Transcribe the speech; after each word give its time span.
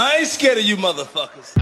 I 0.00 0.18
ain't 0.18 0.28
scared 0.28 0.58
of 0.58 0.62
you 0.62 0.76
motherfuckers. 0.76 1.58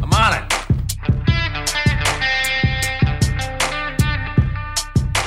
I'm 0.00 0.12
on 0.12 0.34
it. 0.34 0.52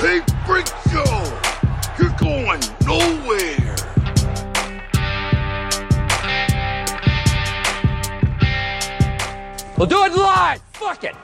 Hey, 0.00 0.22
Freak 0.46 0.66
Show! 0.90 1.04
You're 1.98 2.16
going 2.16 2.62
nowhere! 2.86 3.76
We'll 9.76 9.86
do 9.86 10.02
it 10.02 10.12
live. 10.14 10.62
Fuck 10.72 11.04
it. 11.04 11.14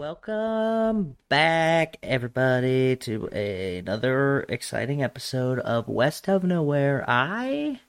Welcome 0.00 1.18
back, 1.28 1.98
everybody, 2.02 2.96
to 2.96 3.26
another 3.26 4.46
exciting 4.48 5.02
episode 5.02 5.58
of 5.58 5.88
West 5.88 6.26
of 6.26 6.42
Nowhere. 6.42 7.04
I 7.06 7.80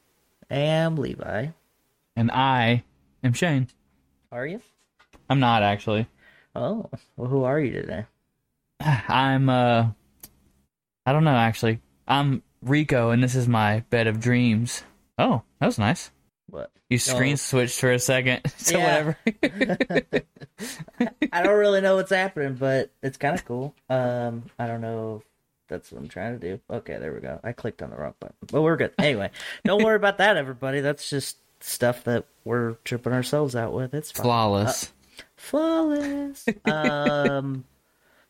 am 0.49 0.97
Levi. 0.97 1.47
And 2.17 2.29
I 2.29 2.83
am 3.23 3.31
Shane. 3.31 3.69
Are 4.29 4.45
you? 4.45 4.59
I'm 5.29 5.39
not 5.39 5.63
actually. 5.63 6.05
Oh, 6.53 6.89
well, 7.15 7.29
who 7.29 7.45
are 7.45 7.61
you 7.61 7.71
today? 7.71 8.05
I'm 8.81 9.47
uh 9.47 9.91
I 11.05 11.13
don't 11.13 11.23
know 11.23 11.31
actually. 11.37 11.79
I'm 12.09 12.43
Rico 12.61 13.11
and 13.11 13.23
this 13.23 13.35
is 13.35 13.47
my 13.47 13.85
bed 13.89 14.07
of 14.07 14.19
dreams. 14.19 14.83
Oh, 15.17 15.43
that 15.61 15.67
was 15.67 15.79
nice. 15.79 16.11
You 16.91 16.97
screen 16.99 17.33
Oh. 17.33 17.37
switched 17.37 17.79
for 17.79 17.91
a 17.91 17.99
second. 17.99 18.41
So 18.57 18.77
Yeah. 18.77 19.13
whatever. 19.29 20.21
I 21.31 21.41
don't 21.41 21.57
really 21.57 21.81
know 21.81 21.95
what's 21.95 22.11
happening, 22.11 22.55
but 22.55 22.91
it's 23.01 23.17
kind 23.17 23.33
of 23.33 23.45
cool. 23.45 23.73
Um, 23.89 24.43
I 24.59 24.67
don't 24.67 24.81
know 24.81 25.21
if 25.21 25.27
that's 25.69 25.91
what 25.91 25.99
I'm 26.01 26.09
trying 26.09 26.37
to 26.39 26.47
do. 26.49 26.59
Okay, 26.69 26.97
there 26.99 27.13
we 27.13 27.21
go. 27.21 27.39
I 27.43 27.53
clicked 27.53 27.81
on 27.81 27.89
the 27.91 27.95
wrong 27.95 28.13
button, 28.19 28.35
but 28.51 28.61
we're 28.61 28.75
good. 28.75 28.91
Anyway, 28.99 29.31
don't 29.65 29.83
worry 29.83 29.95
about 29.95 30.17
that, 30.19 30.35
everybody. 30.37 30.81
That's 30.81 31.09
just 31.09 31.37
stuff 31.61 32.03
that 32.03 32.25
we're 32.43 32.73
tripping 32.83 33.13
ourselves 33.13 33.55
out 33.55 33.71
with. 33.73 33.93
It's 33.93 34.11
fine. 34.11 34.23
Flawless. 34.25 34.91
flawless. 35.37 36.45
um, 36.65 37.63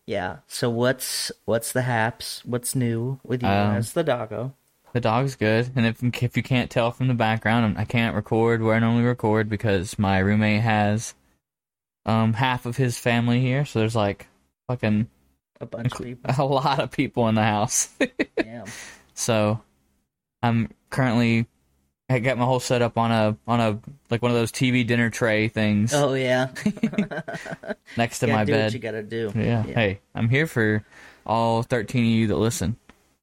yeah. 0.06 0.38
So 0.48 0.70
what's 0.70 1.32
what's 1.46 1.72
the 1.72 1.82
haps? 1.82 2.46
What's 2.46 2.76
new 2.76 3.20
with 3.24 3.42
you? 3.42 3.50
Um, 3.50 3.74
That's 3.74 3.92
the 3.94 4.04
doggo. 4.04 4.54
The 4.94 5.00
dog's 5.02 5.36
good. 5.36 5.72
And 5.76 5.86
if 5.86 6.04
if 6.24 6.36
you 6.38 6.44
can't 6.44 6.70
tell 6.70 6.92
from 6.92 7.08
the 7.08 7.14
background, 7.14 7.78
I 7.78 7.86
can't 7.86 8.16
record 8.16 8.62
where 8.62 8.76
I 8.76 8.80
normally 8.80 9.04
record 9.04 9.50
because 9.50 9.98
my 9.98 10.20
roommate 10.20 10.62
has 10.62 11.14
um 12.06 12.34
half 12.34 12.66
of 12.66 12.78
his 12.78 12.98
family 12.98 13.40
here, 13.42 13.66
so 13.66 13.80
there's 13.80 13.96
like 13.96 14.28
fucking 14.68 15.08
A 15.60 15.66
bunch 15.66 15.94
of 15.94 16.02
people. 16.04 16.32
a 16.38 16.46
lot 16.46 16.80
of 16.80 16.92
people 16.92 17.28
in 17.28 17.36
the 17.36 17.44
house. 17.44 17.90
Damn. 18.38 18.66
So 19.14 19.62
I'm 20.42 20.70
currently 20.90 21.48
I 22.10 22.20
got 22.20 22.38
my 22.38 22.44
whole 22.46 22.60
setup 22.60 22.98
on 22.98 23.12
a 23.12 23.38
on 23.48 23.60
a 23.62 23.80
like 24.10 24.22
one 24.22 24.32
of 24.32 24.38
those 24.38 24.52
TV 24.52 24.86
dinner 24.86 25.10
tray 25.10 25.48
things 25.48 25.94
Oh 25.94 26.14
yeah. 26.14 26.50
next 27.98 28.20
to 28.20 28.28
my 28.28 28.44
bed. 28.44 28.74
you 28.74 28.80
gotta 28.80 29.04
do. 29.04 29.32
yeah. 29.36 29.64
Hey, 29.64 30.02
I'm 30.14 30.28
here 30.28 30.48
for 30.48 30.84
all 31.26 31.64
13 31.64 32.02
of 32.04 32.10
you 32.10 32.28
that 32.28 32.36
listen. 32.36 32.76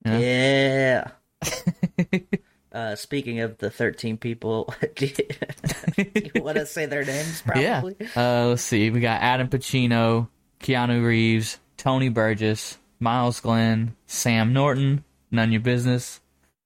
Yeah. 0.07 0.19
Yeah. 0.19 1.11
uh, 2.73 2.97
speaking 2.97 3.41
of 3.41 3.59
the 3.59 3.71
13 3.71 4.17
people, 4.17 4.75
do 4.97 5.07
you, 5.07 6.11
you 6.35 6.43
want 6.43 6.57
to 6.59 6.67
say 6.67 6.87
their 6.87 7.05
names 7.05 7.43
probably? 7.47 7.97
Yeah. 8.01 8.09
Uh, 8.17 8.47
let's 8.49 8.63
see. 8.63 8.91
We 8.91 9.01
got 9.01 9.21
Adam 9.23 9.49
Pacino, 9.49 10.29
Keanu 10.61 11.05
Reeves, 11.05 11.59
Tony 11.77 12.09
Burgess, 12.09 12.79
Miles 13.01 13.41
Glenn, 13.41 13.95
Sam 14.07 14.53
Norton, 14.53 15.05
None 15.31 15.53
Your 15.53 15.61
Business, 15.61 16.21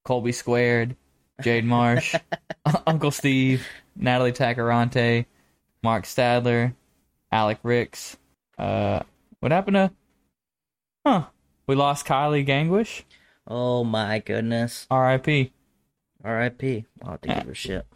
Colby 0.04 0.32
Squared, 0.32 0.96
Jade 1.42 1.64
Marsh, 1.64 2.14
Uncle 2.86 3.10
Steve, 3.10 3.66
Natalie 3.96 4.32
Tacarante, 4.32 5.26
Mark 5.82 6.04
Stadler, 6.04 6.74
Alec 7.30 7.58
Ricks. 7.62 8.16
Uh, 8.58 9.00
what 9.40 9.52
happened 9.52 9.74
to? 9.74 9.90
Huh? 11.04 11.24
We 11.66 11.74
lost 11.74 12.06
Kylie 12.06 12.46
Gangwish. 12.46 13.02
Oh 13.54 13.84
my 13.84 14.18
goodness. 14.20 14.86
R.I.P. 14.90 15.52
R.I.P. 16.24 16.86
I'll 17.02 17.10
have 17.10 17.20
to 17.20 17.28
give 17.28 17.44
her 17.44 17.54
shit. 17.54 17.86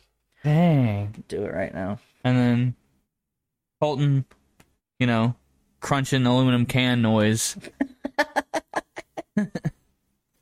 Dang. 0.44 1.24
Do 1.28 1.44
it 1.44 1.54
right 1.54 1.72
now. 1.72 1.98
And 2.22 2.36
then 2.36 2.74
Colton, 3.80 4.26
you 4.98 5.06
know, 5.06 5.34
crunching 5.80 6.26
aluminum 6.26 6.66
can 6.66 7.00
noise. 7.00 7.56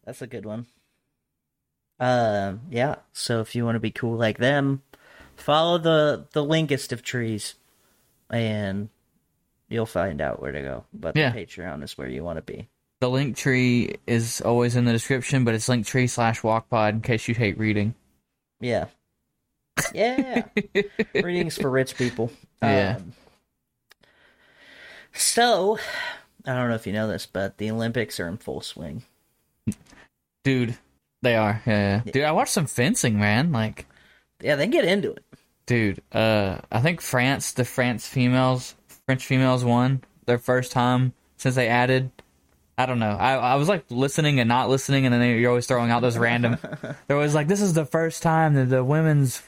That's 0.05 0.21
a 0.21 0.27
good 0.27 0.45
one. 0.45 0.67
Um, 2.01 2.63
yeah. 2.71 2.97
So 3.13 3.41
if 3.41 3.55
you 3.55 3.65
want 3.65 3.77
to 3.77 3.81
be 3.81 3.93
cool 3.93 4.17
like 4.17 4.39
them, 4.39 4.83
follow 5.37 5.79
the 5.79 6.27
the 6.33 6.43
linkest 6.45 6.93
of 6.93 7.03
trees, 7.05 7.55
and 8.31 8.89
you'll 9.69 9.87
find 9.87 10.21
out 10.21 10.43
where 10.43 10.51
to 10.51 10.61
go. 10.61 10.85
But 10.93 11.17
Yeah. 11.17 11.31
the 11.31 11.39
Patreon 11.47 11.85
is 11.85 11.97
where 11.97 12.09
you 12.09 12.25
want 12.25 12.39
to 12.39 12.43
be. 12.43 12.69
The 13.05 13.11
link 13.11 13.37
tree 13.37 13.97
is 14.07 14.41
always 14.41 14.77
in 14.77 14.87
the 14.87 14.93
description, 14.93 15.45
but 15.45 15.53
it's 15.53 15.69
link 15.69 15.85
tree 15.85 16.07
slash 16.07 16.41
wokpod 16.41 16.89
in 16.89 17.01
case 17.03 17.29
you 17.29 17.35
hate 17.35 17.59
reading. 17.59 17.95
Yeah. 18.63 18.87
Yeah. 19.93 20.47
Readings 21.15 21.59
for 21.59 21.69
rich 21.69 21.97
people. 21.99 22.33
Yeah. 22.63 22.97
Um, 22.97 23.13
so, 25.13 25.79
I 26.47 26.55
don't 26.55 26.71
know 26.71 26.77
if 26.77 26.87
you 26.87 26.95
know 26.95 27.07
this, 27.07 27.27
but 27.27 27.59
the 27.59 27.71
Olympics 27.71 28.19
are 28.21 28.27
in 28.27 28.39
full 28.39 28.63
swing. 28.63 29.03
Dude, 30.43 30.79
they 31.21 31.37
are. 31.37 31.61
Yeah, 31.67 32.03
yeah. 32.07 32.11
Dude, 32.11 32.25
I 32.25 32.33
watched 32.33 32.53
some 32.55 32.67
fencing, 32.67 33.19
man. 33.19 33.53
Like, 33.53 33.85
Yeah, 34.41 34.57
they 34.57 34.67
get 34.67 34.87
into 34.87 35.11
it. 35.13 35.25
dude, 35.67 36.01
uh, 36.11 36.57
I 36.73 36.81
think 36.81 37.03
France, 37.03 37.53
the 37.53 37.67
France 37.67 38.09
females, 38.09 38.75
French 39.05 39.27
females 39.27 39.63
won 39.63 40.03
their 40.25 40.39
first 40.39 40.73
time 40.73 41.13
since 41.37 41.55
they 41.55 41.69
added. 41.69 42.11
I 42.77 42.87
don't 42.87 42.99
know. 42.99 43.11
I, 43.19 43.35
I 43.35 43.55
was 43.55 43.69
like 43.69 43.85
listening 43.91 44.41
and 44.41 44.49
not 44.49 44.69
listening, 44.69 45.07
and 45.07 45.15
then 45.15 45.39
you're 45.39 45.51
always 45.51 45.67
throwing 45.67 45.91
out 45.91 46.01
those 46.03 46.19
random. 46.19 46.59
There 47.07 47.17
was 47.17 47.35
like, 47.35 47.47
this 47.49 47.61
is 47.61 47.73
the 47.75 47.85
first 47.87 48.23
time 48.23 48.55
that 48.55 48.67
the 48.67 48.83
women's 48.83 49.43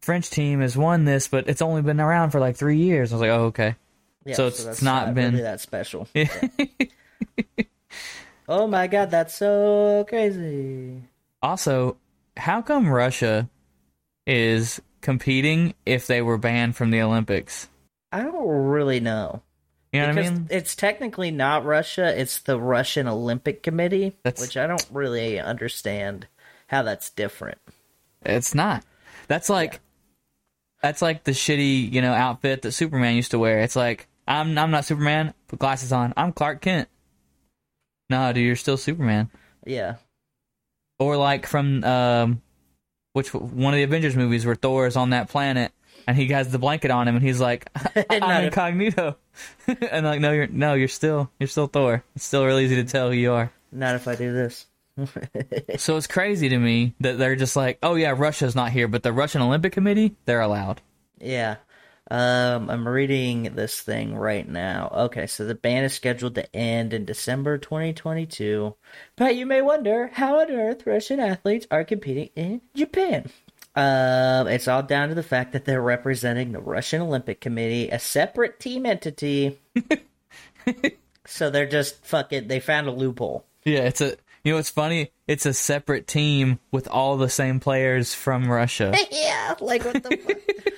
French 0.00 0.30
team 0.30 0.60
has 0.60 0.76
won 0.76 1.04
this, 1.04 1.28
but 1.28 1.48
it's 1.48 1.60
only 1.60 1.82
been 1.82 2.00
around 2.00 2.30
for 2.30 2.40
like 2.40 2.56
three 2.56 2.78
years. 2.78 3.12
I 3.12 3.16
was 3.16 3.20
like, 3.20 3.30
oh, 3.30 3.44
okay. 3.46 3.76
Yeah, 4.24 4.34
So 4.34 4.46
it's 4.46 4.64
that's 4.64 4.82
not 4.82 5.14
been- 5.14 5.32
really 5.32 5.42
that 5.42 5.60
special. 5.60 6.08
Yeah. 6.14 6.28
oh 8.48 8.66
my 8.66 8.86
god, 8.86 9.10
that's 9.10 9.34
so 9.34 10.04
crazy. 10.08 11.02
Also, 11.42 11.96
how 12.36 12.62
come 12.62 12.88
Russia 12.88 13.48
is 14.26 14.80
competing 15.00 15.74
if 15.86 16.06
they 16.06 16.22
were 16.22 16.38
banned 16.38 16.76
from 16.76 16.90
the 16.90 17.02
Olympics? 17.02 17.68
I 18.12 18.22
don't 18.22 18.46
really 18.46 19.00
know. 19.00 19.42
You 19.92 20.00
know 20.00 20.06
what 20.08 20.18
I 20.18 20.20
because 20.22 20.38
mean? 20.38 20.46
it's 20.50 20.76
technically 20.76 21.30
not 21.32 21.64
Russia, 21.64 22.18
it's 22.20 22.38
the 22.40 22.58
Russian 22.60 23.08
Olympic 23.08 23.62
Committee, 23.62 24.16
That's- 24.22 24.40
which 24.40 24.56
I 24.56 24.66
don't 24.66 24.86
really 24.92 25.40
understand 25.40 26.28
how 26.68 26.82
that's 26.82 27.10
different. 27.10 27.58
It's 28.24 28.54
not. 28.54 28.84
That's 29.26 29.48
like 29.48 29.80
that's 30.82 31.02
like 31.02 31.24
the 31.24 31.32
shitty, 31.32 31.92
you 31.92 32.00
know, 32.02 32.12
outfit 32.12 32.62
that 32.62 32.72
Superman 32.72 33.16
used 33.16 33.32
to 33.32 33.38
wear. 33.38 33.60
It's 33.60 33.76
like 33.76 34.06
I'm 34.28 34.56
I'm 34.56 34.70
not 34.70 34.84
Superman. 34.84 35.34
Put 35.48 35.58
glasses 35.58 35.92
on. 35.92 36.14
I'm 36.16 36.32
Clark 36.32 36.60
Kent. 36.60 36.88
No, 38.08 38.32
dude, 38.32 38.44
you're 38.44 38.56
still 38.56 38.76
Superman. 38.76 39.30
Yeah. 39.66 39.96
Or 40.98 41.16
like 41.16 41.46
from 41.46 41.82
um, 41.84 42.42
which 43.12 43.32
one 43.34 43.72
of 43.74 43.78
the 43.78 43.84
Avengers 43.84 44.14
movies 44.16 44.44
where 44.46 44.54
Thor 44.54 44.86
is 44.86 44.96
on 44.96 45.10
that 45.10 45.28
planet 45.28 45.72
and 46.06 46.16
he 46.16 46.28
has 46.28 46.50
the 46.50 46.58
blanket 46.58 46.90
on 46.90 47.08
him 47.08 47.16
and 47.16 47.24
he's 47.24 47.40
like, 47.40 47.70
I'm 48.10 48.44
incognito. 48.44 49.16
and 49.66 50.06
like, 50.06 50.20
no, 50.20 50.32
you're 50.32 50.46
no, 50.46 50.74
you're 50.74 50.88
still 50.88 51.30
you're 51.38 51.48
still 51.48 51.66
Thor. 51.66 52.04
It's 52.16 52.24
still 52.24 52.44
real 52.44 52.58
easy 52.58 52.76
to 52.76 52.84
tell 52.84 53.10
who 53.10 53.16
you 53.16 53.32
are. 53.32 53.52
Not 53.72 53.94
if 53.94 54.08
I 54.08 54.16
do 54.16 54.32
this. 54.32 54.66
So 55.78 55.96
it's 55.96 56.06
crazy 56.06 56.48
to 56.50 56.58
me 56.58 56.94
that 57.00 57.16
they're 57.16 57.36
just 57.36 57.56
like, 57.56 57.78
oh 57.82 57.94
yeah, 57.94 58.12
Russia's 58.14 58.54
not 58.54 58.72
here, 58.72 58.88
but 58.88 59.02
the 59.02 59.12
Russian 59.12 59.40
Olympic 59.40 59.72
Committee, 59.72 60.16
they're 60.26 60.40
allowed. 60.40 60.82
Yeah. 61.18 61.56
Um, 62.10 62.68
I'm 62.68 62.88
reading 62.88 63.54
this 63.54 63.80
thing 63.80 64.16
right 64.16 64.46
now. 64.46 64.90
Okay, 64.92 65.28
so 65.28 65.44
the 65.44 65.54
ban 65.54 65.84
is 65.84 65.94
scheduled 65.94 66.34
to 66.34 66.56
end 66.56 66.92
in 66.92 67.04
December 67.04 67.56
2022. 67.56 68.74
But 69.16 69.36
you 69.36 69.46
may 69.46 69.62
wonder 69.62 70.10
how 70.12 70.40
on 70.40 70.50
earth 70.50 70.86
Russian 70.86 71.20
athletes 71.20 71.68
are 71.70 71.84
competing 71.84 72.30
in 72.34 72.62
Japan. 72.74 73.30
Um, 73.76 74.48
it's 74.48 74.66
all 74.68 74.82
down 74.82 75.10
to 75.10 75.14
the 75.14 75.22
fact 75.22 75.52
that 75.52 75.64
they're 75.64 75.80
representing 75.80 76.52
the 76.52 76.60
Russian 76.60 77.00
Olympic 77.02 77.40
Committee, 77.40 77.88
a 77.90 77.98
separate 77.98 78.58
team 78.58 78.84
entity. 78.84 79.58
so 81.26 81.50
they're 81.50 81.68
just 81.68 82.04
fucking. 82.04 82.48
They 82.48 82.60
found 82.60 82.88
a 82.88 82.90
loophole. 82.90 83.44
Yeah, 83.64 83.80
it's 83.80 84.00
a 84.00 84.16
you 84.42 84.52
know 84.52 84.56
what's 84.56 84.70
funny? 84.70 85.10
It's 85.26 85.46
a 85.46 85.52
separate 85.54 86.06
team 86.06 86.58
with 86.72 86.88
all 86.88 87.16
the 87.16 87.28
same 87.28 87.60
players 87.60 88.14
from 88.14 88.50
Russia. 88.50 88.94
yeah, 89.12 89.54
like 89.60 89.84
what 89.84 90.02
the 90.02 90.16
fuck? 90.16 90.74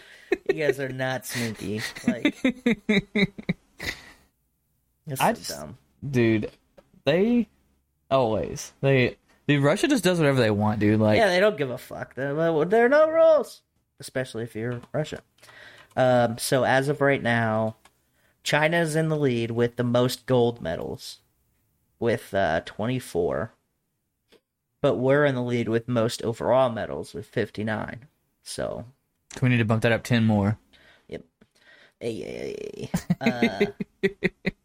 you 0.55 0.65
guys 0.65 0.81
are 0.81 0.89
not 0.89 1.25
sneaky. 1.25 1.81
Like, 2.07 2.37
this 5.07 5.21
I 5.21 5.33
just- 5.33 5.49
dumb. 5.51 5.79
Dude, 6.09 6.51
they 7.05 7.49
always 8.11 8.73
they 8.81 9.17
Dude, 9.47 9.63
Russia 9.63 9.89
just 9.89 10.05
does 10.05 10.19
whatever 10.19 10.41
they 10.41 10.51
want, 10.51 10.79
dude. 10.81 11.01
Like, 11.01 11.17
Yeah, 11.17 11.29
they 11.29 11.41
don't 11.41 11.57
give 11.57 11.71
a 11.71 11.79
fuck. 11.79 12.15
There, 12.15 12.39
are 12.39 12.89
no 12.89 13.11
rules, 13.11 13.63
especially 13.99 14.45
if 14.45 14.55
you're 14.55 14.81
Russia. 14.93 15.23
Um, 15.97 16.39
so 16.39 16.65
as 16.65 16.89
of 16.89 17.01
right 17.01 17.23
now, 17.23 17.77
China's 18.45 18.97
in 18.97 19.09
the 19.09 19.17
lead 19.17 19.51
with 19.51 19.77
the 19.77 19.85
most 19.85 20.27
gold 20.27 20.61
medals, 20.61 21.21
with 21.99 22.33
uh, 22.35 22.61
24. 22.65 23.53
But 24.81 24.97
we're 24.97 25.25
in 25.25 25.35
the 25.35 25.43
lead 25.43 25.69
with 25.69 25.87
most 25.87 26.23
overall 26.23 26.71
medals 26.71 27.15
with 27.15 27.27
59. 27.27 28.07
So, 28.43 28.85
we 29.41 29.49
need 29.49 29.59
to 29.59 29.65
bump 29.65 29.83
that 29.83 29.93
up 29.93 30.03
ten 30.03 30.25
more. 30.25 30.59
yep. 31.09 31.23
Ay, 32.03 32.25
ay, 32.27 32.91
ay. 33.21 33.67
Uh, 34.03 34.09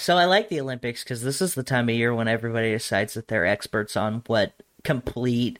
so 0.00 0.16
I 0.16 0.24
like 0.24 0.48
the 0.48 0.60
Olympics 0.60 1.04
because 1.04 1.22
this 1.22 1.40
is 1.42 1.54
the 1.54 1.62
time 1.62 1.88
of 1.88 1.94
year 1.94 2.14
when 2.14 2.28
everybody 2.28 2.72
decides 2.72 3.14
that 3.14 3.28
they're 3.28 3.46
experts 3.46 3.96
on 3.96 4.22
what 4.26 4.54
complete 4.84 5.58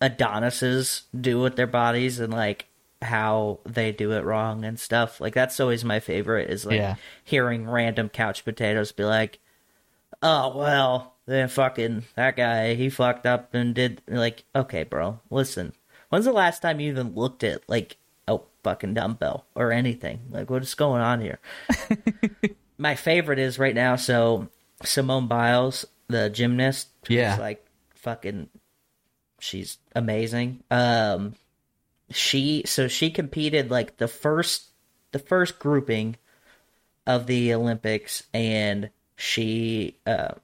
Adonises 0.00 1.02
do 1.18 1.40
with 1.40 1.56
their 1.56 1.66
bodies 1.66 2.18
and 2.18 2.32
like 2.32 2.66
how 3.00 3.58
they 3.64 3.92
do 3.92 4.12
it 4.12 4.24
wrong 4.24 4.64
and 4.64 4.78
stuff. 4.78 5.20
Like 5.20 5.34
that's 5.34 5.58
always 5.60 5.84
my 5.84 6.00
favorite 6.00 6.50
is 6.50 6.64
like 6.66 6.76
Yeah. 6.76 6.94
hearing 7.24 7.68
random 7.68 8.08
couch 8.08 8.44
potatoes 8.44 8.92
be 8.92 9.04
like, 9.04 9.38
"Oh 10.22 10.56
well, 10.56 11.14
then 11.26 11.48
fucking 11.48 12.04
that 12.16 12.36
guy 12.36 12.74
he 12.74 12.88
fucked 12.90 13.26
up 13.26 13.54
and 13.54 13.74
did 13.74 14.02
like 14.08 14.44
okay, 14.54 14.82
bro, 14.84 15.20
listen. 15.30 15.72
When's 16.08 16.24
the 16.26 16.32
last 16.32 16.60
time 16.62 16.78
you 16.80 16.90
even 16.90 17.14
looked 17.14 17.42
at 17.44 17.62
like 17.68 17.96
a 18.28 18.38
fucking 18.62 18.94
dumbbell 18.94 19.46
or 19.54 19.72
anything? 19.72 20.20
Like 20.30 20.50
what's 20.50 20.74
going 20.74 21.00
on 21.02 21.20
here?" 21.20 21.38
my 22.82 22.96
favorite 22.96 23.38
is 23.38 23.58
right 23.58 23.74
now. 23.74 23.96
So 23.96 24.48
Simone 24.84 25.28
Biles, 25.28 25.86
the 26.08 26.28
gymnast, 26.28 26.88
Yeah. 27.08 27.36
like 27.38 27.64
fucking, 27.94 28.48
she's 29.38 29.78
amazing. 29.94 30.64
Um, 30.70 31.34
she 32.10 32.64
so 32.66 32.88
she 32.88 33.10
competed 33.10 33.70
like 33.70 33.96
the 33.96 34.08
first 34.08 34.64
the 35.12 35.18
first 35.18 35.58
grouping 35.58 36.16
of 37.06 37.26
the 37.26 37.54
Olympics, 37.54 38.24
and 38.34 38.90
she 39.16 39.96
uh, 40.06 40.34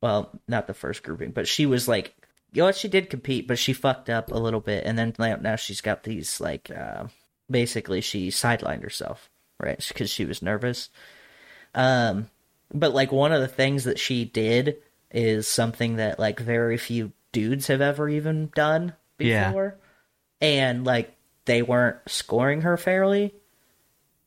well, 0.00 0.30
not 0.48 0.66
the 0.66 0.74
first 0.74 1.02
grouping, 1.02 1.32
but 1.32 1.46
she 1.48 1.66
was 1.66 1.86
like. 1.88 2.14
You 2.52 2.62
know 2.62 2.66
what? 2.66 2.76
She 2.76 2.88
did 2.88 3.10
compete, 3.10 3.46
but 3.46 3.60
she 3.60 3.72
fucked 3.72 4.10
up 4.10 4.32
a 4.32 4.36
little 4.36 4.58
bit, 4.58 4.84
and 4.84 4.98
then 4.98 5.14
like, 5.18 5.40
now 5.40 5.54
she's 5.54 5.80
got 5.80 6.02
these 6.02 6.40
like, 6.40 6.68
uh, 6.68 7.04
basically 7.48 8.00
she 8.00 8.26
sidelined 8.30 8.82
herself, 8.82 9.30
right? 9.60 9.78
Because 9.86 10.10
she 10.10 10.24
was 10.24 10.42
nervous. 10.42 10.88
Um, 11.74 12.28
but 12.72 12.94
like 12.94 13.12
one 13.12 13.32
of 13.32 13.40
the 13.40 13.48
things 13.48 13.84
that 13.84 13.98
she 13.98 14.24
did 14.24 14.76
is 15.10 15.46
something 15.48 15.96
that 15.96 16.18
like 16.18 16.38
very 16.40 16.76
few 16.76 17.12
dudes 17.32 17.66
have 17.68 17.80
ever 17.80 18.08
even 18.08 18.50
done 18.54 18.94
Yeah. 19.18 19.48
before, 19.48 19.76
and 20.40 20.84
like 20.84 21.16
they 21.46 21.62
weren't 21.62 21.96
scoring 22.06 22.62
her 22.62 22.76
fairly, 22.76 23.34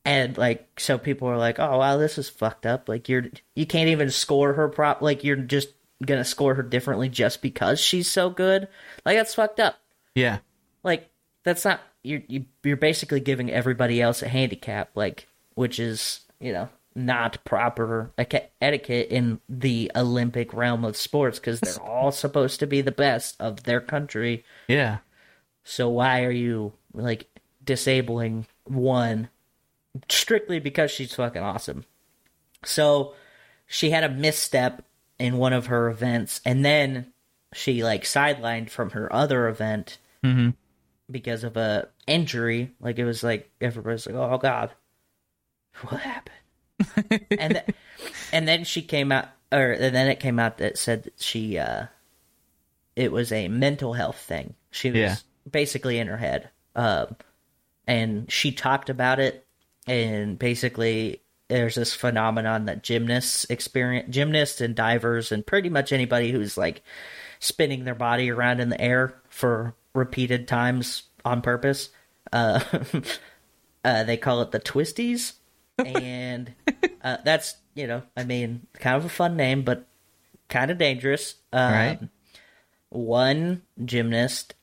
and 0.06 0.38
like 0.38 0.68
so 0.80 0.98
people 0.98 1.28
were 1.28 1.38
like, 1.38 1.60
"Oh 1.60 1.78
wow, 1.80 1.98
this 1.98 2.18
is 2.18 2.30
fucked 2.30 2.66
up." 2.66 2.90
Like 2.90 3.08
you're 3.10 3.26
you 3.56 3.66
can't 3.66 3.90
even 3.90 4.10
score 4.10 4.54
her 4.54 4.68
prop. 4.68 5.02
Like 5.02 5.24
you're 5.24 5.36
just 5.38 5.70
gonna 6.06 6.26
score 6.26 6.56
her 6.56 6.64
differently 6.64 7.08
just 7.08 7.42
because 7.42 7.80
she's 7.80 8.12
so 8.12 8.30
good. 8.30 8.68
Like 9.06 9.16
that's 9.18 9.36
fucked 9.36 9.60
up 9.62 9.76
Yeah, 10.16 10.40
like 10.84 11.10
that's 11.44 11.64
not 11.64 11.80
you're 12.04 12.22
you, 12.28 12.46
you're 12.64 12.76
basically 12.78 13.22
giving 13.22 13.50
everybody 13.50 14.02
else 14.02 14.22
a 14.22 14.28
handicap 14.28 14.90
like 14.96 15.28
which 15.56 15.80
is 15.80 16.22
you 16.42 16.52
know 16.52 16.68
not 16.96 17.44
proper 17.44 18.12
etiquette 18.18 19.08
in 19.10 19.40
the 19.50 19.92
olympic 19.96 20.54
realm 20.54 20.86
of 20.86 20.96
sports 20.96 21.40
because 21.40 21.60
they're 21.60 21.82
all 21.82 22.12
supposed 22.12 22.60
to 22.60 22.68
be 22.68 22.82
the 22.82 22.92
best 22.92 23.36
of 23.40 23.64
their 23.64 23.82
country. 23.82 24.44
Yeah. 24.68 25.00
so 25.64 25.90
why 25.90 26.24
are 26.24 26.32
you 26.32 26.74
like 26.94 27.28
disabling 27.64 28.46
one 28.66 29.30
strictly 30.10 30.60
because 30.60 30.92
she's 30.92 31.16
fucking 31.16 31.42
awesome? 31.42 31.86
So 32.64 33.14
she 33.66 33.90
had 33.90 34.04
a 34.04 34.10
misstep 34.10 34.86
in 35.20 35.38
one 35.38 35.54
of 35.54 35.68
her 35.68 35.90
events 35.90 36.42
and 36.46 36.64
then 36.64 37.14
she 37.54 37.84
like 37.84 38.04
sidelined 38.04 38.70
from 38.70 38.92
her 38.92 39.12
other 39.14 39.48
event 39.48 39.98
mm-hmm. 40.24 40.50
because 41.10 41.44
of 41.44 41.58
a 41.58 41.90
injury. 42.08 42.74
Like 42.80 43.00
it 43.00 43.06
was 43.06 43.24
like 43.24 43.50
everybody's 43.60 44.06
like 44.06 44.16
oh 44.16 44.38
god. 44.38 44.72
What 45.82 46.02
happened 46.02 46.43
and 47.32 47.54
th- 47.54 47.66
and 48.32 48.48
then 48.48 48.64
she 48.64 48.82
came 48.82 49.12
out 49.12 49.28
or 49.52 49.72
and 49.74 49.96
then 49.96 50.08
it 50.10 50.20
came 50.20 50.40
out 50.40 50.58
that 50.58 50.78
said 50.78 51.04
that 51.04 51.22
she 51.22 51.58
uh 51.58 51.86
it 52.96 53.12
was 53.12 53.32
a 53.32 53.48
mental 53.48 53.94
health 53.94 54.18
thing. 54.18 54.54
She 54.72 54.90
was 54.92 55.00
Yeah. 55.00 55.16
basically 55.50 55.98
in 56.00 56.08
her 56.08 56.18
head. 56.18 56.50
Um 56.76 57.16
and 57.88 58.32
she 58.32 58.52
talked 58.52 58.90
about 58.90 59.20
it. 59.20 59.46
And 59.88 60.38
basically 60.40 61.22
there's 61.50 61.76
this 61.76 61.94
phenomenon 61.94 62.66
that 62.66 62.84
gymnasts 62.84 63.46
experience 63.50 64.08
gymnasts 64.14 64.62
and 64.62 64.76
divers 64.76 65.32
and 65.32 65.46
pretty 65.46 65.70
much 65.70 65.92
anybody 65.92 66.32
who's 66.32 66.58
like 66.58 66.82
spinning 67.40 67.84
their 67.84 67.94
body 67.96 68.32
around 68.32 68.60
in 68.62 68.70
the 68.70 68.80
air 68.82 69.14
for 69.30 69.76
repeated 69.94 70.48
times 70.48 71.04
on 71.26 71.42
purpose 71.42 71.90
uh, 72.32 72.60
uh 73.86 74.04
they 74.04 74.18
call 74.18 74.42
it 74.42 74.52
the 74.52 74.60
twisties 74.60 75.34
and 75.80 76.54
uh, 77.04 77.18
that's 77.26 77.56
you 77.76 77.88
know 77.88 78.04
i 78.16 78.24
mean 78.24 78.66
kind 78.74 78.96
of 78.98 79.06
a 79.06 79.10
fun 79.10 79.36
name 79.36 79.64
but 79.64 79.86
kind 80.50 80.70
of 80.72 80.78
dangerous 80.78 81.36
um, 81.52 81.72
Right. 81.74 82.00
one 82.90 83.62
gymnast 83.84 84.54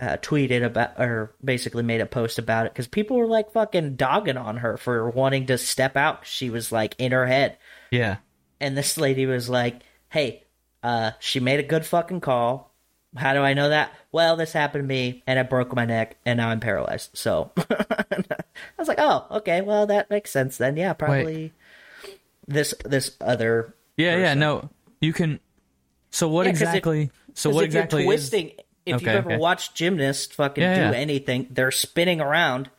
uh, 0.00 0.16
tweeted 0.18 0.64
about 0.64 0.98
or 1.00 1.34
basically 1.44 1.82
made 1.82 2.00
a 2.00 2.06
post 2.06 2.38
about 2.38 2.66
it 2.66 2.72
because 2.72 2.86
people 2.86 3.16
were 3.16 3.26
like 3.26 3.50
fucking 3.50 3.96
dogging 3.96 4.36
on 4.36 4.58
her 4.58 4.76
for 4.76 5.10
wanting 5.10 5.46
to 5.46 5.58
step 5.58 5.96
out. 5.96 6.24
She 6.24 6.50
was 6.50 6.70
like 6.70 6.94
in 6.98 7.10
her 7.10 7.26
head, 7.26 7.58
Yeah. 7.90 8.18
and 8.60 8.76
this 8.76 8.96
lady 8.96 9.26
was 9.26 9.48
like, 9.48 9.80
"Hey, 10.08 10.44
uh, 10.84 11.12
she 11.18 11.40
made 11.40 11.58
a 11.58 11.64
good 11.64 11.84
fucking 11.84 12.20
call. 12.20 12.72
How 13.16 13.32
do 13.32 13.40
I 13.40 13.54
know 13.54 13.70
that? 13.70 13.92
Well, 14.12 14.36
this 14.36 14.52
happened 14.52 14.84
to 14.84 14.88
me, 14.88 15.24
and 15.26 15.36
I 15.36 15.42
broke 15.42 15.74
my 15.74 15.84
neck, 15.84 16.16
and 16.24 16.36
now 16.36 16.50
I'm 16.50 16.60
paralyzed. 16.60 17.10
So 17.14 17.50
I 18.78 18.80
was 18.82 18.88
like, 18.88 18.98
oh, 19.00 19.26
okay, 19.30 19.60
well 19.60 19.86
that 19.86 20.10
makes 20.10 20.30
sense 20.30 20.56
then. 20.58 20.76
Yeah, 20.76 20.92
probably 20.92 21.52
this 22.46 22.74
this 22.84 23.16
other 23.20 23.74
Yeah, 23.96 24.16
yeah, 24.16 24.34
no. 24.34 24.70
You 25.00 25.12
can 25.12 25.40
So 26.10 26.28
what 26.28 26.46
Yeah, 26.46 26.52
'cause 26.52 26.62
if- 26.62 26.68
exactly 26.68 27.10
So 27.34 27.50
what 27.50 27.64
if 27.64 27.74
you're 27.74 27.82
exactly 27.82 28.02
is 28.04 28.06
twisting? 28.06 28.52
If 28.86 28.96
Okay, 28.96 29.04
you've 29.12 29.16
ever 29.16 29.28
okay. 29.30 29.38
watched 29.38 29.74
gymnasts 29.74 30.34
fucking 30.34 30.62
Yeah, 30.64 30.74
do 30.74 30.80
yeah. 30.92 30.98
anything, 30.98 31.46
they're 31.50 31.70
spinning 31.70 32.20
around, 32.22 32.70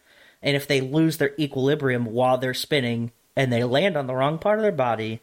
and 0.41 0.55
if 0.55 0.67
they 0.67 0.81
lose 0.81 1.17
their 1.17 1.35
equilibrium 1.39 2.05
while 2.05 2.37
they're 2.39 2.55
spinning 2.55 3.11
and 3.35 3.53
they 3.53 3.63
land 3.63 3.95
on 3.95 4.07
the 4.07 4.15
wrong 4.15 4.39
part 4.39 4.57
of 4.57 4.63
their 4.63 4.71
body, 4.71 5.21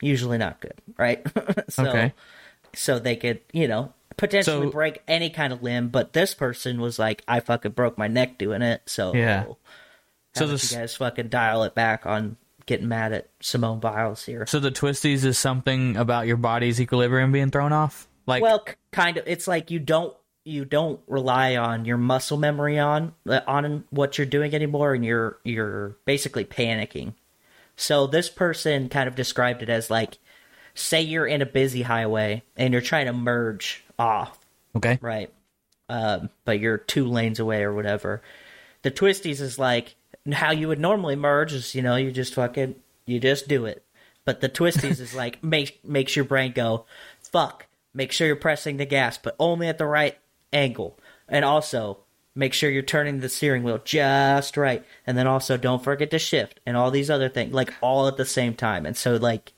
usually 0.00 0.38
not 0.38 0.60
good, 0.60 0.80
right? 0.96 1.26
so, 1.68 1.84
Okay. 1.88 2.12
So 2.74 2.98
they 2.98 3.16
could, 3.16 3.40
you 3.52 3.68
know, 3.68 3.92
potentially 4.16 4.66
So- 4.66 4.70
break 4.72 5.02
any 5.08 5.30
kind 5.30 5.52
of 5.52 5.62
limb. 5.62 5.88
But 5.88 6.12
this 6.12 6.34
person 6.34 6.80
was 6.80 6.98
like, 6.98 7.22
"I 7.28 7.40
fucking 7.40 7.72
broke 7.72 7.96
my 7.98 8.08
neck 8.08 8.38
doing 8.38 8.62
it." 8.62 8.82
So 8.86 9.14
Yeah. 9.14 9.44
So 10.34 10.46
this- 10.46 10.70
you 10.72 10.78
guys 10.78 10.94
fucking 10.96 11.28
dial 11.28 11.64
it 11.64 11.74
back 11.74 12.06
on 12.06 12.36
getting 12.66 12.88
mad 12.88 13.12
at 13.12 13.28
Simone 13.40 13.80
Biles 13.80 14.24
here? 14.26 14.46
So 14.46 14.60
the 14.60 14.70
twisties 14.70 15.24
is 15.24 15.38
something 15.38 15.96
about 15.96 16.26
your 16.26 16.36
body's 16.36 16.80
equilibrium 16.80 17.32
being 17.32 17.50
thrown 17.50 17.72
off? 17.72 18.06
Like 18.26 18.42
well 18.42 18.58
k- 18.60 18.74
kind 18.92 19.16
of 19.16 19.24
it's 19.26 19.48
like 19.48 19.70
you 19.70 19.78
don't 19.78 20.14
you 20.44 20.64
don't 20.66 21.00
rely 21.06 21.56
on 21.56 21.84
your 21.86 21.96
muscle 21.96 22.36
memory 22.36 22.78
on 22.78 23.14
uh, 23.26 23.40
on 23.46 23.84
what 23.90 24.18
you're 24.18 24.26
doing 24.26 24.54
anymore 24.54 24.92
and 24.94 25.02
you're 25.04 25.38
you're 25.44 25.96
basically 26.04 26.44
panicking 26.44 27.14
so 27.76 28.06
this 28.06 28.28
person 28.28 28.88
kind 28.90 29.08
of 29.08 29.14
described 29.14 29.62
it 29.62 29.68
as 29.70 29.90
like 29.90 30.18
say 30.78 31.02
you're 31.02 31.26
in 31.26 31.42
a 31.42 31.46
busy 31.46 31.82
highway 31.82 32.42
and 32.56 32.72
you're 32.72 32.82
trying 32.82 33.06
to 33.06 33.12
merge 33.12 33.84
off 33.98 34.38
Okay. 34.76 34.98
right? 35.00 35.32
Um, 35.88 36.30
but 36.44 36.60
you're 36.60 36.78
two 36.78 37.06
lanes 37.06 37.40
away 37.40 37.62
or 37.62 37.72
whatever. 37.72 38.22
The 38.82 38.90
twisties 38.90 39.40
is 39.40 39.58
like 39.58 39.94
how 40.32 40.52
you 40.52 40.68
would 40.68 40.78
normally 40.78 41.16
merge 41.16 41.52
is 41.52 41.74
you 41.74 41.82
know 41.82 41.96
you 41.96 42.12
just 42.12 42.34
fucking 42.34 42.76
you 43.06 43.18
just 43.20 43.48
do 43.48 43.64
it. 43.66 43.82
But 44.24 44.40
the 44.40 44.48
twisties 44.48 45.00
is 45.00 45.14
like 45.22 45.42
make 45.42 45.84
makes 45.84 46.14
your 46.14 46.24
brain 46.24 46.52
go 46.52 46.84
fuck 47.22 47.66
make 47.94 48.12
sure 48.12 48.26
you're 48.26 48.36
pressing 48.36 48.76
the 48.76 48.84
gas 48.86 49.18
but 49.18 49.34
only 49.38 49.66
at 49.68 49.78
the 49.78 49.86
right 49.86 50.16
angle. 50.52 50.98
And 51.28 51.44
also 51.44 51.98
make 52.34 52.52
sure 52.52 52.70
you're 52.70 52.82
turning 52.82 53.18
the 53.20 53.28
steering 53.28 53.64
wheel 53.64 53.80
just 53.84 54.56
right. 54.56 54.84
And 55.06 55.18
then 55.18 55.26
also 55.26 55.56
don't 55.56 55.82
forget 55.82 56.10
to 56.12 56.18
shift 56.18 56.60
and 56.64 56.76
all 56.76 56.90
these 56.90 57.10
other 57.10 57.28
things 57.28 57.52
like 57.52 57.74
all 57.80 58.06
at 58.06 58.16
the 58.16 58.24
same 58.24 58.54
time. 58.54 58.86
And 58.86 58.96
so 58.96 59.16
like 59.16 59.52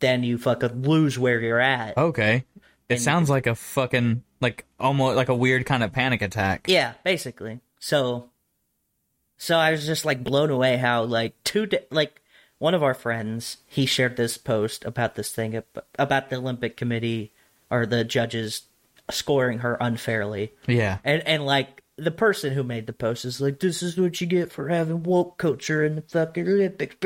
then 0.00 0.24
you 0.24 0.38
fucking 0.38 0.82
lose 0.82 1.18
where 1.18 1.40
you're 1.40 1.60
at 1.60 1.96
Okay. 1.96 2.44
It 2.88 3.00
sounds 3.00 3.30
like 3.30 3.46
a 3.46 3.54
fucking 3.54 4.24
like 4.40 4.64
almost 4.80 5.16
like 5.16 5.28
a 5.28 5.34
weird 5.34 5.64
kind 5.64 5.84
of 5.84 5.92
panic 5.92 6.22
attack. 6.22 6.64
Yeah, 6.66 6.94
basically. 7.04 7.60
So, 7.78 8.30
so 9.38 9.56
I 9.56 9.70
was 9.70 9.86
just 9.86 10.04
like 10.04 10.24
blown 10.24 10.50
away 10.50 10.76
how 10.76 11.04
like 11.04 11.34
two 11.44 11.66
di- 11.66 11.86
like 11.92 12.20
one 12.58 12.74
of 12.74 12.82
our 12.82 12.94
friends 12.94 13.58
he 13.68 13.86
shared 13.86 14.16
this 14.16 14.36
post 14.38 14.84
about 14.84 15.14
this 15.14 15.30
thing 15.30 15.62
about 15.98 16.30
the 16.30 16.36
Olympic 16.36 16.76
Committee 16.76 17.32
or 17.70 17.86
the 17.86 18.02
judges 18.02 18.62
scoring 19.10 19.58
her 19.60 19.76
unfairly, 19.80 20.52
Yeah. 20.66 20.98
and 21.04 21.22
and 21.26 21.46
like 21.46 21.82
the 21.96 22.10
person 22.10 22.54
who 22.54 22.62
made 22.64 22.86
the 22.88 22.92
post 22.92 23.24
is 23.24 23.40
like, 23.40 23.60
"This 23.60 23.82
is 23.84 23.96
what 23.96 24.20
you 24.20 24.26
get 24.26 24.50
for 24.50 24.68
having 24.68 25.02
woke 25.04 25.38
culture 25.38 25.84
in 25.84 25.94
the 25.96 26.02
fucking 26.02 26.48
Olympics." 26.48 26.96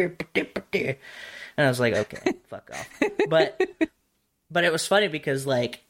And 1.56 1.66
I 1.66 1.70
was 1.70 1.80
like, 1.80 1.94
"Okay, 1.94 2.34
fuck 2.48 2.70
off." 2.72 2.88
But 3.28 3.60
but 4.50 4.64
it 4.64 4.72
was 4.72 4.86
funny 4.86 5.08
because 5.08 5.46
like 5.46 5.84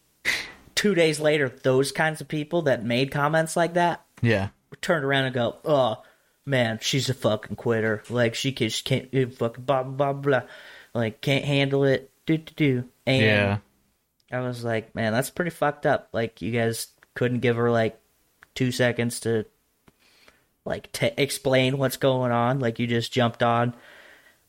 two 0.74 0.94
days 0.94 1.20
later, 1.20 1.48
those 1.48 1.92
kinds 1.92 2.20
of 2.20 2.28
people 2.28 2.62
that 2.62 2.84
made 2.84 3.10
comments 3.10 3.56
like 3.56 3.74
that 3.74 4.04
Yeah. 4.22 4.48
turned 4.80 5.04
around 5.04 5.24
and 5.26 5.34
go, 5.34 5.56
"Oh 5.64 6.02
man, 6.46 6.78
she's 6.82 7.08
a 7.08 7.14
fucking 7.14 7.56
quitter. 7.56 8.02
Like 8.10 8.34
she 8.34 8.52
can, 8.52 8.68
she 8.68 8.82
can't 8.84 9.10
fucking 9.36 9.64
blah 9.64 9.82
blah 9.82 10.12
blah 10.12 10.12
blah. 10.12 10.42
Like 10.94 11.20
can't 11.20 11.44
handle 11.44 11.84
it. 11.84 12.10
Do 12.26 12.36
do 12.38 12.52
do." 12.56 12.84
And 13.06 13.22
Yeah. 13.22 13.58
I 14.32 14.40
was 14.40 14.64
like, 14.64 14.94
"Man, 14.94 15.12
that's 15.12 15.30
pretty 15.30 15.50
fucked 15.50 15.86
up. 15.86 16.08
Like 16.12 16.42
you 16.42 16.50
guys 16.52 16.88
couldn't 17.14 17.40
give 17.40 17.56
her 17.56 17.70
like 17.70 17.98
two 18.54 18.70
seconds 18.72 19.20
to 19.20 19.46
like 20.64 20.90
t- 20.92 21.10
explain 21.16 21.78
what's 21.78 21.96
going 21.98 22.32
on. 22.32 22.58
Like 22.60 22.78
you 22.78 22.86
just 22.86 23.12
jumped 23.12 23.42
on." 23.42 23.74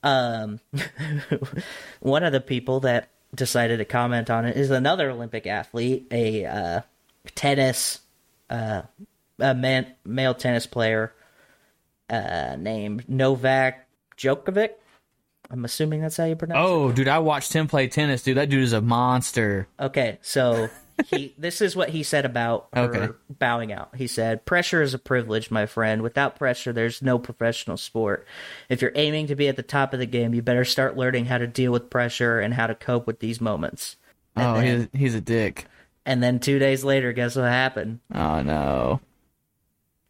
Um, 0.05 0.59
one 1.99 2.23
of 2.23 2.31
the 2.31 2.39
people 2.39 2.81
that 2.81 3.09
decided 3.33 3.77
to 3.77 3.85
comment 3.85 4.29
on 4.29 4.45
it 4.45 4.55
is 4.55 4.69
another 4.69 5.09
Olympic 5.09 5.47
athlete, 5.47 6.07
a 6.11 6.45
uh, 6.45 6.81
tennis, 7.33 7.99
uh, 8.49 8.83
a 9.39 9.55
man, 9.55 9.93
male 10.05 10.35
tennis 10.35 10.67
player 10.67 11.11
uh, 12.09 12.55
named 12.57 13.09
Novak 13.09 13.87
Djokovic. 14.15 14.69
I'm 15.49 15.65
assuming 15.65 16.01
that's 16.01 16.17
how 16.17 16.25
you 16.25 16.35
pronounce 16.35 16.57
it. 16.57 16.71
Oh, 16.71 16.91
dude, 16.91 17.07
I 17.07 17.19
watched 17.19 17.53
him 17.53 17.67
play 17.67 17.87
tennis, 17.87 18.21
dude. 18.21 18.37
That 18.37 18.49
dude 18.49 18.63
is 18.63 18.73
a 18.73 18.81
monster. 18.81 19.67
Okay, 19.79 20.19
so 20.21 20.69
he 21.07 21.33
this 21.37 21.61
is 21.61 21.75
what 21.75 21.89
he 21.89 22.03
said 22.03 22.25
about 22.25 22.67
Okay. 22.75 23.09
bowing 23.29 23.71
out. 23.73 23.95
He 23.95 24.07
said, 24.07 24.45
"Pressure 24.45 24.81
is 24.81 24.93
a 24.93 24.99
privilege, 24.99 25.51
my 25.51 25.65
friend. 25.65 26.01
Without 26.01 26.35
pressure, 26.37 26.71
there's 26.71 27.01
no 27.01 27.19
professional 27.19 27.77
sport. 27.77 28.25
If 28.69 28.81
you're 28.81 28.91
aiming 28.95 29.27
to 29.27 29.35
be 29.35 29.47
at 29.47 29.55
the 29.55 29.63
top 29.63 29.93
of 29.93 29.99
the 29.99 30.05
game, 30.05 30.33
you 30.33 30.41
better 30.41 30.65
start 30.65 30.95
learning 30.97 31.25
how 31.25 31.37
to 31.37 31.47
deal 31.47 31.71
with 31.71 31.89
pressure 31.89 32.39
and 32.39 32.53
how 32.53 32.67
to 32.67 32.75
cope 32.75 33.07
with 33.07 33.19
these 33.19 33.41
moments." 33.41 33.97
And 34.35 34.45
Oh, 34.45 34.53
then, 34.61 34.89
he's, 34.93 34.99
he's 35.01 35.15
a 35.15 35.21
dick. 35.21 35.65
and 36.05 36.21
then 36.23 36.39
2 36.39 36.59
days 36.59 36.83
later, 36.83 37.13
guess 37.13 37.35
what 37.35 37.45
happened? 37.45 37.99
Oh, 38.13 38.41
no. 38.41 38.99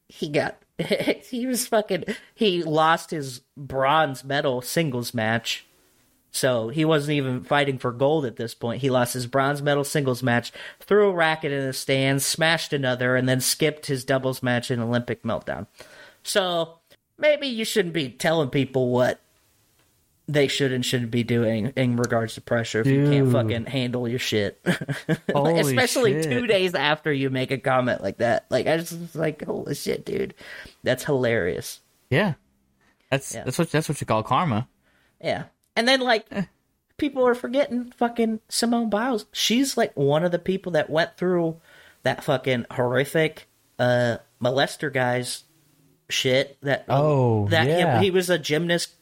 He 0.08 0.30
got 0.30 0.58
he 1.30 1.46
was 1.48 1.68
fucking 1.68 2.04
he 2.34 2.62
lost 2.64 3.12
his 3.12 3.42
bronze 3.58 4.24
medal 4.24 4.62
singles 4.62 5.14
match. 5.14 5.66
So 6.36 6.68
he 6.68 6.84
wasn't 6.84 7.16
even 7.16 7.46
fighting 7.46 7.78
for 7.78 7.94
gold 7.94 8.26
at 8.26 8.36
this 8.36 8.54
point. 8.54 8.82
He 8.82 8.90
lost 8.90 9.14
his 9.14 9.26
bronze 9.26 9.62
medal 9.62 9.86
singles 9.86 10.22
match, 10.22 10.52
threw 10.82 11.08
a 11.08 11.14
racket 11.14 11.54
in 11.54 11.66
the 11.66 11.72
stands, 11.72 12.26
smashed 12.26 12.74
another, 12.74 13.16
and 13.16 13.28
then 13.28 13.40
skipped 13.40 13.86
his 13.86 14.04
doubles 14.04 14.44
match 14.44 14.70
in 14.70 14.82
Olympic 14.82 15.24
meltdown. 15.24 15.66
So 16.24 16.80
maybe 17.18 17.48
you 17.48 17.64
shouldn't 17.64 17.94
be 17.94 18.10
telling 18.10 18.50
people 18.50 18.90
what 18.90 19.22
they 20.28 20.50
should 20.50 20.74
and 20.74 20.86
shouldn't 20.86 21.12
be 21.12 21.24
doing 21.24 21.72
in 21.78 21.96
regards 21.96 22.34
to 22.34 22.42
pressure 22.42 22.82
if 22.82 22.88
you 22.88 23.10
can't 23.10 23.32
fucking 23.32 23.68
handle 23.68 24.06
your 24.06 24.20
shit. 24.20 24.60
Especially 25.34 26.22
shit. 26.22 26.30
two 26.30 26.48
days 26.48 26.76
after 26.76 27.14
you 27.14 27.30
make 27.30 27.52
a 27.52 27.58
comment 27.58 28.04
like 28.04 28.18
that. 28.18 28.46
Like 28.50 28.68
I 28.68 28.76
just 28.76 28.92
was 28.92 29.16
like, 29.16 29.46
holy 29.46 29.74
shit, 29.74 30.06
dude. 30.06 30.34
That's 30.84 31.06
hilarious. 31.06 31.80
Yeah. 32.10 32.34
That's 33.10 33.34
Yeah. 33.34 33.46
that's 33.46 33.58
what 33.58 33.72
that's 33.72 33.88
what 33.88 34.02
you 34.02 34.08
call 34.08 34.24
karma. 34.24 34.68
Yeah. 35.22 35.46
And 35.76 35.88
then 35.88 36.00
like 36.02 36.28
people 36.98 37.28
are 37.28 37.36
forgetting 37.36 37.92
fucking 37.98 38.40
Simone 38.50 38.90
Biles. 38.90 39.26
She's 39.32 39.78
like 39.78 39.92
one 39.96 40.24
of 40.24 40.32
the 40.32 40.40
people 40.40 40.72
that 40.74 40.90
went 40.90 41.18
through 41.18 41.60
that 42.04 42.24
fucking 42.24 42.66
horrific 42.72 43.48
uh 43.78 44.18
molester 44.42 44.94
guy's 44.94 45.44
shit 46.10 46.58
that 46.62 46.86
Oh, 46.88 47.48
that 47.50 47.68
yeah. 47.68 48.00
he, 48.00 48.06
he 48.06 48.12
was 48.12 48.30
a 48.30 48.38
gymnast 48.40 48.94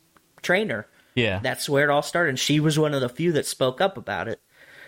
trainer. 0.42 0.88
Yeah. 1.16 1.40
That's 1.44 1.70
where 1.70 1.84
it 1.84 1.92
all 1.92 2.02
started. 2.02 2.30
And 2.30 2.40
she 2.40 2.60
was 2.60 2.80
one 2.80 2.94
of 2.94 3.02
the 3.02 3.10
few 3.10 3.32
that 3.34 3.46
spoke 3.46 3.82
up 3.82 3.98
about 3.98 4.28
it. 4.28 4.42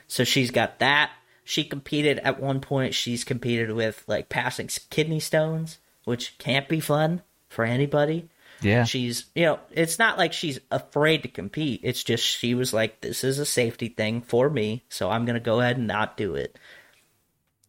So 0.08 0.24
she's 0.24 0.52
got 0.52 0.80
that. 0.80 1.12
She 1.44 1.64
competed 1.64 2.20
at 2.20 2.40
one 2.40 2.60
point. 2.62 2.96
She's 2.96 3.24
competed 3.24 3.72
with 3.72 4.04
like 4.08 4.30
passing 4.30 4.70
kidney 4.90 5.20
stones, 5.20 5.78
which 6.04 6.38
can't 6.40 6.68
be 6.68 6.80
fun 6.80 7.22
for 7.48 7.64
anybody. 7.64 8.28
Yeah. 8.66 8.84
She's, 8.84 9.26
you 9.36 9.46
know, 9.46 9.60
it's 9.72 10.00
not 10.00 10.18
like 10.18 10.34
she's 10.34 10.60
afraid 10.72 11.24
to 11.24 11.30
compete. 11.30 11.82
It's 11.84 12.04
just 12.04 12.24
she 12.24 12.56
was 12.56 12.74
like, 12.74 13.02
this 13.02 13.24
is 13.24 13.40
a 13.40 13.46
safety 13.46 13.90
thing 13.90 14.22
for 14.22 14.50
me. 14.50 14.84
So 14.90 15.10
I'm 15.10 15.26
going 15.26 15.36
to 15.36 15.40
go 15.40 15.60
ahead 15.60 15.78
and 15.78 15.88
not 15.88 16.18
do 16.18 16.36
it. 16.36 16.58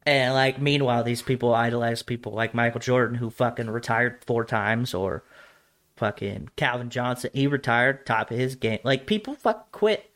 And 0.06 0.34
like, 0.34 0.60
meanwhile, 0.60 1.02
these 1.02 1.22
people 1.22 1.52
idolize 1.52 2.02
people 2.02 2.32
like 2.32 2.54
Michael 2.54 2.80
Jordan, 2.80 3.16
who 3.16 3.28
fucking 3.28 3.68
retired 3.68 4.24
four 4.24 4.44
times, 4.44 4.94
or 4.94 5.24
fucking 5.96 6.50
Calvin 6.56 6.90
Johnson. 6.90 7.30
He 7.34 7.48
retired, 7.48 8.06
top 8.06 8.30
of 8.30 8.38
his 8.38 8.54
game. 8.54 8.78
Like, 8.84 9.06
people 9.06 9.34
fuck 9.34 9.72
quit. 9.72 10.08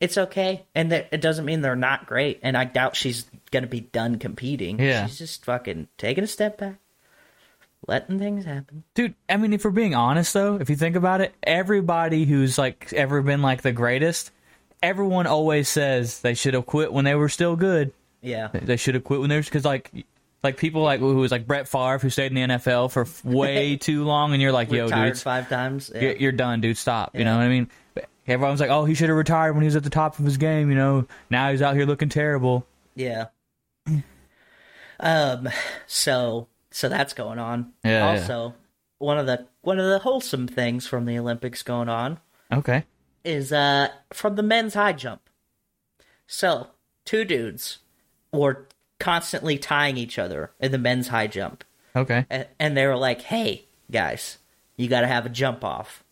It's 0.00 0.18
okay, 0.18 0.66
and 0.74 0.90
that 0.92 1.08
it 1.12 1.20
doesn't 1.20 1.44
mean 1.44 1.60
they're 1.60 1.76
not 1.76 2.06
great. 2.06 2.40
And 2.42 2.56
I 2.56 2.64
doubt 2.64 2.96
she's 2.96 3.24
gonna 3.52 3.68
be 3.68 3.80
done 3.80 4.18
competing. 4.18 4.80
Yeah. 4.80 5.06
she's 5.06 5.18
just 5.18 5.44
fucking 5.44 5.88
taking 5.96 6.24
a 6.24 6.26
step 6.26 6.58
back, 6.58 6.80
letting 7.86 8.18
things 8.18 8.44
happen. 8.44 8.84
Dude, 8.94 9.14
I 9.28 9.36
mean, 9.36 9.52
if 9.52 9.64
we're 9.64 9.70
being 9.70 9.94
honest 9.94 10.32
though, 10.32 10.56
if 10.56 10.70
you 10.70 10.76
think 10.76 10.96
about 10.96 11.20
it, 11.20 11.34
everybody 11.42 12.24
who's 12.24 12.58
like 12.58 12.92
ever 12.92 13.22
been 13.22 13.42
like 13.42 13.62
the 13.62 13.72
greatest, 13.72 14.30
everyone 14.82 15.26
always 15.26 15.68
says 15.68 16.20
they 16.20 16.34
should 16.34 16.54
have 16.54 16.66
quit 16.66 16.92
when 16.92 17.04
they 17.04 17.14
were 17.14 17.28
still 17.28 17.56
good. 17.56 17.92
Yeah, 18.20 18.48
They 18.52 18.76
should 18.76 18.94
have 18.94 19.04
quit 19.04 19.20
when 19.20 19.28
they 19.28 19.36
were 19.36 19.42
because 19.42 19.66
like 19.66 19.92
like 20.42 20.56
people 20.56 20.82
like 20.82 21.00
who 21.00 21.16
was 21.16 21.30
like 21.30 21.46
Brett 21.46 21.68
Favre 21.68 21.98
who 21.98 22.08
stayed 22.10 22.32
in 22.32 22.34
the 22.34 22.54
NFL 22.56 22.90
for 22.90 23.06
way 23.24 23.76
too 23.76 24.04
long, 24.04 24.32
and 24.32 24.40
you're 24.40 24.52
like, 24.52 24.70
yo, 24.70 24.88
dude, 24.88 25.18
five 25.18 25.48
times. 25.48 25.90
Yeah. 25.94 26.00
you're, 26.00 26.16
you're 26.16 26.32
done, 26.32 26.60
dude. 26.60 26.78
Stop. 26.78 27.16
You 27.16 27.24
know 27.24 27.36
what 27.36 27.44
I 27.44 27.48
mean? 27.48 27.70
Everyone's 28.26 28.60
like, 28.60 28.70
oh, 28.70 28.86
he 28.86 28.94
should 28.94 29.10
have 29.10 29.18
retired 29.18 29.52
when 29.52 29.62
he 29.62 29.66
was 29.66 29.76
at 29.76 29.84
the 29.84 29.90
top 29.90 30.18
of 30.18 30.24
his 30.24 30.38
game. 30.38 30.70
You 30.70 30.76
know, 30.76 31.06
now 31.28 31.50
he's 31.50 31.60
out 31.60 31.74
here 31.76 31.84
looking 31.84 32.08
terrible. 32.08 32.66
Yeah. 32.94 33.26
Um. 35.00 35.48
So 35.88 36.46
so 36.74 36.88
that's 36.88 37.12
going 37.14 37.38
on. 37.38 37.72
Yeah, 37.84 37.90
yeah. 38.04 38.20
Also, 38.20 38.54
one 38.98 39.16
of 39.16 39.26
the 39.26 39.46
one 39.62 39.78
of 39.78 39.86
the 39.88 40.00
wholesome 40.00 40.48
things 40.48 40.86
from 40.88 41.04
the 41.06 41.16
Olympics 41.18 41.62
going 41.62 41.88
on 41.88 42.18
Okay. 42.52 42.84
is 43.24 43.52
uh 43.52 43.88
from 44.12 44.34
the 44.34 44.42
men's 44.42 44.74
high 44.74 44.92
jump. 44.92 45.22
So 46.26 46.68
two 47.04 47.24
dudes 47.24 47.78
were 48.32 48.66
constantly 48.98 49.58
tying 49.58 49.96
each 49.96 50.18
other 50.18 50.50
in 50.60 50.72
the 50.72 50.78
men's 50.78 51.08
high 51.08 51.26
jump, 51.28 51.62
Okay. 51.94 52.26
and, 52.30 52.46
and 52.58 52.76
they 52.76 52.86
were 52.86 52.96
like, 52.96 53.22
"Hey 53.22 53.66
guys, 53.90 54.38
you 54.76 54.88
got 54.88 55.02
to 55.02 55.06
have 55.06 55.26
a 55.26 55.30
jump 55.30 55.62
off." 55.64 56.02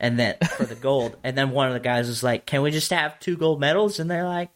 And 0.00 0.18
then 0.18 0.34
for 0.56 0.64
the 0.64 0.74
gold, 0.74 1.16
and 1.24 1.38
then 1.38 1.50
one 1.50 1.68
of 1.68 1.74
the 1.74 1.80
guys 1.80 2.08
was 2.08 2.22
like, 2.22 2.46
"Can 2.46 2.62
we 2.62 2.70
just 2.70 2.90
have 2.90 3.20
two 3.20 3.36
gold 3.36 3.60
medals?" 3.60 4.00
And 4.00 4.10
they're 4.10 4.24
like, 4.26 4.50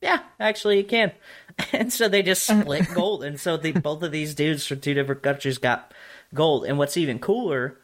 "Yeah, 0.00 0.20
actually, 0.38 0.78
you 0.78 0.84
can." 0.84 1.10
And 1.72 1.92
so 1.92 2.08
they 2.08 2.22
just 2.22 2.44
split 2.44 2.86
gold, 2.94 3.24
and 3.24 3.38
so 3.38 3.56
the 3.56 3.72
both 3.72 4.02
of 4.02 4.12
these 4.12 4.34
dudes 4.34 4.64
from 4.64 4.80
two 4.80 4.94
different 4.94 5.22
countries 5.22 5.58
got 5.58 5.92
gold. 6.32 6.64
And 6.64 6.78
what's 6.78 6.96
even 6.96 7.18
cooler 7.18 7.78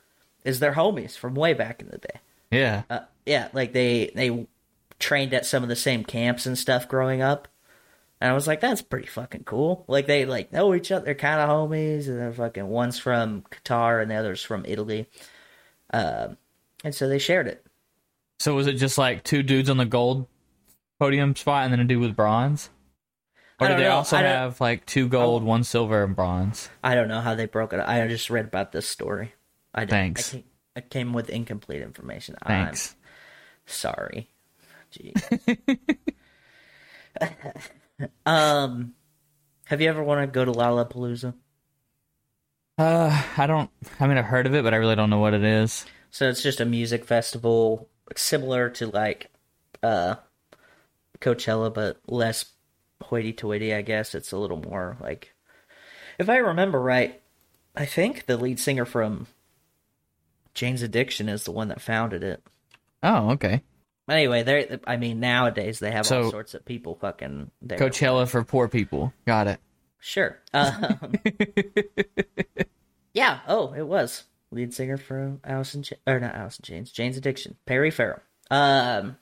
is 0.44 0.60
they're 0.60 0.74
homies 0.74 1.18
from 1.18 1.34
way 1.34 1.54
back 1.54 1.82
in 1.82 1.88
the 1.88 1.98
day. 1.98 2.20
Yeah. 2.50 2.82
Uh, 2.88 3.00
yeah, 3.26 3.48
like 3.52 3.72
they 3.72 4.10
they 4.14 4.46
trained 4.98 5.34
at 5.34 5.46
some 5.46 5.62
of 5.62 5.68
the 5.68 5.76
same 5.76 6.04
camps 6.04 6.46
and 6.46 6.56
stuff 6.56 6.88
growing 6.88 7.20
up. 7.20 7.48
And 8.20 8.30
I 8.30 8.34
was 8.34 8.46
like, 8.46 8.60
that's 8.60 8.80
pretty 8.80 9.06
fucking 9.06 9.44
cool. 9.44 9.84
Like 9.88 10.06
they 10.06 10.24
like 10.24 10.52
know 10.52 10.74
each 10.74 10.92
other, 10.92 11.04
they're 11.04 11.14
kind 11.14 11.40
of 11.40 11.48
homies, 11.48 12.06
and 12.06 12.18
they're 12.18 12.32
fucking 12.32 12.66
one's 12.66 12.98
from 12.98 13.42
Qatar 13.50 14.00
and 14.00 14.10
the 14.10 14.14
other's 14.14 14.42
from 14.42 14.64
Italy. 14.66 15.06
Um, 15.92 16.36
and 16.84 16.94
so 16.94 17.08
they 17.08 17.18
shared 17.18 17.48
it. 17.48 17.66
So 18.38 18.54
was 18.54 18.66
it 18.66 18.74
just 18.74 18.98
like 18.98 19.24
two 19.24 19.42
dudes 19.42 19.68
on 19.70 19.76
the 19.76 19.84
gold 19.84 20.26
podium 20.98 21.34
spot 21.36 21.64
and 21.64 21.72
then 21.72 21.80
a 21.80 21.84
dude 21.84 22.00
with 22.00 22.16
bronze? 22.16 22.70
Or 23.60 23.68
don't 23.68 23.78
they 23.78 23.84
know. 23.84 23.92
also 23.96 24.16
have 24.16 24.60
like 24.60 24.84
two 24.84 25.08
gold, 25.08 25.44
one 25.44 25.62
silver, 25.64 26.02
and 26.04 26.14
bronze? 26.16 26.68
I 26.82 26.94
don't 26.94 27.08
know 27.08 27.20
how 27.20 27.34
they 27.34 27.46
broke 27.46 27.72
it. 27.72 27.80
up. 27.80 27.88
I 27.88 28.06
just 28.08 28.28
read 28.30 28.46
about 28.46 28.72
this 28.72 28.88
story. 28.88 29.32
I 29.74 29.80
didn't- 29.80 29.90
Thanks. 29.90 30.28
I 30.34 30.36
came, 30.36 30.44
I 30.76 30.80
came 30.80 31.12
with 31.12 31.30
incomplete 31.30 31.82
information. 31.82 32.34
Thanks. 32.46 32.94
I'm 33.66 33.72
sorry. 33.72 34.28
Gee. 34.90 35.14
um, 38.26 38.94
have 39.66 39.80
you 39.80 39.88
ever 39.88 40.02
wanted 40.02 40.26
to 40.26 40.32
go 40.32 40.44
to 40.44 40.52
Lollapalooza? 40.52 41.34
Uh, 42.76 43.22
I 43.36 43.46
don't. 43.46 43.70
I 44.00 44.06
mean, 44.06 44.18
I've 44.18 44.24
heard 44.24 44.46
of 44.46 44.54
it, 44.54 44.64
but 44.64 44.74
I 44.74 44.78
really 44.78 44.96
don't 44.96 45.10
know 45.10 45.20
what 45.20 45.34
it 45.34 45.44
is. 45.44 45.86
So 46.10 46.28
it's 46.28 46.42
just 46.42 46.60
a 46.60 46.64
music 46.64 47.04
festival 47.04 47.88
similar 48.16 48.68
to 48.70 48.86
like 48.88 49.30
uh 49.82 50.16
Coachella 51.20 51.72
but 51.72 51.98
less 52.06 52.44
hoity 53.02 53.32
toity, 53.32 53.74
I 53.74 53.82
guess. 53.82 54.14
It's 54.14 54.32
a 54.32 54.38
little 54.38 54.56
more 54.56 54.96
like 55.00 55.34
if 56.18 56.28
I 56.28 56.36
remember 56.36 56.80
right, 56.80 57.20
I 57.74 57.86
think 57.86 58.26
the 58.26 58.36
lead 58.36 58.58
singer 58.58 58.84
from 58.84 59.26
Jane's 60.54 60.82
Addiction 60.82 61.28
is 61.28 61.44
the 61.44 61.52
one 61.52 61.68
that 61.68 61.80
founded 61.80 62.22
it. 62.22 62.42
Oh, 63.02 63.30
okay. 63.32 63.62
Anyway, 64.08 64.42
they 64.42 64.78
I 64.86 64.96
mean 64.96 65.20
nowadays 65.20 65.78
they 65.78 65.90
have 65.90 66.10
all 66.10 66.30
sorts 66.30 66.54
of 66.54 66.64
people 66.64 66.96
fucking 66.96 67.50
there. 67.62 67.78
Coachella 67.78 68.28
for 68.28 68.44
poor 68.44 68.68
people. 68.68 69.12
Got 69.26 69.48
it. 69.48 69.60
Sure. 70.00 70.38
Um, 70.52 71.14
yeah. 73.14 73.40
Oh, 73.48 73.72
it 73.72 73.86
was 73.86 74.24
lead 74.50 74.74
singer 74.74 74.96
for 74.96 75.38
in 75.44 75.82
Ch- 75.82 75.94
or 76.06 76.20
not 76.20 76.34
Alice 76.34 76.58
in 76.58 76.62
Chains, 76.62 76.92
Jane's 76.92 77.16
Addiction, 77.16 77.56
Perry 77.66 77.90
Farrell. 77.90 78.20
Um, 78.50 79.16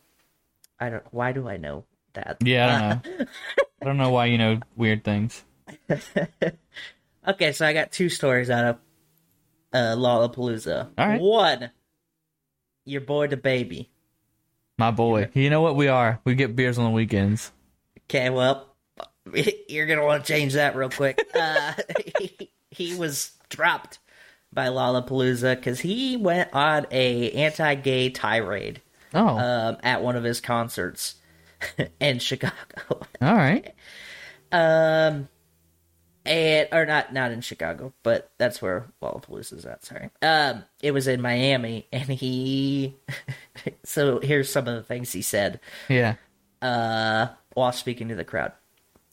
I 0.81 0.91
don't. 0.91 1.05
Why 1.13 1.33
do 1.33 1.49
I 1.49 1.57
know 1.57 1.85
that? 2.15 2.39
Yeah, 2.43 2.67
I 2.67 2.79
don't 3.05 3.19
know. 3.19 3.27
I 3.83 3.85
don't 3.85 3.97
know 3.97 4.11
why 4.11 4.27
you 4.27 4.39
know 4.39 4.61
weird 4.77 5.05
things. 5.05 5.43
Okay, 7.27 7.53
so 7.53 7.65
I 7.65 7.73
got 7.73 7.93
two 7.93 8.09
stories 8.09 8.51
out 8.51 8.65
of 8.65 8.77
uh, 9.73 9.95
Lollapalooza. 9.97 10.89
All 10.99 11.07
right. 11.09 11.21
One, 11.21 11.71
your 12.85 13.01
boy 13.01 13.29
DaBaby. 13.29 13.87
My 14.77 14.91
boy. 14.91 15.31
You 15.33 15.49
know 15.49 15.61
what 15.61 15.77
we 15.77 15.87
are? 15.87 16.21
We 16.25 16.35
get 16.35 16.57
beers 16.57 16.79
on 16.79 16.85
the 16.85 16.91
weekends. 16.91 17.53
Okay, 18.11 18.29
well, 18.31 18.75
you're 19.69 19.87
gonna 19.87 20.05
want 20.05 20.25
to 20.25 20.33
change 20.33 20.55
that 20.55 20.75
real 20.75 20.91
quick. 20.91 21.21
uh, 21.33 21.75
he, 22.19 22.51
he 22.71 22.97
was 22.97 23.31
dropped 23.49 24.01
by 24.53 24.67
Lollapalooza 24.67 25.55
because 25.55 25.79
he 25.79 26.17
went 26.17 26.53
on 26.53 26.87
a 26.91 27.31
anti-gay 27.31 28.11
tirade 28.11 28.81
Oh, 29.15 29.39
um, 29.39 29.77
at 29.85 30.03
one 30.03 30.17
of 30.17 30.25
his 30.25 30.41
concerts 30.41 31.15
in 32.01 32.19
Chicago. 32.19 32.55
all 33.21 33.37
right. 33.37 33.75
Um, 34.55 35.31
and 36.27 36.69
or 36.73 36.85
not 36.85 37.15
not 37.15 37.33
in 37.33 37.41
Chicago, 37.41 37.95
but 38.03 38.31
that's 38.37 38.61
where 38.61 38.87
Lollapalooza's 39.03 39.65
at. 39.65 39.83
Sorry. 39.83 40.11
Um, 40.21 40.65
it 40.83 40.91
was 40.91 41.09
in 41.09 41.23
Miami, 41.23 41.87
and 41.91 42.03
he. 42.03 42.95
so 43.85 44.21
here's 44.21 44.51
some 44.53 44.69
of 44.69 44.75
the 44.75 44.83
things 44.83 45.11
he 45.11 45.23
said 45.23 45.59
Yeah. 45.89 46.17
uh, 46.61 47.29
while 47.55 47.73
speaking 47.73 48.09
to 48.09 48.15
the 48.15 48.25
crowd. 48.27 48.53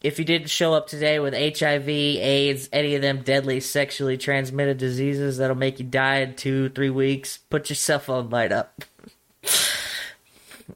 If 0.02 0.20
you 0.20 0.26
didn't 0.26 0.50
show 0.50 0.74
up 0.74 0.88
today 0.88 1.20
with 1.20 1.34
HIV, 1.34 1.88
AIDS, 1.88 2.68
any 2.74 2.96
of 2.96 3.02
them 3.02 3.22
deadly 3.22 3.62
sexually 3.62 4.18
transmitted 4.18 4.78
diseases 4.78 5.38
that'll 5.38 5.56
make 5.56 5.80
you 5.80 5.86
die 5.86 6.18
in 6.18 6.36
two, 6.36 6.68
three 6.68 6.90
weeks, 6.90 7.38
put 7.50 7.70
your 7.70 7.78
cell 7.78 8.00
phone 8.00 8.30
light 8.30 8.52
up. 8.52 8.84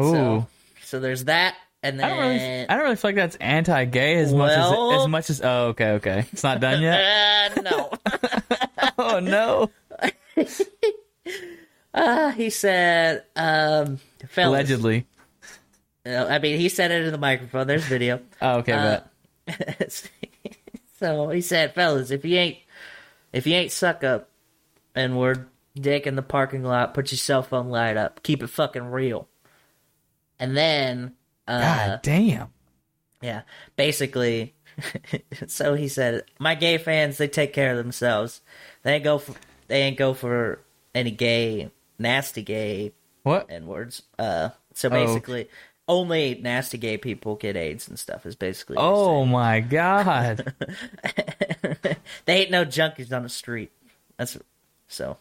Ooh. 0.02 0.10
So, 0.12 0.48
so 0.84 1.00
there's 1.00 1.26
that, 1.26 1.56
and 1.84 2.02
I 2.02 2.10
don't 2.10 2.20
really. 2.20 2.38
then 2.38 2.66
I 2.70 2.76
don't 2.76 2.84
really 2.84 2.96
feel 2.96 3.10
like 3.10 3.16
that's 3.16 3.36
anti-gay 3.36 4.16
as 4.18 4.34
much 4.34 4.52
as 4.52 5.02
as 5.02 5.08
much 5.08 5.30
as. 5.30 5.42
Oh, 5.42 5.68
okay, 5.68 5.92
okay. 5.92 6.26
It's 6.32 6.44
not 6.44 6.60
done 6.60 6.82
yet. 6.82 7.58
uh, 7.58 7.62
no. 7.62 7.92
oh 8.98 9.20
no. 9.20 9.70
Uh, 11.96 12.32
he 12.32 12.50
said, 12.50 13.24
um, 13.36 14.00
fellas, 14.28 14.48
Allegedly. 14.48 15.06
Uh, 16.04 16.26
I 16.28 16.40
mean, 16.40 16.58
he 16.58 16.68
said 16.68 16.90
it 16.90 17.06
in 17.06 17.12
the 17.12 17.20
microphone. 17.20 17.68
There's 17.68 17.86
video. 17.86 18.20
Oh, 18.42 18.58
okay, 18.58 18.72
Uh, 18.72 19.02
but 19.46 19.92
so 21.00 21.30
he 21.30 21.42
said, 21.42 21.76
fellas, 21.76 22.10
if 22.10 22.26
you 22.26 22.38
ain't 22.38 22.58
if 23.32 23.46
you 23.46 23.54
ain't 23.54 23.72
suck 23.72 24.04
up 24.04 24.30
and 24.96 25.18
we're 25.18 25.46
dick 25.80 26.08
in 26.08 26.16
the 26.16 26.24
parking 26.24 26.64
lot, 26.64 26.94
put 26.94 27.12
your 27.12 27.18
cell 27.18 27.44
phone 27.44 27.70
light 27.70 27.96
up. 27.96 28.24
Keep 28.24 28.42
it 28.42 28.48
fucking 28.50 28.86
real. 28.86 29.28
And 30.40 30.58
then 30.58 31.14
uh 31.48 31.62
God 31.62 32.00
damn. 32.04 32.48
yeah, 33.22 33.42
basically 33.76 34.54
so 35.48 35.76
he 35.76 35.88
said, 35.88 36.24
My 36.40 36.56
gay 36.56 36.78
fans, 36.78 37.18
they 37.18 37.28
take 37.28 37.54
care 37.54 37.72
of 37.72 37.78
themselves. 37.78 38.42
They 38.84 38.96
ain't 38.96 39.04
go 39.04 39.18
for 39.20 39.36
they 39.68 39.82
ain't 39.84 39.98
go 39.98 40.14
for 40.14 40.60
any 40.96 41.12
gay 41.12 41.70
nasty 42.00 42.42
gay 42.42 42.92
What? 43.24 43.48
N 43.50 43.68
words. 43.68 44.02
Uh 44.18 44.50
so 44.74 44.88
Oh. 44.88 44.92
basically 44.92 45.48
only 45.88 46.40
nasty 46.42 46.78
gay 46.78 46.98
people 46.98 47.36
get 47.36 47.56
AIDS 47.58 47.88
and 47.90 48.00
stuff 48.00 48.26
is 48.26 48.36
basically 48.36 48.78
Oh 48.80 49.26
my 49.26 49.60
god. 49.60 50.54
they 52.26 52.36
ain't 52.42 52.52
no 52.52 52.66
junkies 52.66 53.12
on 53.16 53.24
the 53.24 53.30
street. 53.30 53.72
That's 54.18 54.38
so. 54.88 55.18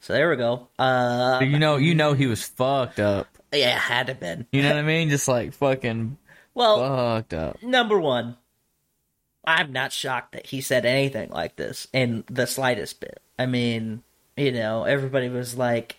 So 0.00 0.12
there 0.12 0.28
we 0.30 0.36
go. 0.36 0.68
Uh, 0.78 1.40
you 1.42 1.58
know, 1.58 1.76
you 1.76 1.94
know, 1.94 2.12
he 2.12 2.26
was 2.26 2.42
fucked 2.44 3.00
up. 3.00 3.26
Yeah, 3.54 3.76
it 3.76 3.80
had 3.80 4.06
to 4.08 4.14
been. 4.14 4.46
You 4.52 4.62
know 4.62 4.68
what 4.70 4.78
I 4.78 4.82
mean? 4.82 5.08
Just 5.10 5.28
like 5.28 5.52
fucking 5.54 6.18
Well, 6.54 6.78
fucked 6.78 7.34
up. 7.34 7.62
number 7.62 7.98
one, 7.98 8.36
I'm 9.44 9.72
not 9.72 9.92
shocked 9.92 10.32
that 10.32 10.46
he 10.46 10.60
said 10.60 10.84
anything 10.86 11.30
like 11.30 11.56
this 11.56 11.86
in 11.92 12.24
the 12.30 12.46
slightest 12.46 13.00
bit. 13.00 13.20
I 13.38 13.46
mean, 13.46 14.02
you 14.36 14.52
know, 14.52 14.84
everybody 14.84 15.28
was 15.28 15.56
like, 15.56 15.96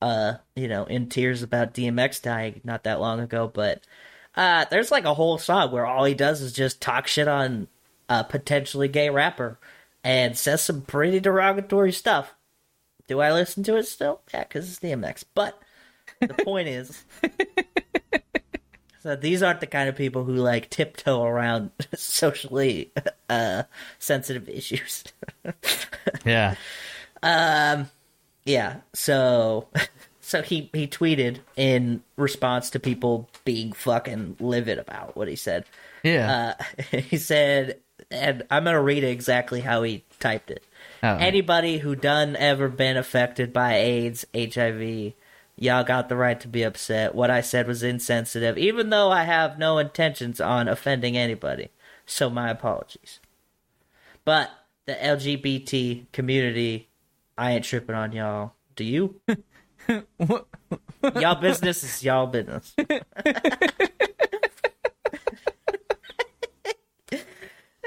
uh, 0.00 0.34
you 0.56 0.68
know, 0.68 0.84
in 0.84 1.08
tears 1.08 1.42
about 1.42 1.74
DMX 1.74 2.22
dying 2.22 2.60
not 2.64 2.84
that 2.84 3.00
long 3.00 3.20
ago, 3.20 3.50
but 3.52 3.82
uh, 4.36 4.64
there's 4.70 4.90
like 4.90 5.04
a 5.04 5.14
whole 5.14 5.38
song 5.38 5.72
where 5.72 5.86
all 5.86 6.04
he 6.04 6.14
does 6.14 6.40
is 6.40 6.52
just 6.52 6.80
talk 6.80 7.06
shit 7.06 7.28
on 7.28 7.68
a 8.08 8.24
potentially 8.24 8.88
gay 8.88 9.10
rapper 9.10 9.58
and 10.02 10.38
says 10.38 10.62
some 10.62 10.82
pretty 10.82 11.20
derogatory 11.20 11.92
stuff. 11.92 12.34
Do 13.06 13.20
I 13.20 13.32
listen 13.32 13.62
to 13.64 13.76
it 13.76 13.86
still? 13.88 14.20
Yeah, 14.32 14.44
because 14.44 14.68
it's 14.70 14.78
DMX. 14.78 15.24
But 15.34 15.60
the 16.20 16.34
point 16.34 16.68
is, 16.68 17.04
so 19.02 19.16
these 19.16 19.42
aren't 19.42 19.60
the 19.60 19.66
kind 19.66 19.88
of 19.88 19.96
people 19.96 20.24
who 20.24 20.34
like 20.34 20.70
tiptoe 20.70 21.22
around 21.22 21.70
socially 21.94 22.92
uh, 23.28 23.64
sensitive 23.98 24.48
issues. 24.48 25.04
Yeah. 26.24 26.54
Um 27.22 27.90
yeah. 28.44 28.80
So, 28.94 29.68
so 30.20 30.42
he 30.42 30.70
he 30.72 30.86
tweeted 30.86 31.38
in 31.56 32.02
response 32.16 32.70
to 32.70 32.80
people 32.80 33.28
being 33.44 33.72
fucking 33.72 34.36
livid 34.40 34.78
about 34.78 35.16
what 35.16 35.28
he 35.28 35.36
said. 35.36 35.64
Yeah. 36.02 36.54
Uh, 36.58 36.96
he 36.96 37.18
said, 37.18 37.78
and 38.10 38.42
I'm 38.50 38.64
gonna 38.64 38.82
read 38.82 39.04
exactly 39.04 39.60
how 39.60 39.82
he 39.82 40.04
typed 40.18 40.50
it. 40.50 40.64
Oh. 41.02 41.16
Anybody 41.16 41.78
who 41.78 41.94
done 41.94 42.36
ever 42.36 42.68
been 42.68 42.96
affected 42.96 43.52
by 43.52 43.76
AIDS, 43.76 44.26
HIV, 44.34 45.12
y'all 45.60 45.84
got 45.84 46.08
the 46.08 46.16
right 46.16 46.40
to 46.40 46.48
be 46.48 46.64
upset. 46.64 47.14
What 47.14 47.30
I 47.30 47.42
said 47.42 47.68
was 47.68 47.84
insensitive, 47.84 48.58
even 48.58 48.90
though 48.90 49.10
I 49.12 49.22
have 49.22 49.58
no 49.58 49.78
intentions 49.78 50.40
on 50.40 50.66
offending 50.66 51.16
anybody. 51.16 51.68
So 52.06 52.28
my 52.28 52.50
apologies. 52.50 53.20
But 54.24 54.50
the 54.86 54.94
LGBT 54.94 56.06
community, 56.12 56.88
I 57.38 57.52
ain't 57.52 57.64
tripping 57.64 57.94
on 57.94 58.10
y'all. 58.12 58.54
Do 58.74 58.84
you? 58.84 59.20
y'all 61.14 61.40
business 61.40 61.84
is 61.84 62.02
y'all 62.02 62.26
business. 62.26 62.74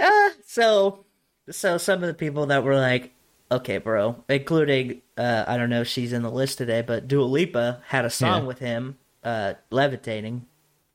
Uh, 0.01 0.31
so 0.45 1.05
so 1.49 1.77
some 1.77 2.03
of 2.03 2.07
the 2.07 2.13
people 2.13 2.47
that 2.47 2.63
were 2.63 2.75
like, 2.75 3.13
okay, 3.57 3.77
bro, 3.77 4.23
including 4.29 5.01
uh, 5.17 5.45
I 5.47 5.57
don't 5.57 5.69
know 5.69 5.81
if 5.81 5.87
she's 5.87 6.13
in 6.13 6.21
the 6.23 6.31
list 6.31 6.57
today, 6.57 6.81
but 6.81 7.07
Dua 7.07 7.23
Lipa 7.25 7.81
had 7.87 8.05
a 8.05 8.09
song 8.09 8.41
Yeah. 8.43 8.47
with 8.47 8.59
him, 8.59 8.97
uh, 9.23 9.53
levitating, 9.69 10.45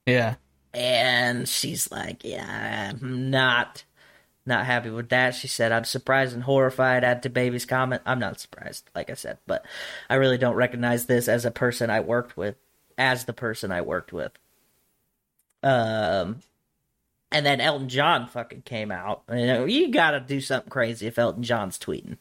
yeah. 0.07 0.35
and 0.75 1.49
she's 1.49 1.91
like, 1.91 2.25
yeah, 2.25 2.91
I'm 2.93 3.31
not 3.31 3.85
not 4.47 4.65
happy 4.65 4.89
with 4.89 5.11
that. 5.11 5.35
She 5.35 5.47
said, 5.47 5.73
I'm 5.73 5.85
surprised 5.85 6.33
and 6.35 6.43
horrified 6.45 7.05
at 7.05 7.23
DaBaby's 7.23 7.67
comment. 7.67 8.01
I'm 8.07 8.19
not 8.19 8.41
surprised, 8.41 8.89
like 8.95 9.11
I 9.11 9.15
said, 9.15 9.37
but 9.47 9.65
I 10.09 10.15
really 10.15 10.39
don't 10.39 10.55
recognize 10.57 11.05
this 11.05 11.29
as 11.29 11.45
a 11.45 11.51
person 11.51 11.91
I 11.91 12.01
worked 12.01 12.35
with, 12.37 12.57
as 12.97 13.27
the 13.27 13.35
person 13.35 13.71
I 13.71 13.83
worked 13.83 14.11
with. 14.11 14.33
Um, 15.63 16.39
and 17.31 17.45
then 17.45 17.61
Elton 17.61 17.89
John 17.91 18.27
fucking 18.27 18.63
came 18.63 18.91
out. 18.91 19.23
You 19.31 19.47
know, 19.47 19.65
you 19.67 19.91
gotta 19.91 20.21
do 20.21 20.41
something 20.41 20.71
crazy 20.71 21.07
if 21.07 21.19
Elton 21.19 21.43
John's 21.43 21.79
tweeting. 21.79 22.17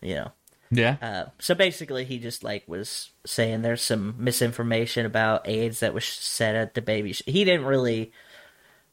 You 0.00 0.14
know. 0.16 0.32
Yeah. 0.72 0.96
Uh, 1.02 1.30
so 1.38 1.54
basically, 1.54 2.04
he 2.04 2.18
just 2.18 2.44
like 2.44 2.64
was 2.68 3.10
saying 3.26 3.62
there's 3.62 3.82
some 3.82 4.14
misinformation 4.18 5.04
about 5.04 5.48
AIDS 5.48 5.80
that 5.80 5.94
was 5.94 6.04
said 6.04 6.54
at 6.54 6.74
DaBaby. 6.74 7.16
Sh- 7.16 7.22
he 7.26 7.44
didn't 7.44 7.66
really 7.66 8.12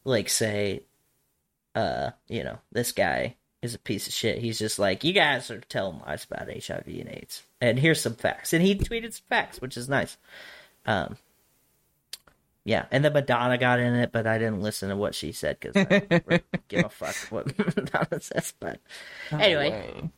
like 0.04 0.28
say, 0.30 0.84
uh, 1.76 2.12
you 2.28 2.43
know, 2.43 2.58
this 2.72 2.91
guy 2.91 3.36
is 3.62 3.76
a 3.76 3.80
piece 3.80 4.08
of 4.08 4.13
shit. 4.13 4.39
He's 4.39 4.58
just 4.58 4.80
like, 4.80 5.04
you 5.04 5.13
guys 5.13 5.52
are 5.52 5.62
telling 5.62 6.00
lies 6.00 6.26
about 6.30 6.50
HIV 6.50 6.88
and 6.88 7.10
AIDS, 7.10 7.43
and 7.62 7.78
here's 7.78 8.02
some 8.02 8.15
facts. 8.15 8.54
And 8.54 8.63
he 8.63 8.76
tweeted 8.76 9.13
some 9.13 9.26
facts, 9.30 9.62
which 9.62 9.78
is 9.78 9.88
nice. 9.88 10.17
Um, 10.88 11.17
yeah, 12.67 12.86
and 12.91 13.06
then 13.06 13.13
Madonna 13.13 13.58
got 13.58 13.80
in 13.80 13.93
it, 13.96 14.12
but 14.12 14.28
I 14.28 14.38
didn't 14.38 14.62
listen 14.62 14.89
to 14.89 14.98
what 14.98 15.15
she 15.15 15.32
said 15.32 15.58
because 15.60 15.78
I 15.78 16.00
don't 16.00 16.43
give 16.67 16.86
a 16.86 16.89
fuck 16.89 17.15
what 17.30 17.58
Madonna 17.78 18.20
says. 18.20 18.54
But 18.60 18.82
anyway, 19.32 19.70
Way. 19.72 20.10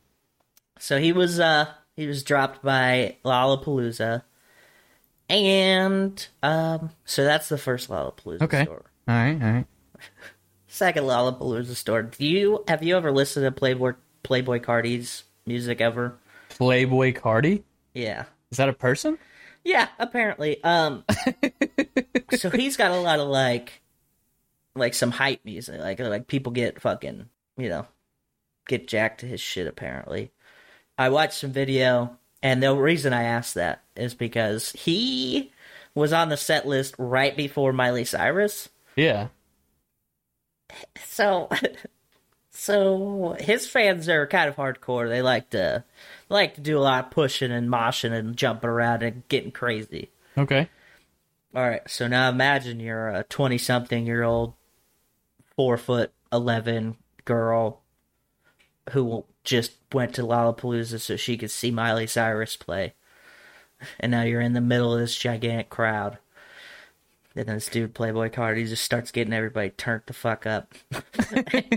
So 0.80 0.98
he 0.98 1.12
was 1.12 1.38
uh 1.38 1.66
he 1.94 2.06
was 2.06 2.22
dropped 2.24 2.62
by 2.62 3.16
Lollapalooza, 3.24 4.22
and 5.28 6.26
um 6.42 6.90
so 7.04 7.24
that's 7.24 7.48
the 7.48 7.58
first 7.58 7.88
Lollapalooza 7.88 8.42
Okay. 8.42 8.64
store. 8.64 8.84
All 9.08 9.14
right. 9.14 9.42
All 9.42 9.52
right. 9.52 9.66
Second 10.66 11.04
Lollapalooza 11.04 11.74
store. 11.74 12.02
Do 12.02 12.26
you 12.26 12.64
have 12.68 12.82
you 12.82 12.96
ever 12.96 13.12
listened 13.12 13.44
to 13.44 13.52
Playboy 13.52 13.92
Playboi 14.24 14.60
Carti's 14.64 15.24
music 15.46 15.80
ever? 15.80 16.14
Playboi 16.50 17.16
Carti. 17.16 17.62
Yeah. 17.94 18.24
Is 18.50 18.58
that 18.58 18.68
a 18.68 18.72
person? 18.72 19.18
Yeah, 19.64 19.88
apparently. 19.98 20.62
Um 20.64 21.04
so 22.36 22.50
he's 22.50 22.76
got 22.76 22.90
a 22.92 23.00
lot 23.00 23.20
of 23.20 23.28
like 23.28 23.82
like 24.74 24.94
some 24.94 25.10
hype 25.10 25.44
music. 25.44 25.78
Like 25.80 25.98
like 25.98 26.26
people 26.26 26.52
get 26.52 26.80
fucking, 26.80 27.26
you 27.58 27.68
know, 27.68 27.86
get 28.66 28.88
jacked 28.88 29.20
to 29.20 29.26
his 29.26 29.40
shit 29.40 29.66
apparently. 29.66 30.30
I 31.00 31.08
watched 31.08 31.38
some 31.38 31.50
video 31.50 32.18
and 32.42 32.62
the 32.62 32.74
reason 32.76 33.14
I 33.14 33.22
asked 33.22 33.54
that 33.54 33.82
is 33.96 34.12
because 34.12 34.72
he 34.72 35.50
was 35.94 36.12
on 36.12 36.28
the 36.28 36.36
set 36.36 36.66
list 36.66 36.94
right 36.98 37.34
before 37.34 37.72
Miley 37.72 38.04
Cyrus. 38.04 38.68
Yeah. 38.96 39.28
So 41.06 41.48
so 42.50 43.34
his 43.40 43.66
fans 43.66 44.10
are 44.10 44.26
kind 44.26 44.50
of 44.50 44.56
hardcore. 44.56 45.08
They 45.08 45.22
like 45.22 45.48
to 45.50 45.84
like 46.28 46.56
to 46.56 46.60
do 46.60 46.76
a 46.76 46.80
lot 46.80 47.06
of 47.06 47.10
pushing 47.12 47.50
and 47.50 47.70
moshing 47.70 48.12
and 48.12 48.36
jumping 48.36 48.68
around 48.68 49.02
and 49.02 49.26
getting 49.28 49.52
crazy. 49.52 50.10
Okay. 50.36 50.68
All 51.54 51.66
right, 51.66 51.88
so 51.88 52.08
now 52.08 52.28
imagine 52.28 52.78
you're 52.78 53.08
a 53.08 53.24
20 53.24 53.56
something 53.56 54.04
year 54.04 54.22
old, 54.22 54.52
four 55.56 55.78
foot 55.78 56.12
11 56.30 56.98
girl 57.24 57.80
who 58.90 59.24
just 59.44 59.72
went 59.92 60.14
to 60.14 60.22
Lollapalooza 60.22 61.00
so 61.00 61.16
she 61.16 61.36
could 61.36 61.50
see 61.50 61.70
Miley 61.70 62.06
Cyrus 62.06 62.56
play. 62.56 62.94
And 63.98 64.10
now 64.12 64.22
you're 64.22 64.40
in 64.40 64.52
the 64.52 64.60
middle 64.60 64.92
of 64.94 65.00
this 65.00 65.16
gigantic 65.16 65.70
crowd. 65.70 66.18
And 67.36 67.46
then 67.46 67.54
this 67.56 67.68
dude, 67.68 67.94
Playboi 67.94 68.30
Carti, 68.32 68.66
just 68.68 68.84
starts 68.84 69.12
getting 69.12 69.32
everybody 69.32 69.70
turned 69.70 70.02
the 70.06 70.12
fuck 70.12 70.46
up. 70.46 70.74
and 70.92 71.04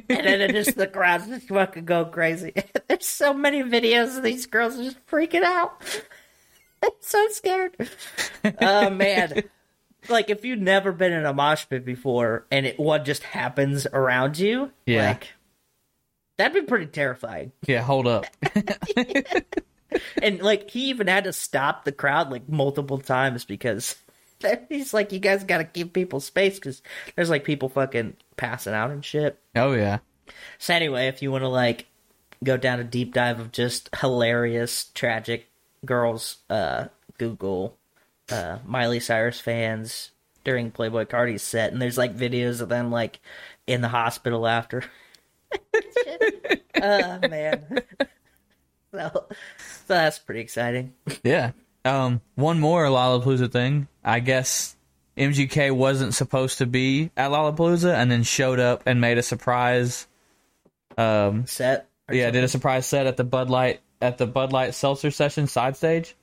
then 0.08 0.41
it 0.41 0.52
just 0.52 0.76
the 0.76 0.88
crowd 0.88 1.26
just 1.28 1.47
fucking 1.47 1.86
go 1.86 2.06
crazy. 2.06 2.54
There's 2.88 3.06
so 3.08 3.34
many 3.34 3.62
videos 3.63 4.17
of 4.17 4.23
these 4.23 4.45
girls 4.47 4.76
just 4.78 5.06
freaking 5.06 5.43
out. 5.43 5.80
I'm 6.84 6.91
so 6.99 7.26
scared. 7.30 7.78
Oh 8.62 8.89
man. 8.89 9.43
Like 10.10 10.30
if 10.30 10.43
you've 10.43 10.60
never 10.60 10.91
been 10.91 11.13
in 11.13 11.26
a 11.26 11.34
mosh 11.34 11.65
pit 11.69 11.86
before 11.86 12.45
and 12.52 12.65
it 12.65 12.78
one 12.80 13.06
just 13.06 13.23
happens 13.23 13.88
around 13.93 14.38
you, 14.39 14.71
Yeah. 14.86 15.08
like 15.10 15.30
that'd 16.37 16.53
be 16.53 16.67
pretty 16.67 16.87
terrifying. 16.87 17.51
Yeah, 17.65 17.81
hold 17.81 18.07
up. 18.07 18.25
And 20.21 20.41
like 20.41 20.69
he 20.71 20.89
even 20.89 21.07
had 21.07 21.25
to 21.25 21.33
stop 21.33 21.85
the 21.85 21.91
crowd 21.91 22.31
like 22.31 22.49
multiple 22.49 22.97
times 22.97 23.45
because 23.45 23.95
he's 24.69 24.93
like, 24.93 25.11
you 25.11 25.19
guys 25.19 25.43
got 25.43 25.59
to 25.59 25.63
give 25.63 25.93
people 25.93 26.19
space 26.19 26.55
because 26.55 26.81
there's 27.15 27.29
like 27.29 27.43
people 27.43 27.69
fucking 27.69 28.15
passing 28.37 28.73
out 28.73 28.91
and 28.91 29.03
shit. 29.03 29.37
oh 29.55 29.73
yeah. 29.73 29.99
So 30.57 30.73
anyway, 30.73 31.07
if 31.07 31.21
you 31.21 31.31
want 31.31 31.43
to 31.43 31.49
like 31.49 31.85
go 32.43 32.57
down 32.57 32.79
a 32.79 32.83
deep 32.83 33.13
dive 33.13 33.39
of 33.39 33.51
just 33.51 33.89
hilarious, 33.99 34.85
tragic 34.93 35.49
girls, 35.85 36.37
uh, 36.49 36.85
Google 37.17 37.77
uh, 38.31 38.59
Miley 38.65 38.99
Cyrus 38.99 39.39
fans 39.39 40.11
during 40.43 40.71
Playboi 40.71 41.07
Carti's 41.07 41.43
set, 41.43 41.71
and 41.71 41.81
there's 41.81 41.97
like 41.97 42.15
videos 42.15 42.61
of 42.61 42.69
them 42.69 42.89
like 42.91 43.19
in 43.67 43.81
the 43.81 43.89
hospital 43.89 44.47
after. 44.47 44.83
oh 46.81 47.19
man, 47.27 47.81
so, 48.91 49.09
so 49.11 49.27
that's 49.87 50.19
pretty 50.19 50.41
exciting. 50.41 50.93
Yeah. 51.23 51.51
Um, 51.85 52.21
one 52.35 52.59
more 52.59 52.85
Lollapalooza 52.85 53.51
thing. 53.51 53.87
I 54.03 54.19
guess 54.19 54.75
MGK 55.17 55.71
wasn't 55.71 56.13
supposed 56.13 56.59
to 56.59 56.65
be 56.65 57.11
at 57.17 57.31
Lollapalooza 57.31 57.93
and 57.93 58.09
then 58.09 58.23
showed 58.23 58.59
up 58.59 58.83
and 58.85 59.01
made 59.01 59.17
a 59.17 59.23
surprise. 59.23 60.07
Um, 60.97 61.45
Set. 61.45 61.89
yeah, 62.11 62.31
did 62.31 62.43
a 62.43 62.47
surprise 62.47 62.85
set 62.85 63.07
at 63.07 63.17
the 63.17 63.23
Bud 63.23 63.49
Light 63.49 63.81
at 64.01 64.17
the 64.17 64.27
Bud 64.27 64.51
Light 64.53 64.75
Seltzer 64.75 65.11
Session 65.11 65.47
side 65.47 65.75
stage, 65.75 66.15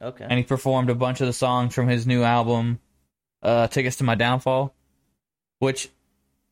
something? 0.00 0.26
and 0.28 0.38
he 0.38 0.44
performed 0.44 0.90
a 0.90 0.94
bunch 0.94 1.20
of 1.20 1.26
the 1.26 1.32
songs 1.32 1.74
from 1.74 1.88
his 1.88 2.06
new 2.06 2.22
album, 2.22 2.78
uh, 3.42 3.68
"Tickets 3.68 3.96
to 3.96 4.04
My 4.04 4.14
Downfall," 4.14 4.74
which 5.60 5.88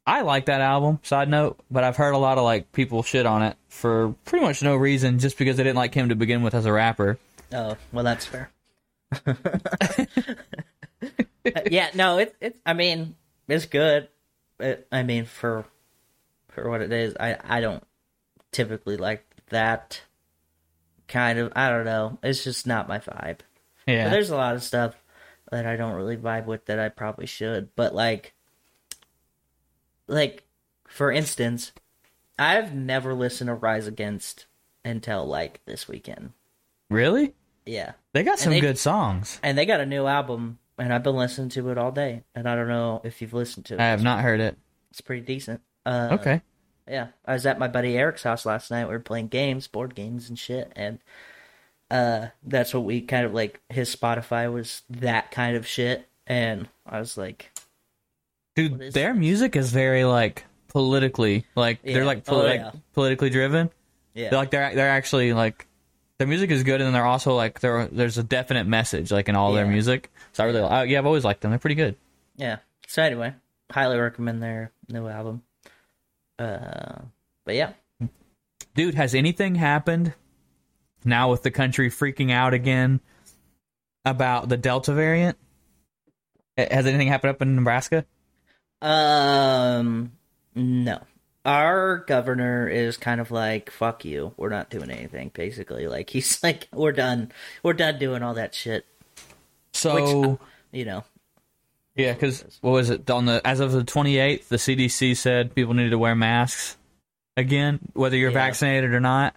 I 0.06 0.20
like 0.22 0.46
that 0.46 0.60
album. 0.60 1.00
Side 1.02 1.28
note, 1.28 1.58
but 1.70 1.82
I've 1.82 1.96
heard 1.96 2.14
a 2.14 2.18
lot 2.18 2.38
of 2.38 2.44
like 2.44 2.70
people 2.72 3.02
shit 3.02 3.26
on 3.26 3.42
it 3.42 3.56
for 3.68 4.14
pretty 4.24 4.44
much 4.44 4.62
no 4.62 4.76
reason, 4.76 5.18
just 5.18 5.36
because 5.36 5.56
they 5.56 5.64
didn't 5.64 5.76
like 5.76 5.94
him 5.94 6.10
to 6.10 6.14
begin 6.14 6.42
with 6.42 6.54
as 6.54 6.64
a 6.64 6.72
rapper. 6.72 7.18
Oh, 7.52 7.76
well, 7.92 8.04
that's 8.04 8.24
fair. 8.24 8.50
yeah, 11.70 11.90
no, 11.94 12.18
it's 12.18 12.34
it's. 12.40 12.58
I 12.64 12.72
mean, 12.74 13.16
it's 13.48 13.66
good. 13.66 14.08
It, 14.60 14.86
I 14.90 15.02
mean, 15.02 15.24
for 15.24 15.64
for 16.48 16.68
what 16.70 16.82
it 16.82 16.92
is, 16.92 17.16
I 17.18 17.36
I 17.42 17.60
don't 17.60 17.84
typically 18.52 18.96
like 18.96 19.24
that 19.50 20.00
kind 21.08 21.38
of. 21.38 21.52
I 21.56 21.70
don't 21.70 21.84
know. 21.84 22.18
It's 22.22 22.44
just 22.44 22.66
not 22.66 22.88
my 22.88 22.98
vibe. 22.98 23.40
Yeah, 23.86 24.04
But 24.04 24.10
there's 24.10 24.30
a 24.30 24.36
lot 24.36 24.54
of 24.54 24.62
stuff 24.62 24.94
that 25.50 25.66
I 25.66 25.76
don't 25.76 25.94
really 25.94 26.16
vibe 26.16 26.46
with 26.46 26.66
that 26.66 26.78
I 26.78 26.88
probably 26.88 27.26
should. 27.26 27.68
But 27.76 27.94
like, 27.94 28.34
like 30.08 30.44
for 30.88 31.10
instance, 31.10 31.72
I've 32.38 32.74
never 32.74 33.14
listened 33.14 33.48
to 33.48 33.54
Rise 33.54 33.86
Against 33.86 34.46
until 34.84 35.26
like 35.26 35.60
this 35.66 35.88
weekend. 35.88 36.32
really. 36.90 37.34
Yeah. 37.64 37.92
They 38.12 38.22
got 38.22 38.38
some 38.38 38.52
they- 38.52 38.60
good 38.60 38.78
songs. 38.78 39.40
And 39.42 39.58
they 39.58 39.66
got 39.66 39.80
a 39.80 39.86
new 39.86 40.06
album, 40.06 40.58
and 40.78 40.92
I've 40.94 41.02
been 41.02 41.16
listening 41.16 41.48
to 41.50 41.68
it 41.70 41.78
all 41.78 41.90
day. 41.90 42.22
And 42.34 42.48
I 42.48 42.54
don't 42.54 42.68
know 42.68 43.00
if 43.02 43.20
you've 43.20 43.34
listened 43.34 43.66
to 43.66 43.74
it. 43.74 43.80
I 43.80 43.86
have 43.86 44.04
not 44.04 44.20
heard 44.22 44.38
it. 44.40 44.56
It's 44.92 45.00
pretty 45.00 45.22
decent. 45.22 45.60
Uh, 45.84 46.10
Okay. 46.12 46.42
Yeah, 46.88 47.08
I 47.24 47.32
was 47.32 47.44
at 47.46 47.58
my 47.58 47.66
buddy 47.66 47.96
Eric's 47.98 48.22
house 48.22 48.46
last 48.46 48.70
night. 48.70 48.84
We 48.84 48.92
were 48.92 49.00
playing 49.00 49.26
games, 49.26 49.66
board 49.66 49.96
games, 49.96 50.28
and 50.28 50.38
shit. 50.38 50.70
And 50.76 51.00
uh, 51.90 52.28
that's 52.44 52.72
what 52.72 52.84
we 52.84 53.00
kind 53.00 53.26
of 53.26 53.34
like. 53.34 53.60
His 53.68 53.94
Spotify 53.94 54.52
was 54.52 54.82
that 54.88 55.32
kind 55.32 55.56
of 55.56 55.66
shit, 55.66 56.08
and 56.28 56.68
I 56.86 57.00
was 57.00 57.16
like, 57.18 57.50
Dude, 58.56 58.80
is 58.82 58.94
their 58.94 59.14
music 59.14 59.54
is 59.54 59.70
very 59.70 60.04
like 60.04 60.44
politically 60.68 61.44
like 61.54 61.78
Yeah. 61.84 61.94
they're 61.94 62.04
like, 62.04 62.18
Oh, 62.28 62.32
poli- 62.32 62.58
like, 62.58 62.72
politically 62.94 63.30
driven. 63.30 63.70
yeah, 64.14 64.30
They're 64.30 64.38
like 64.38 64.50
they're 64.50 64.74
they're 64.74 64.88
actually 64.90 65.32
like 65.32 65.66
their 66.18 66.26
music 66.26 66.50
is 66.50 66.62
good 66.62 66.80
and 66.80 66.86
then 66.86 66.92
they're 66.94 67.04
also 67.06 67.34
like 67.36 67.60
there 67.60 67.86
there's 67.86 68.16
a 68.18 68.22
definite 68.22 68.66
message 68.66 69.12
like 69.12 69.28
in 69.28 69.36
all 69.36 69.52
their 69.52 69.66
music. 69.66 70.10
So 70.32 70.42
I 70.44 70.46
really 70.46 70.60
uh, 70.62 70.82
yeah, 70.82 70.98
I've 70.98 71.06
always 71.06 71.24
liked 71.24 71.42
them. 71.42 71.50
They're 71.50 71.58
pretty 71.58 71.74
good. 71.76 71.96
yeah. 72.36 72.58
So 72.88 73.02
anyway, 73.02 73.34
highly 73.70 73.98
recommend 73.98 74.42
their 74.42 74.70
new 74.88 75.06
album. 75.08 75.42
Uh, 76.38 77.00
but 77.44 77.54
yeah, 77.54 77.72
Dude, 78.74 78.94
has 78.94 79.14
anything 79.14 79.54
happened 79.56 80.12
now 81.04 81.30
with 81.30 81.42
the 81.42 81.50
country 81.50 81.90
freaking 81.90 82.30
out 82.30 82.52
again 82.54 83.00
about 84.04 84.48
the 84.48 84.56
Delta 84.56 84.92
variant? 84.92 85.36
Has 86.56 86.86
anything 86.86 87.08
happened 87.08 87.30
up 87.30 87.42
in 87.42 87.54
Nebraska? 87.56 88.04
Um, 88.82 90.12
no. 90.54 91.00
Our 91.44 91.98
governor 91.98 92.68
is 92.68 92.96
kind 92.96 93.20
of 93.20 93.30
like, 93.30 93.70
fuck 93.70 94.04
you. 94.04 94.32
We're 94.36 94.48
not 94.48 94.68
doing 94.68 94.90
anything, 94.90 95.30
basically. 95.32 95.86
Like, 95.86 96.10
he's 96.10 96.40
like, 96.42 96.68
we're 96.72 96.92
done. 96.92 97.30
We're 97.62 97.72
done 97.74 97.98
doing 97.98 98.22
all 98.22 98.34
that 98.34 98.54
shit. 98.54 98.84
So 99.72 100.38
You 100.72 100.84
know, 100.86 101.04
Yeah, 101.94 102.14
because 102.14 102.44
what 102.62 102.70
was 102.72 102.90
it 102.90 103.08
on 103.10 103.26
the 103.26 103.40
as 103.44 103.60
of 103.60 103.72
the 103.72 103.84
28th, 103.84 104.48
the 104.48 104.56
CDC 104.56 105.16
said 105.16 105.54
people 105.54 105.74
needed 105.74 105.90
to 105.90 105.98
wear 105.98 106.14
masks 106.14 106.76
again, 107.36 107.80
whether 107.92 108.16
you're 108.16 108.30
Yeah. 108.30 108.34
vaccinated 108.46 108.92
or 108.92 109.00
not. 109.00 109.36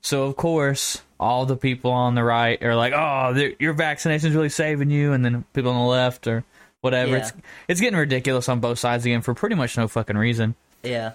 So 0.00 0.24
of 0.24 0.36
course, 0.36 1.02
all 1.20 1.46
the 1.46 1.56
people 1.56 1.90
on 1.90 2.14
the 2.14 2.22
right 2.24 2.60
are 2.62 2.74
like, 2.76 2.92
"Oh, 2.92 3.34
your 3.58 3.72
vaccination's 3.72 4.34
really 4.34 4.48
saving 4.48 4.90
you," 4.90 5.12
and 5.12 5.24
then 5.24 5.44
people 5.52 5.70
on 5.72 5.80
the 5.84 5.90
left 5.90 6.26
or 6.26 6.44
whatever. 6.82 7.12
Yeah. 7.12 7.16
It's 7.18 7.32
it's 7.68 7.80
getting 7.80 7.98
ridiculous 7.98 8.48
on 8.48 8.60
both 8.60 8.78
sides 8.78 9.06
again 9.06 9.22
for 9.22 9.32
pretty 9.32 9.54
much 9.54 9.76
no 9.78 9.88
fucking 9.88 10.16
reason. 10.18 10.54
yeah. 10.82 11.12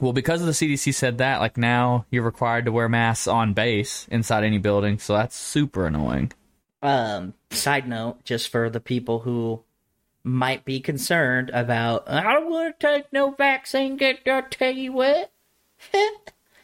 Well, 0.00 0.12
because 0.12 0.40
of 0.40 0.46
the 0.46 0.52
CDC 0.52 0.94
said 0.94 1.18
that, 1.18 1.40
like 1.40 1.56
now 1.56 2.06
you're 2.10 2.22
required 2.22 2.66
to 2.66 2.72
wear 2.72 2.88
masks 2.88 3.26
on 3.26 3.54
base 3.54 4.06
inside 4.08 4.44
any 4.44 4.58
building, 4.58 5.00
so 5.00 5.14
that's 5.14 5.34
super 5.34 5.84
annoying. 5.84 6.32
Um, 6.80 7.34
side 7.50 7.88
note, 7.88 8.24
just 8.24 8.48
for 8.48 8.70
the 8.70 8.80
people 8.80 9.18
who 9.18 9.62
might 10.22 10.64
be 10.64 10.78
concerned 10.80 11.50
about, 11.50 12.08
I 12.08 12.22
don't 12.34 12.50
want 12.50 12.78
to 12.78 12.86
take 12.86 13.12
no 13.12 13.32
vaccine, 13.32 13.96
get 13.96 14.20
I 14.26 14.42
tell 14.42 14.72
you 14.72 14.92
what. 14.92 15.32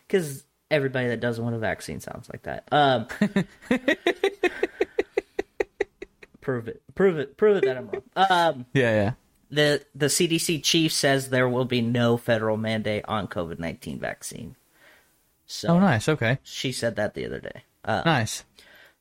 Because 0.07 0.44
everybody 0.70 1.09
that 1.09 1.18
doesn't 1.18 1.42
want 1.42 1.57
a 1.57 1.59
vaccine 1.59 1.99
sounds 1.99 2.29
like 2.33 2.42
that. 2.42 2.68
Um, 2.70 3.09
prove 6.46 6.68
it. 6.68 6.80
Prove 6.94 7.18
it. 7.18 7.37
Prove 7.37 7.56
it 7.59 7.64
that 7.64 7.76
I'm 7.76 7.88
wrong. 7.88 8.02
Um, 8.16 8.66
Yeah, 8.72 8.92
yeah. 8.94 9.12
the 9.50 9.85
the 9.94 10.06
CDC 10.06 10.62
chief 10.62 10.92
says 10.92 11.28
there 11.30 11.48
will 11.48 11.64
be 11.64 11.80
no 11.82 12.16
federal 12.16 12.56
mandate 12.56 13.04
on 13.09 13.26
COVID 13.26 13.59
nineteen 13.59 13.98
vaccine. 13.98 14.54
So 15.46 15.68
Oh, 15.70 15.78
nice. 15.80 16.09
Okay, 16.09 16.38
she 16.44 16.70
said 16.72 16.94
that 16.96 17.14
the 17.14 17.26
other 17.26 17.40
day. 17.40 17.64
Uh, 17.85 18.02
nice. 18.06 18.44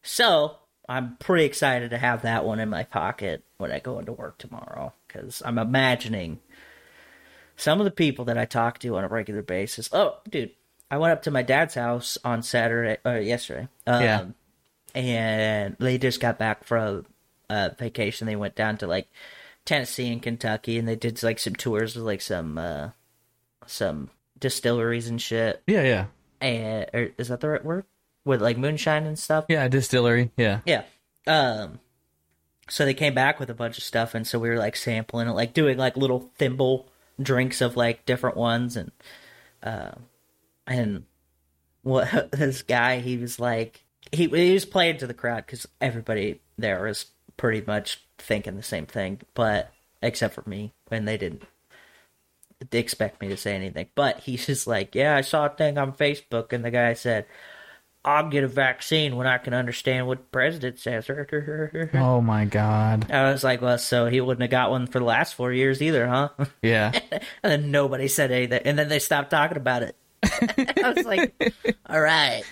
so 0.02 0.58
I'm 0.90 1.18
pretty 1.18 1.46
excited 1.46 1.90
to 1.92 1.98
have 1.98 2.22
that 2.24 2.46
one 2.46 2.60
in 2.60 2.70
my 2.70 2.84
pocket 2.84 3.44
when 3.58 3.72
I 3.72 3.80
go 3.80 3.98
into 4.00 4.12
work 4.14 4.38
tomorrow 4.38 4.94
because 5.08 5.42
I'm 5.46 5.58
imagining 5.58 6.40
some 7.56 7.80
of 7.80 7.86
the 7.86 7.92
people 8.06 8.26
that 8.26 8.38
I 8.38 8.46
talk 8.46 8.80
to 8.80 8.96
on 8.98 9.04
a 9.04 9.08
regular 9.08 9.42
basis. 9.42 9.90
Oh, 9.92 10.18
dude, 10.30 10.52
I 10.92 10.98
went 10.98 11.14
up 11.14 11.24
to 11.24 11.32
my 11.32 11.42
dad's 11.42 11.74
house 11.76 12.18
on 12.24 12.44
Saturday 12.44 12.98
or 13.06 13.18
yesterday. 13.18 13.68
Um, 13.88 14.04
Yeah. 14.04 14.26
and 14.94 15.76
they 15.80 15.98
just 15.98 16.20
got 16.20 16.38
back 16.38 16.64
from 16.64 17.06
uh, 17.50 17.70
vacation. 17.78 18.28
They 18.28 18.36
went 18.36 18.56
down 18.56 18.78
to 18.78 18.88
like 18.88 19.08
Tennessee 19.66 20.12
and 20.12 20.22
Kentucky, 20.22 20.78
and 20.78 20.88
they 20.88 20.96
did 20.96 21.22
like 21.24 21.40
some 21.40 21.56
tours 21.56 21.96
with 21.96 22.06
like 22.06 22.22
some 22.22 22.58
uh, 22.58 22.90
some 23.66 24.10
distilleries 24.40 25.08
and 25.08 25.22
shit. 25.22 25.62
Yeah, 25.68 25.84
yeah, 25.84 26.06
And 26.42 26.86
or, 26.94 27.10
is 27.18 27.30
that 27.30 27.40
the 27.42 27.50
right 27.50 27.66
word? 27.66 27.86
With 28.24 28.42
like 28.42 28.58
moonshine 28.58 29.06
and 29.06 29.20
stuff. 29.20 29.46
yeah. 29.50 29.68
Distillery. 29.68 30.32
Yeah, 30.38 30.62
Yeah. 30.66 30.84
Um. 31.28 31.80
So 32.68 32.84
they 32.84 32.96
came 32.96 33.14
back 33.14 33.40
with 33.40 33.52
a 33.52 33.54
bunch 33.54 33.78
of 33.78 33.84
stuff, 33.84 34.16
and 34.16 34.26
so 34.26 34.40
we 34.40 34.50
were 34.50 34.58
like 34.58 34.76
sampling 34.76 35.28
it, 35.28 35.34
like 35.34 35.54
doing 35.54 35.78
like 35.78 35.98
little 35.98 36.32
thimble 36.38 36.88
drinks 37.22 37.62
of 37.62 37.78
like 37.78 38.06
different 38.06 38.38
ones, 38.38 38.76
and 38.76 38.92
uh, 39.62 39.92
and 40.66 41.04
what 41.84 42.32
this 42.32 42.64
guy 42.64 43.00
he 43.00 43.18
was 43.18 43.40
like 43.40 43.84
he 44.12 44.28
he 44.28 44.54
was 44.54 44.66
playing 44.66 44.98
to 44.98 45.08
the 45.08 45.14
crowd 45.14 45.46
because 45.46 45.68
everybody 45.80 46.42
there 46.58 46.84
was 46.84 47.06
pretty 47.38 47.64
much 47.66 48.04
thinking 48.18 48.56
the 48.56 48.64
same 48.64 48.86
thing, 48.86 49.22
but 49.34 49.72
except 50.02 50.34
for 50.36 50.44
me, 50.48 50.72
and 50.92 51.08
they 51.08 51.18
didn't 51.18 51.44
expect 52.72 53.22
me 53.22 53.28
to 53.30 53.38
say 53.38 53.56
anything. 53.56 53.88
But 53.96 54.20
he's 54.22 54.46
just 54.46 54.68
like, 54.68 54.96
yeah, 54.96 55.16
I 55.16 55.22
saw 55.22 55.46
a 55.46 55.50
thing 55.50 55.78
on 55.78 55.94
Facebook, 55.94 56.54
and 56.54 56.64
the 56.64 56.72
guy 56.72 56.94
said. 56.94 57.26
I'll 58.08 58.30
get 58.30 58.44
a 58.44 58.48
vaccine 58.48 59.16
when 59.16 59.26
I 59.26 59.40
can 59.40 59.56
understand 59.56 60.06
what 60.06 60.20
the 60.20 60.24
president 60.26 60.78
says. 60.78 61.10
Oh 61.96 62.22
my 62.22 62.46
god. 62.46 63.10
I 63.12 63.32
was 63.32 63.44
like, 63.44 63.64
well, 63.64 63.80
so 63.80 64.06
he 64.06 64.22
wouldn't 64.22 64.44
have 64.44 64.52
got 64.52 64.70
one 64.70 64.86
for 64.86 65.00
the 65.00 65.06
last 65.06 65.34
four 65.34 65.52
years 65.52 65.82
either, 65.82 66.06
huh? 66.06 66.30
Yeah. 66.62 66.92
and 67.12 67.24
then 67.42 67.72
nobody 67.72 68.08
said 68.08 68.30
anything. 68.32 68.62
And 68.64 68.78
then 68.78 68.90
they 68.90 69.00
stopped 69.00 69.32
talking 69.32 69.58
about 69.58 69.82
it. 69.82 69.96
I 70.84 70.94
was 70.96 71.06
like, 71.06 71.54
all 71.88 72.02
right. 72.02 72.44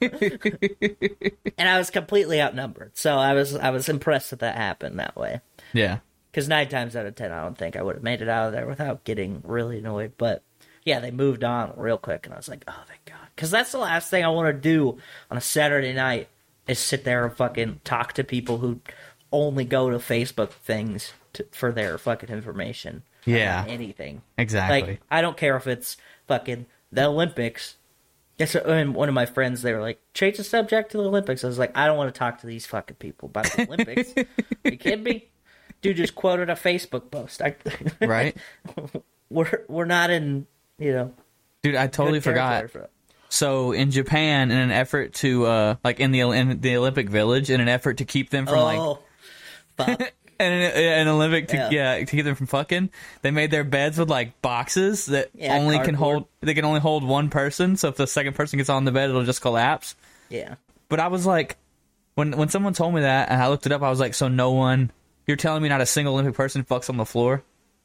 and 1.58 1.68
I 1.68 1.78
was 1.78 1.90
completely 1.90 2.40
outnumbered. 2.40 2.96
So 2.96 3.16
I 3.16 3.34
was 3.34 3.54
I 3.54 3.70
was 3.70 3.88
impressed 3.88 4.30
that 4.30 4.40
that 4.40 4.56
happened 4.56 4.98
that 4.98 5.16
way. 5.16 5.40
yeah. 5.72 5.98
Because 6.30 6.48
nine 6.48 6.68
times 6.68 6.96
out 6.96 7.04
of 7.04 7.14
ten, 7.14 7.30
I 7.30 7.42
don't 7.42 7.58
think 7.58 7.76
I 7.76 7.82
would 7.82 7.96
have 7.96 8.02
made 8.02 8.22
it 8.22 8.28
out 8.28 8.46
of 8.46 8.52
there 8.52 8.66
without 8.66 9.04
getting 9.04 9.42
really 9.44 9.78
annoyed. 9.78 10.12
But 10.16 10.42
yeah, 10.82 10.98
they 10.98 11.10
moved 11.10 11.44
on 11.44 11.74
real 11.76 11.98
quick, 11.98 12.24
and 12.24 12.32
I 12.32 12.38
was 12.38 12.48
like, 12.48 12.64
oh, 12.66 12.82
thank 12.88 13.04
God. 13.04 13.28
Because 13.36 13.50
that's 13.50 13.70
the 13.70 13.78
last 13.78 14.08
thing 14.08 14.24
I 14.24 14.28
want 14.28 14.48
to 14.48 14.58
do 14.58 14.96
on 15.30 15.36
a 15.36 15.42
Saturday 15.42 15.92
night 15.92 16.28
is 16.66 16.78
sit 16.78 17.04
there 17.04 17.26
and 17.26 17.36
fucking 17.36 17.80
talk 17.84 18.14
to 18.14 18.24
people 18.24 18.58
who 18.58 18.80
only 19.30 19.64
go 19.64 19.90
to 19.90 19.98
Facebook 19.98 20.50
things 20.50 21.12
to, 21.34 21.46
for 21.52 21.70
their 21.70 21.98
fucking 21.98 22.30
information. 22.30 23.02
Yeah. 23.24 23.64
anything. 23.68 24.22
Exactly. 24.36 24.92
Like, 24.92 25.00
I 25.10 25.20
don't 25.20 25.36
care 25.36 25.56
if 25.56 25.66
it's 25.66 25.96
fucking 26.26 26.66
the 26.92 27.06
Olympics. 27.06 27.76
Yes, 28.38 28.54
and 28.54 28.94
one 28.94 29.08
of 29.08 29.14
my 29.14 29.26
friends, 29.26 29.62
they 29.62 29.72
were 29.72 29.80
like, 29.80 30.00
change 30.14 30.36
the 30.36 30.44
subject 30.44 30.92
to 30.92 30.98
the 30.98 31.04
Olympics. 31.04 31.44
I 31.44 31.46
was 31.48 31.58
like, 31.58 31.76
I 31.76 31.86
don't 31.86 31.96
want 31.96 32.12
to 32.12 32.18
talk 32.18 32.40
to 32.40 32.46
these 32.46 32.66
fucking 32.66 32.96
people 32.96 33.28
about 33.28 33.44
the 33.46 33.66
Olympics. 33.66 34.14
you 34.64 34.76
kidding 34.76 35.02
me? 35.02 35.28
Dude 35.80 35.96
just 35.96 36.14
quoted 36.14 36.48
a 36.48 36.54
Facebook 36.54 37.10
post. 37.10 37.42
I, 37.42 37.56
right. 38.00 38.36
we're 39.30 39.64
we're 39.68 39.84
not 39.84 40.10
in, 40.10 40.46
you 40.78 40.92
know, 40.92 41.12
Dude, 41.62 41.74
I 41.76 41.86
totally 41.86 42.20
forgot. 42.20 42.70
for- 42.70 42.88
So 43.28 43.72
in 43.72 43.90
Japan, 43.90 44.50
in 44.50 44.58
an 44.58 44.70
effort 44.70 45.14
to 45.14 45.46
uh, 45.46 45.74
like 45.84 46.00
in 46.00 46.10
the 46.10 46.20
in 46.20 46.60
the 46.60 46.76
Olympic 46.76 47.08
Village, 47.08 47.50
in 47.50 47.60
an 47.60 47.68
effort 47.68 47.98
to 47.98 48.04
keep 48.04 48.30
them 48.30 48.46
from 48.46 48.60
like 49.78 50.12
Fuck. 50.42 50.76
an, 50.76 50.82
an 51.02 51.08
Olympic 51.08 51.48
to 51.48 51.56
Yeah. 51.56 51.70
yeah. 51.70 51.98
to 51.98 52.06
keep 52.06 52.24
them 52.24 52.34
from 52.34 52.46
fucking, 52.46 52.90
they 53.22 53.30
made 53.30 53.50
their 53.50 53.64
beds 53.64 53.98
with 53.98 54.08
like 54.10 54.40
boxes 54.42 55.06
that 55.06 55.30
Yeah, 55.34 55.56
only 55.56 55.78
can 55.78 55.94
hold 55.94 56.26
they 56.40 56.54
can 56.54 56.64
only 56.64 56.80
hold 56.80 57.04
one 57.04 57.28
person. 57.30 57.76
So 57.76 57.88
if 57.88 57.96
the 57.96 58.06
second 58.06 58.34
person 58.34 58.58
gets 58.58 58.68
on 58.68 58.84
the 58.84 58.92
bed, 58.92 59.10
it'll 59.10 59.24
just 59.24 59.40
collapse. 59.42 59.94
yeah. 60.28 60.56
But 60.88 61.00
I 61.00 61.08
was 61.08 61.24
like, 61.24 61.56
when 62.16 62.32
when 62.36 62.48
someone 62.50 62.74
told 62.74 62.94
me 62.94 63.00
that 63.02 63.30
and 63.30 63.42
I 63.42 63.48
looked 63.48 63.64
it 63.66 63.72
up, 63.72 63.80
I 63.82 63.88
was 63.90 63.98
like, 64.00 64.14
so 64.14 64.28
no 64.28 64.50
one. 64.52 64.90
You're 65.26 65.36
telling 65.38 65.62
me 65.62 65.68
not 65.70 65.80
a 65.80 65.86
single 65.86 66.14
Olympic 66.14 66.34
person 66.34 66.64
fucks 66.64 66.90
on 66.90 66.96
the 66.98 67.06
floor? 67.06 67.42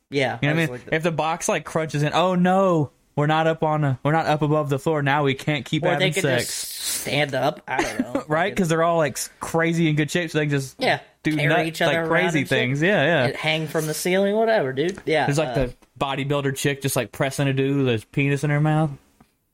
Yeah. 0.09 0.39
You 0.41 0.49
know 0.49 0.55
what 0.55 0.61
I 0.61 0.65
mean? 0.65 0.69
like- 0.71 0.93
if 0.93 1.03
the 1.03 1.11
box 1.11 1.47
like 1.47 1.63
crunches 1.65 2.03
in, 2.03 2.11
oh 2.13 2.35
no, 2.35 2.91
we're 3.15 3.27
not 3.27 3.47
up 3.47 3.63
on 3.63 3.83
a, 3.83 3.99
we're 4.03 4.11
not 4.11 4.25
up 4.25 4.41
above 4.41 4.69
the 4.69 4.77
floor. 4.79 5.01
Now 5.01 5.23
we 5.23 5.33
can't 5.35 5.63
keep 5.65 5.83
or 5.83 5.87
having 5.89 5.99
they 5.99 6.11
could 6.11 6.23
sex, 6.23 6.45
just 6.45 6.57
stand 7.01 7.33
up. 7.33 7.61
I 7.67 7.81
don't 7.81 7.99
know. 8.01 8.23
right? 8.27 8.51
Because 8.53 8.67
they're 8.69 8.83
all 8.83 8.97
like 8.97 9.17
crazy 9.39 9.87
in 9.89 9.95
good 9.95 10.11
shape, 10.11 10.29
so 10.31 10.39
they 10.39 10.45
can 10.45 10.51
just 10.51 10.75
yeah, 10.79 10.99
do 11.31 11.37
carry 11.37 11.47
nut, 11.47 11.65
each 11.65 11.81
other 11.81 12.01
like 12.01 12.09
crazy 12.09 12.39
and 12.39 12.47
shit. 12.47 12.49
things. 12.49 12.81
Yeah, 12.81 13.03
yeah. 13.03 13.25
It 13.27 13.35
hang 13.35 13.67
from 13.67 13.87
the 13.87 13.93
ceiling, 13.93 14.35
whatever, 14.35 14.73
dude. 14.73 15.01
Yeah. 15.05 15.25
There's 15.25 15.37
like 15.37 15.49
uh, 15.49 15.65
the 15.65 15.73
bodybuilder 15.99 16.55
chick 16.55 16.81
just 16.81 16.95
like 16.95 17.11
pressing 17.11 17.47
a 17.47 17.53
dude 17.53 17.77
with 17.77 17.87
his 17.87 18.05
penis 18.05 18.43
in 18.43 18.49
her 18.49 18.61
mouth. 18.61 18.91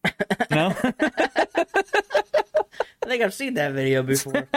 no, 0.51 0.75
I 0.83 1.65
think 3.05 3.23
I've 3.23 3.33
seen 3.33 3.53
that 3.53 3.73
video 3.73 4.03
before. 4.03 4.47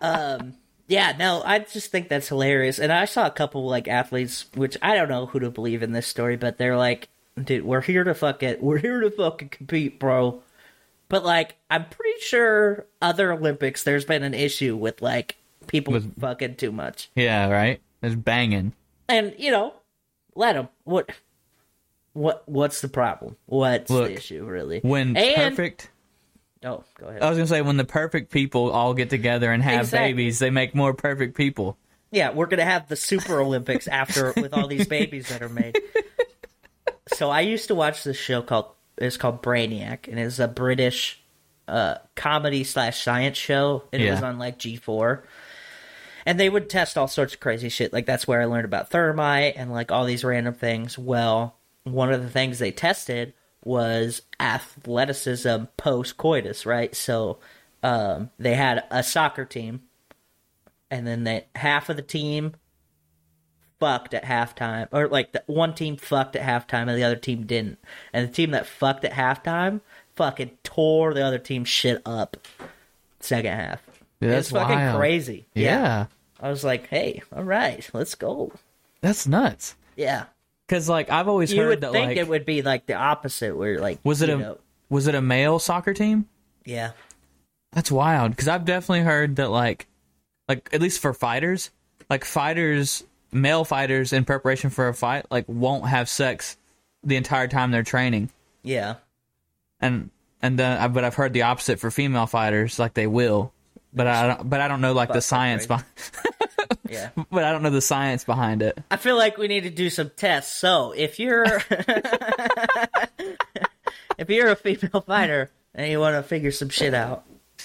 um, 0.00 0.54
yeah, 0.88 1.14
no, 1.16 1.42
I 1.44 1.60
just 1.60 1.92
think 1.92 2.08
that's 2.08 2.28
hilarious. 2.28 2.80
And 2.80 2.92
I 2.92 3.04
saw 3.04 3.26
a 3.26 3.30
couple 3.30 3.66
like 3.66 3.86
athletes, 3.86 4.46
which 4.54 4.76
I 4.82 4.96
don't 4.96 5.08
know 5.08 5.26
who 5.26 5.38
to 5.40 5.50
believe 5.50 5.82
in 5.82 5.92
this 5.92 6.08
story, 6.08 6.36
but 6.36 6.58
they're 6.58 6.76
like, 6.76 7.08
"Dude, 7.42 7.64
we're 7.64 7.80
here 7.80 8.02
to 8.02 8.14
fuck 8.14 8.42
it. 8.42 8.62
We're 8.62 8.78
here 8.78 9.00
to 9.00 9.10
fucking 9.10 9.50
compete, 9.50 10.00
bro." 10.00 10.42
But 11.08 11.24
like, 11.24 11.56
I'm 11.70 11.84
pretty 11.88 12.18
sure 12.20 12.86
other 13.02 13.32
Olympics, 13.32 13.84
there's 13.84 14.04
been 14.04 14.22
an 14.22 14.34
issue 14.34 14.76
with 14.76 15.02
like 15.02 15.36
people 15.66 15.92
With- 15.92 16.18
fucking 16.20 16.56
too 16.56 16.72
much, 16.72 17.10
yeah, 17.14 17.48
right. 17.48 17.80
There's 18.00 18.16
banging. 18.16 18.72
and 19.08 19.34
you 19.38 19.50
know, 19.50 19.74
let 20.34 20.54
them. 20.54 20.68
What? 20.84 21.10
What? 22.12 22.42
What's 22.46 22.80
the 22.80 22.88
problem? 22.88 23.36
What's 23.46 23.90
Look, 23.90 24.08
the 24.08 24.14
issue, 24.14 24.44
really? 24.44 24.80
When 24.80 25.16
And- 25.16 25.34
perfect, 25.56 25.90
Oh, 26.66 26.82
go 26.98 27.08
ahead. 27.08 27.22
I 27.22 27.28
was 27.28 27.36
gonna 27.36 27.46
say 27.46 27.60
when 27.60 27.76
the 27.76 27.84
perfect 27.84 28.30
people 28.32 28.70
all 28.70 28.94
get 28.94 29.10
together 29.10 29.52
and 29.52 29.62
have 29.62 29.80
Exactly. 29.82 30.12
babies, 30.12 30.38
they 30.38 30.48
make 30.50 30.74
more 30.74 30.94
perfect 30.94 31.36
people. 31.36 31.76
Yeah, 32.10 32.30
we're 32.32 32.46
gonna 32.46 32.64
have 32.64 32.88
the 32.88 32.96
Super 32.96 33.40
Olympics 33.40 33.86
after 33.88 34.32
with 34.36 34.54
all 34.54 34.66
these 34.68 34.86
babies 34.88 35.28
that 35.28 35.42
are 35.42 35.48
made. 35.50 35.76
So 37.08 37.28
I 37.30 37.40
used 37.40 37.68
to 37.68 37.74
watch 37.74 38.02
this 38.04 38.16
show 38.16 38.40
called 38.40 38.66
it's 38.96 39.16
called 39.16 39.42
Brainiac, 39.42 40.08
and 40.08 40.18
it's 40.18 40.38
a 40.38 40.48
British 40.48 41.20
uh, 41.68 41.96
comedy 42.14 42.64
slash 42.64 43.02
science 43.02 43.36
show, 43.36 43.84
and 43.92 44.02
it 44.02 44.10
was 44.10 44.22
on 44.22 44.38
like 44.38 44.58
G 44.58 44.76
four. 44.76 45.24
And 46.26 46.40
they 46.40 46.48
would 46.48 46.70
test 46.70 46.96
all 46.96 47.08
sorts 47.08 47.34
of 47.34 47.40
crazy 47.40 47.68
shit. 47.68 47.92
Like 47.92 48.06
that's 48.06 48.26
where 48.26 48.40
I 48.40 48.46
learned 48.46 48.64
about 48.64 48.90
thermite 48.90 49.54
and 49.56 49.70
like 49.70 49.92
all 49.92 50.06
these 50.06 50.24
random 50.24 50.54
things. 50.54 50.98
Well, 50.98 51.56
one 51.84 52.12
of 52.12 52.22
the 52.22 52.30
things 52.30 52.58
they 52.58 52.72
tested 52.72 53.34
was 53.62 54.22
athleticism 54.40 55.64
post 55.76 56.16
coitus, 56.16 56.64
right? 56.64 56.94
So 56.94 57.40
um, 57.82 58.30
they 58.38 58.54
had 58.54 58.84
a 58.90 59.02
soccer 59.02 59.44
team 59.44 59.82
and 60.90 61.06
then 61.06 61.24
they 61.24 61.46
half 61.54 61.88
of 61.88 61.96
the 61.96 62.02
team 62.02 62.54
fucked 63.80 64.14
at 64.14 64.24
halftime, 64.24 64.88
or 64.92 65.08
like 65.08 65.32
the 65.32 65.42
one 65.46 65.74
team 65.74 65.96
fucked 65.96 66.36
at 66.36 66.42
halftime 66.42 66.88
and 66.88 66.96
the 66.96 67.04
other 67.04 67.16
team 67.16 67.44
didn't, 67.44 67.78
and 68.12 68.28
the 68.28 68.32
team 68.32 68.50
that 68.52 68.66
fucked 68.66 69.04
at 69.04 69.12
halftime 69.12 69.80
fucking 70.16 70.50
tore 70.62 71.12
the 71.14 71.24
other 71.24 71.38
team 71.38 71.64
shit 71.64 72.00
up 72.06 72.36
second 73.20 73.52
half. 73.52 73.82
Dude, 74.20 74.30
that's 74.30 74.50
fucking 74.50 74.76
wild. 74.76 74.98
crazy. 74.98 75.46
Yeah. 75.54 76.06
I 76.40 76.50
was 76.50 76.62
like, 76.64 76.88
hey, 76.88 77.22
all 77.34 77.42
right, 77.44 77.88
let's 77.92 78.14
go. 78.14 78.52
that's 79.00 79.26
nuts. 79.26 79.76
Yeah, 79.96 80.24
Because 80.66 80.88
like 80.88 81.10
I've 81.10 81.28
always 81.28 81.52
you 81.52 81.60
heard 81.60 81.68
would 81.68 81.80
that 81.82 81.92
think 81.92 82.08
like 82.08 82.16
it 82.16 82.28
would 82.28 82.44
be 82.44 82.62
like 82.62 82.86
the 82.86 82.94
opposite, 82.94 83.56
where 83.56 83.78
like 83.78 83.98
was 84.04 84.22
it 84.22 84.28
a 84.28 84.36
know, 84.36 84.58
was 84.90 85.06
it 85.06 85.14
a 85.14 85.22
male 85.22 85.58
soccer 85.58 85.94
team? 85.94 86.28
yeah 86.64 86.92
That's 87.72 87.90
wild 87.92 88.30
because 88.32 88.48
I've 88.48 88.64
definitely 88.64 89.00
heard 89.02 89.36
that 89.36 89.50
like 89.50 89.86
like 90.48 90.68
at 90.72 90.80
least 90.82 91.00
for 91.00 91.14
fighters, 91.14 91.70
like 92.10 92.24
fighters, 92.24 93.04
male 93.34 93.64
fighters 93.64 94.12
in 94.12 94.24
preparation 94.24 94.70
for 94.70 94.88
a 94.88 94.94
fight, 94.94 95.26
like 95.30 95.44
won't 95.48 95.88
have 95.88 96.08
sex 96.08 96.56
the 97.02 97.16
entire 97.16 97.48
time 97.48 97.70
they're 97.70 97.82
training, 97.82 98.30
yeah 98.62 98.94
and 99.84 100.10
and 100.42 100.58
then 100.58 100.92
but 100.92 101.04
I've 101.04 101.14
heard 101.14 101.32
the 101.32 101.42
opposite 101.42 101.78
for 101.78 101.90
female 101.90 102.26
fighters, 102.26 102.78
like 102.78 102.94
they 102.94 103.06
will. 103.06 103.52
But 103.92 104.06
I 104.08 104.26
don't, 104.26 104.50
but 104.50 104.60
I 104.60 104.66
don't 104.66 104.80
know 104.80 104.92
like 104.92 105.12
the 105.12 105.20
science 105.20 105.66
behind. 105.66 105.86
yeah. 106.88 107.10
but 107.30 107.44
I 107.44 107.52
don't 107.52 107.62
know 107.62 107.70
the 107.70 107.80
science 107.80 108.24
behind 108.24 108.60
it. 108.60 108.76
I 108.90 108.96
feel 108.96 109.16
like 109.16 109.38
we 109.38 109.46
need 109.46 109.62
to 109.62 109.70
do 109.70 109.88
some 109.88 110.10
tests. 110.16 110.52
So 110.52 110.92
if 110.92 111.20
you're 111.20 111.44
if 114.18 114.28
you're 114.28 114.48
a 114.48 114.56
female 114.56 115.00
fighter 115.02 115.50
and 115.74 115.90
you 115.90 116.00
want 116.00 116.16
to 116.16 116.22
figure 116.22 116.50
some 116.50 116.70
shit 116.70 116.92
out, 116.92 117.24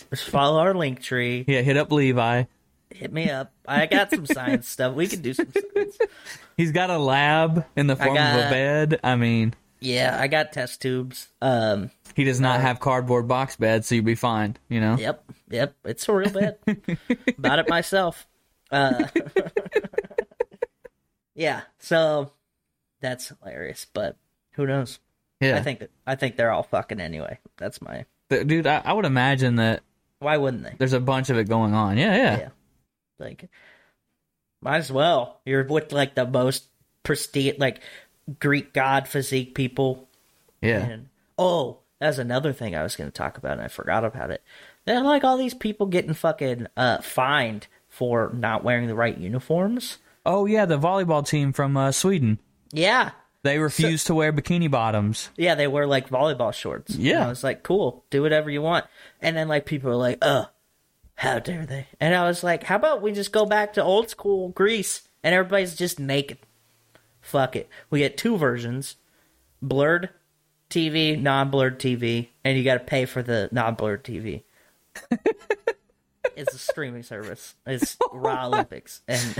just 0.09 0.25
follow 0.25 0.59
our 0.59 0.75
link 0.75 1.01
tree. 1.01 1.45
Yeah, 1.47 1.61
hit 1.61 1.77
up 1.77 1.91
Levi. 1.91 2.43
Hit 2.91 3.13
me 3.13 3.29
up. 3.29 3.53
I 3.67 3.85
got 3.85 4.09
some 4.09 4.25
science 4.25 4.67
stuff. 4.67 4.95
We 4.95 5.07
can 5.07 5.21
do 5.21 5.33
some 5.33 5.47
science. 5.51 5.97
He's 6.57 6.71
got 6.71 6.89
a 6.89 6.97
lab 6.97 7.65
in 7.75 7.87
the 7.87 7.95
form 7.95 8.17
of 8.17 8.17
a 8.17 8.49
bed. 8.49 8.99
I 9.03 9.15
mean, 9.15 9.53
Yeah, 9.79 10.17
I 10.19 10.27
got 10.27 10.51
test 10.51 10.81
tubes. 10.81 11.29
Um, 11.41 11.91
he 12.15 12.23
does 12.23 12.41
not 12.41 12.61
have 12.61 12.79
cardboard 12.79 13.27
box 13.27 13.55
beds, 13.55 13.87
so 13.87 13.95
you'll 13.95 14.05
be 14.05 14.15
fine. 14.15 14.57
You 14.69 14.81
know. 14.81 14.97
yep, 14.97 15.23
yep. 15.49 15.75
It's 15.85 16.07
a 16.09 16.13
real 16.13 16.31
bed. 16.31 16.57
About 17.37 17.59
it 17.59 17.69
myself. 17.69 18.27
Uh, 18.71 19.05
yeah. 21.35 21.61
So 21.79 22.31
that's 23.01 23.29
hilarious. 23.29 23.85
But 23.93 24.17
who 24.53 24.65
knows? 24.65 24.99
Yeah. 25.39 25.57
I 25.57 25.61
think 25.61 25.79
that 25.79 25.91
I 26.05 26.15
think 26.15 26.35
they're 26.35 26.51
all 26.51 26.63
fucking 26.63 26.99
anyway. 26.99 27.39
That's 27.57 27.81
my 27.81 28.05
dude 28.29 28.67
I, 28.67 28.81
I 28.83 28.93
would 28.93 29.05
imagine 29.05 29.55
that 29.55 29.81
Why 30.19 30.37
wouldn't 30.37 30.63
they? 30.63 30.75
There's 30.77 30.93
a 30.93 30.99
bunch 30.99 31.29
of 31.29 31.37
it 31.37 31.47
going 31.47 31.73
on. 31.73 31.97
Yeah, 31.97 32.15
yeah. 32.15 32.37
Yeah. 32.37 32.49
Like, 33.19 33.49
might 34.61 34.77
as 34.77 34.91
well. 34.91 35.39
You're 35.45 35.63
with 35.65 35.91
like 35.91 36.15
the 36.15 36.25
most 36.27 36.65
prestige, 37.03 37.55
like 37.59 37.81
Greek 38.39 38.73
god 38.73 39.07
physique 39.07 39.55
people. 39.55 40.07
Yeah. 40.61 40.79
And 40.85 41.09
oh, 41.37 41.79
that's 41.99 42.17
another 42.17 42.53
thing 42.53 42.75
I 42.75 42.83
was 42.83 42.95
going 42.95 43.09
to 43.09 43.13
talk 43.13 43.37
about, 43.37 43.53
and 43.53 43.61
I 43.61 43.67
forgot 43.67 44.03
about 44.05 44.31
it. 44.31 44.43
Then 44.85 45.03
like 45.03 45.23
all 45.23 45.37
these 45.37 45.53
people 45.53 45.85
getting 45.87 46.13
fucking 46.13 46.67
uh 46.75 47.01
fined 47.01 47.67
for 47.87 48.31
not 48.33 48.63
wearing 48.63 48.87
the 48.87 48.95
right 48.95 49.17
uniforms. 49.17 49.97
Oh 50.25 50.45
yeah, 50.45 50.65
the 50.65 50.77
volleyball 50.79 51.25
team 51.27 51.53
from 51.53 51.75
uh, 51.77 51.91
Sweden. 51.91 52.39
Yeah, 52.71 53.11
They 53.41 53.57
refused 53.57 54.05
to 54.07 54.13
wear 54.15 54.31
bikini 54.31 54.69
bottoms. 54.69 55.29
yeah, 55.37 55.55
they 55.55 55.67
wear 55.67 55.87
like 55.87 56.09
volleyball 56.09 56.53
shorts. 56.53 56.95
Yeah. 56.95 57.15
and 57.15 57.23
I 57.23 57.29
was 57.29 57.43
like, 57.43 57.63
cool, 57.63 58.03
do 58.11 58.21
whatever 58.21 58.49
you 58.51 58.61
want. 58.61 58.85
And 59.21 59.35
then 59.35 59.47
like 59.47 59.65
people 59.65 59.89
are 59.89 59.95
like, 59.95 60.19
uh, 60.21 60.45
how 61.19 61.37
dare 61.37 61.65
they? 61.65 61.85
And 61.99 62.15
I 62.15 62.25
was 62.25 62.45
like, 62.45 62.63
how 62.63 62.77
about 62.77 63.01
we 63.01 63.11
just 63.11 63.33
go 63.33 63.45
back 63.45 63.73
to 63.73 63.83
old 63.83 64.09
school 64.09 64.49
Greece 64.49 65.01
and 65.21 65.35
everybody's 65.35 65.75
just 65.75 65.99
naked? 65.99 66.37
Fuck 67.19 67.57
it. 67.57 67.67
We 67.89 67.99
get 67.99 68.15
two 68.17 68.37
versions: 68.37 68.95
blurred 69.61 70.11
TV, 70.69 71.21
non-blurred 71.21 71.77
TV, 71.77 72.29
and 72.45 72.57
you 72.57 72.63
got 72.63 72.75
to 72.75 72.85
pay 72.85 73.03
for 73.03 73.21
the 73.21 73.49
non-blurred 73.51 74.05
TV. 74.05 74.43
it's 76.37 76.53
a 76.53 76.57
streaming 76.57 77.03
service. 77.03 77.53
It's 77.67 77.97
Raw 78.13 78.47
Olympics, 78.47 79.01
and 79.09 79.35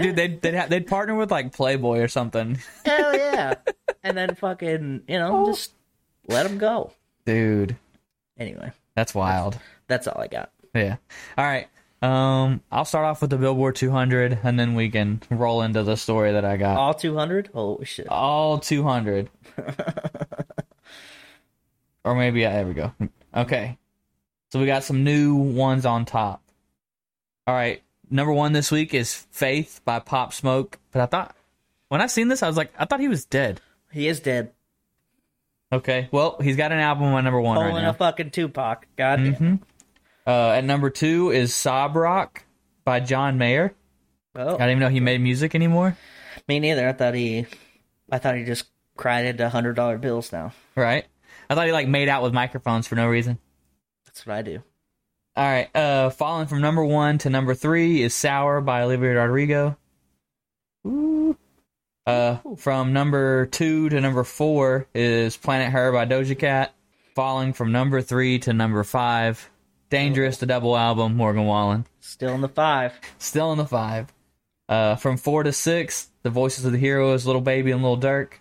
Dude, 0.00 0.16
they'd, 0.16 0.40
they'd, 0.40 0.54
ha- 0.54 0.66
they'd 0.66 0.86
partner 0.86 1.14
with 1.14 1.30
like 1.30 1.52
Playboy 1.52 1.98
or 1.98 2.08
something. 2.08 2.58
hell 2.86 3.14
yeah, 3.14 3.56
and 4.02 4.16
then 4.16 4.34
fucking 4.34 5.02
you 5.06 5.18
know 5.18 5.44
oh. 5.44 5.46
just 5.52 5.72
let 6.26 6.44
them 6.44 6.56
go. 6.56 6.92
Dude, 7.26 7.76
Anyway, 8.38 8.72
that's 8.94 9.14
wild. 9.14 9.58
that's 9.88 10.06
all 10.06 10.20
I 10.20 10.28
got. 10.28 10.52
Yeah. 10.76 10.96
All 11.38 11.44
right. 11.44 11.68
Um, 12.02 12.60
I'll 12.70 12.84
start 12.84 13.06
off 13.06 13.20
with 13.22 13.30
the 13.30 13.38
Billboard 13.38 13.76
200, 13.76 14.38
and 14.42 14.60
then 14.60 14.74
we 14.74 14.90
can 14.90 15.22
roll 15.30 15.62
into 15.62 15.82
the 15.82 15.96
story 15.96 16.32
that 16.32 16.44
I 16.44 16.56
got. 16.56 16.76
All 16.76 16.94
200? 16.94 17.50
Holy 17.52 17.84
shit. 17.84 18.06
All 18.08 18.58
200. 18.58 19.30
or 22.04 22.14
maybe, 22.14 22.40
yeah, 22.40 22.52
there 22.52 22.66
we 22.66 22.74
go. 22.74 22.92
Okay. 23.34 23.78
So 24.52 24.60
we 24.60 24.66
got 24.66 24.84
some 24.84 25.04
new 25.04 25.34
ones 25.36 25.86
on 25.86 26.04
top. 26.04 26.42
All 27.46 27.54
right. 27.54 27.82
Number 28.10 28.32
one 28.32 28.52
this 28.52 28.70
week 28.70 28.94
is 28.94 29.14
Faith 29.30 29.80
by 29.84 29.98
Pop 29.98 30.32
Smoke. 30.32 30.78
But 30.92 31.02
I 31.02 31.06
thought, 31.06 31.36
when 31.88 32.00
I 32.00 32.06
seen 32.06 32.28
this, 32.28 32.42
I 32.42 32.46
was 32.48 32.56
like, 32.56 32.72
I 32.78 32.84
thought 32.84 33.00
he 33.00 33.08
was 33.08 33.24
dead. 33.24 33.60
He 33.90 34.06
is 34.06 34.20
dead. 34.20 34.52
Okay. 35.72 36.08
Well, 36.12 36.36
he's 36.40 36.56
got 36.56 36.70
an 36.70 36.78
album 36.78 37.06
on 37.06 37.24
number 37.24 37.40
one 37.40 37.58
right 37.58 37.70
Pulling 37.70 37.82
now. 37.82 37.90
a 37.90 37.94
fucking 37.94 38.30
Tupac. 38.30 38.86
God 38.96 39.16
damn. 39.16 39.60
Uh, 40.26 40.50
at 40.50 40.64
number 40.64 40.90
two 40.90 41.30
is 41.30 41.54
Sob 41.54 41.94
Rock 41.96 42.44
by 42.84 43.00
John 43.00 43.38
Mayer. 43.38 43.74
Oh, 44.34 44.54
I 44.54 44.58
didn't 44.58 44.70
even 44.70 44.80
know 44.80 44.88
he 44.88 45.00
made 45.00 45.20
music 45.20 45.54
anymore. 45.54 45.96
me 46.48 46.58
neither. 46.60 46.88
I 46.88 46.92
thought 46.92 47.14
he, 47.14 47.46
I 48.10 48.18
thought 48.18 48.36
he 48.36 48.44
just 48.44 48.66
cried 48.96 49.24
into 49.26 49.48
hundred 49.48 49.74
dollar 49.76 49.98
bills 49.98 50.32
now. 50.32 50.52
Right. 50.74 51.06
I 51.48 51.54
thought 51.54 51.66
he 51.66 51.72
like 51.72 51.88
made 51.88 52.08
out 52.08 52.22
with 52.22 52.32
microphones 52.34 52.86
for 52.86 52.96
no 52.96 53.06
reason. 53.06 53.38
That's 54.04 54.26
what 54.26 54.36
I 54.36 54.42
do. 54.42 54.62
All 55.36 55.44
right. 55.44 55.74
Uh, 55.76 56.10
falling 56.10 56.46
from 56.48 56.60
number 56.60 56.84
one 56.84 57.18
to 57.18 57.30
number 57.30 57.54
three 57.54 58.02
is 58.02 58.14
"Sour" 58.14 58.60
by 58.62 58.82
Olivia 58.82 59.14
Rodrigo. 59.14 59.76
Ooh. 60.86 61.36
Uh, 62.06 62.38
from 62.56 62.92
number 62.92 63.46
two 63.46 63.88
to 63.88 64.00
number 64.00 64.24
four 64.24 64.86
is 64.94 65.36
"Planet 65.36 65.72
Her" 65.72 65.92
by 65.92 66.06
Doja 66.06 66.38
Cat. 66.38 66.72
Falling 67.14 67.52
from 67.52 67.72
number 67.72 68.00
three 68.02 68.38
to 68.40 68.52
number 68.52 68.84
five, 68.84 69.48
"Dangerous" 69.90 70.38
the 70.38 70.46
double 70.46 70.76
album, 70.76 71.16
Morgan 71.16 71.44
Wallen. 71.46 71.86
Still 72.00 72.34
in 72.34 72.40
the 72.40 72.48
five. 72.48 72.92
Still 73.18 73.52
in 73.52 73.58
the 73.58 73.66
five. 73.66 74.12
Uh, 74.68 74.96
from 74.96 75.16
four 75.16 75.42
to 75.42 75.52
six, 75.52 76.08
"The 76.22 76.30
Voices 76.30 76.64
of 76.64 76.72
the 76.72 76.78
Heroes," 76.78 77.26
"Little 77.26 77.40
Baby" 77.42 77.70
and 77.70 77.82
"Little 77.82 77.98
Durk." 77.98 78.34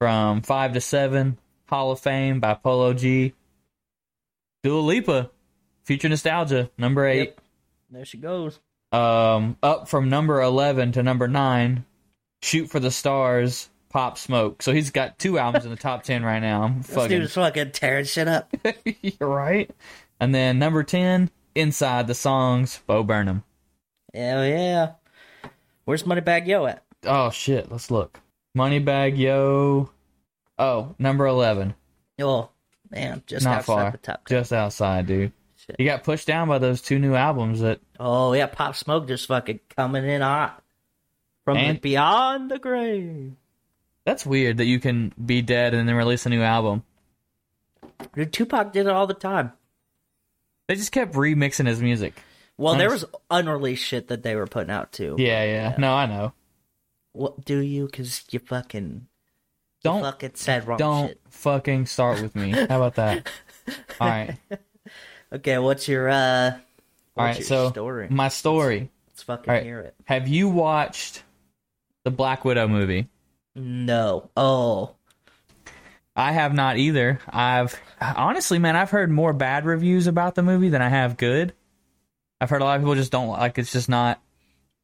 From 0.00 0.42
five 0.42 0.72
to 0.72 0.80
seven, 0.80 1.38
"Hall 1.68 1.92
of 1.92 2.00
Fame" 2.00 2.40
by 2.40 2.54
Polo 2.54 2.92
G. 2.92 3.34
Dua 4.64 4.80
Lipa, 4.80 5.30
Future 5.84 6.08
Nostalgia, 6.08 6.70
number 6.78 7.06
eight. 7.06 7.18
Yep. 7.30 7.40
There 7.90 8.04
she 8.04 8.18
goes. 8.18 8.58
Um, 8.90 9.56
up 9.62 9.88
from 9.88 10.08
number 10.08 10.40
eleven 10.40 10.92
to 10.92 11.02
number 11.02 11.28
nine, 11.28 11.84
"Shoot 12.42 12.68
for 12.68 12.80
the 12.80 12.90
Stars," 12.90 13.70
Pop 13.90 14.18
Smoke. 14.18 14.62
So 14.62 14.72
he's 14.72 14.90
got 14.90 15.18
two 15.18 15.38
albums 15.38 15.64
in 15.64 15.70
the 15.70 15.76
top 15.76 16.02
ten 16.02 16.24
right 16.24 16.40
now. 16.40 16.62
I'm 16.62 16.78
This 16.82 16.94
fucking 16.94 17.20
dude's 17.20 17.34
fucking 17.34 17.72
tearing 17.72 18.04
shit 18.06 18.26
up. 18.28 18.52
You're 19.02 19.28
right. 19.28 19.70
And 20.22 20.32
then 20.32 20.60
number 20.60 20.84
ten, 20.84 21.30
"Inside 21.56 22.06
the 22.06 22.14
Songs," 22.14 22.80
Bo 22.86 23.02
Burnham. 23.02 23.42
Hell 24.14 24.44
yeah. 24.46 24.92
Where's 25.84 26.04
Moneybagg 26.04 26.46
Yo 26.46 26.64
at? 26.66 26.84
Oh 27.04 27.30
shit, 27.30 27.72
let's 27.72 27.90
look. 27.90 28.20
Moneybagg 28.56 29.18
Yo. 29.18 29.90
Oh, 30.60 30.94
number 30.98 31.26
eleven. 31.26 31.74
Oh, 32.20 32.50
man. 32.88 33.24
Just 33.26 33.44
Not 33.44 33.58
outside 33.58 33.64
far. 33.66 33.90
the 33.90 33.98
top 33.98 34.26
10. 34.26 34.38
Just 34.38 34.52
outside, 34.52 35.06
dude. 35.06 35.32
Shit. 35.56 35.74
He 35.78 35.84
got 35.86 36.04
pushed 36.04 36.28
down 36.28 36.46
by 36.46 36.58
those 36.58 36.80
two 36.82 37.00
new 37.00 37.14
albums 37.16 37.60
that 37.60 37.80
Oh, 37.98 38.32
yeah. 38.32 38.46
Pop 38.46 38.76
Smoke 38.76 39.08
just 39.08 39.26
fucking 39.26 39.58
coming 39.76 40.04
in 40.08 40.20
hot. 40.20 40.62
From 41.44 41.56
And- 41.56 41.80
beyond 41.80 42.48
the 42.50 42.60
grave. 42.60 43.32
that's 44.04 44.24
weird 44.24 44.58
that 44.58 44.66
you 44.66 44.78
can 44.78 45.12
be 45.24 45.42
dead 45.42 45.74
and 45.74 45.88
then 45.88 45.96
release 45.96 46.26
a 46.26 46.28
new 46.28 46.42
album. 46.42 46.84
Dude, 48.14 48.32
Tupac 48.32 48.72
did 48.72 48.86
it 48.86 48.92
all 48.92 49.08
the 49.08 49.14
time. 49.14 49.52
They 50.68 50.74
just 50.76 50.92
kept 50.92 51.14
remixing 51.14 51.66
his 51.66 51.80
music. 51.82 52.14
Well, 52.58 52.74
there 52.76 52.90
was 52.90 53.04
unreleased 53.30 53.84
shit 53.84 54.08
that 54.08 54.22
they 54.22 54.36
were 54.36 54.46
putting 54.46 54.70
out 54.70 54.92
too. 54.92 55.16
Yeah, 55.18 55.44
yeah. 55.44 55.74
No, 55.78 55.94
I 55.94 56.06
know. 56.06 56.32
What 57.12 57.44
do 57.44 57.58
you? 57.58 57.86
Because 57.86 58.24
you 58.30 58.38
fucking 58.38 59.06
Don't 59.82 60.02
fucking 60.02 60.32
said 60.34 60.66
wrong 60.66 60.78
don't 60.78 61.08
shit. 61.08 61.20
fucking 61.30 61.86
start 61.86 62.22
with 62.22 62.34
me. 62.36 62.50
How 62.50 62.64
about 62.82 62.94
that? 62.96 63.28
All 64.00 64.08
right. 64.08 64.36
Okay, 65.32 65.58
what's 65.58 65.88
your 65.88 66.08
uh? 66.08 66.50
All 66.52 67.26
What's 67.26 67.36
right, 67.36 67.38
your 67.40 67.46
so 67.46 67.70
story? 67.70 68.08
my 68.10 68.28
story. 68.28 68.90
Let's 69.08 69.22
fucking 69.24 69.50
All 69.50 69.54
right. 69.56 69.64
hear 69.64 69.80
it. 69.80 69.94
Have 70.04 70.28
you 70.28 70.48
watched 70.48 71.22
the 72.04 72.10
Black 72.10 72.44
Widow 72.44 72.68
movie? 72.68 73.08
No. 73.54 74.30
Oh, 74.36 74.94
I 76.14 76.32
have 76.32 76.52
not 76.52 76.76
either. 76.76 77.18
I've 77.28 77.78
honestly, 78.00 78.58
man, 78.58 78.76
I've 78.76 78.90
heard 78.90 79.10
more 79.10 79.32
bad 79.32 79.64
reviews 79.64 80.06
about 80.06 80.34
the 80.34 80.42
movie 80.42 80.68
than 80.68 80.82
I 80.82 80.88
have 80.88 81.16
good. 81.16 81.54
I've 82.40 82.50
heard 82.50 82.60
a 82.60 82.64
lot 82.64 82.76
of 82.76 82.82
people 82.82 82.94
just 82.96 83.12
don't 83.12 83.28
like. 83.28 83.56
It's 83.58 83.72
just 83.72 83.88
not. 83.88 84.20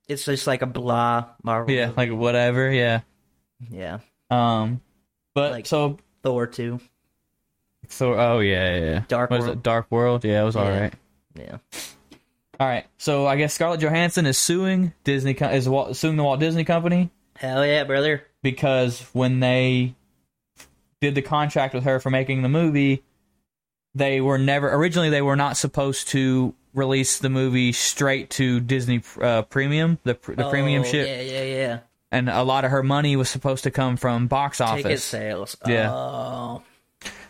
it's 0.09 0.25
just 0.25 0.47
like 0.47 0.63
a 0.63 0.67
blah 0.67 1.27
Marvel. 1.43 1.75
Yeah, 1.75 1.87
movie. 1.87 1.97
like 1.97 2.13
whatever. 2.13 2.71
Yeah. 2.71 3.01
yeah. 3.71 3.99
Um, 4.31 4.81
but 5.35 5.53
Like- 5.53 5.67
so 5.67 5.99
Thor 6.23 6.47
two. 6.47 6.81
so 7.89 8.15
oh 8.15 8.39
yeah 8.41 8.77
yeah. 8.77 8.85
yeah. 8.85 9.03
Dark 9.09 9.31
was 9.31 9.41
World. 9.41 9.57
it 9.59 9.63
Dark 9.63 9.87
World? 9.91 10.25
Yeah, 10.25 10.43
it 10.43 10.45
was 10.45 10.57
all 10.57 10.65
Yeah. 10.65 10.81
right. 10.81 10.95
Yeah. 11.35 11.59
All 12.61 12.67
right. 12.67 12.87
So 12.99 13.27
I 13.27 13.37
guess 13.37 13.55
Scarlett 13.55 13.81
Johansson 13.81 14.27
is 14.27 14.37
suing 14.39 14.93
Disney 15.05 15.33
is 15.33 15.65
suing 15.99 16.17
the 16.17 16.23
Walt 16.25 16.41
Disney 16.41 16.65
Company 16.65 17.11
Hell 17.37 17.65
yeah, 17.67 17.85
brother. 17.85 18.25
because 18.43 19.01
when 19.13 19.41
they 19.41 19.95
did 21.01 21.15
the 21.15 21.23
contract 21.23 21.75
with 21.75 21.85
her 21.85 22.01
for 22.01 22.11
making 22.11 22.43
the 22.43 22.49
movie, 22.49 23.03
they 23.95 24.21
were 24.21 24.39
never 24.39 24.73
originally 24.73 25.11
they 25.11 25.23
were 25.23 25.37
not 25.37 25.57
supposed 25.57 26.09
to 26.09 26.55
release 26.75 27.19
the 27.19 27.31
movie 27.31 27.73
straight 27.73 28.31
to 28.31 28.61
Disney 28.61 29.03
uh, 29.21 29.43
Premium, 29.43 29.99
the 30.05 30.15
the 30.29 30.49
premium 30.51 30.83
Oh, 30.83 30.87
shit, 30.87 31.09
Yeah, 31.09 31.39
yeah, 31.39 31.45
yeah. 31.57 31.79
and 32.13 32.29
a 32.29 32.43
lot 32.43 32.65
of 32.65 32.71
her 32.71 32.83
money 32.83 33.17
was 33.17 33.29
supposed 33.31 33.65
to 33.65 33.71
come 33.71 33.97
from 33.97 34.27
box 34.27 34.59
Ticket 34.59 34.87
office. 34.87 35.05
sales. 35.05 35.57
Yeah. 35.67 35.93
Oh, 35.93 36.63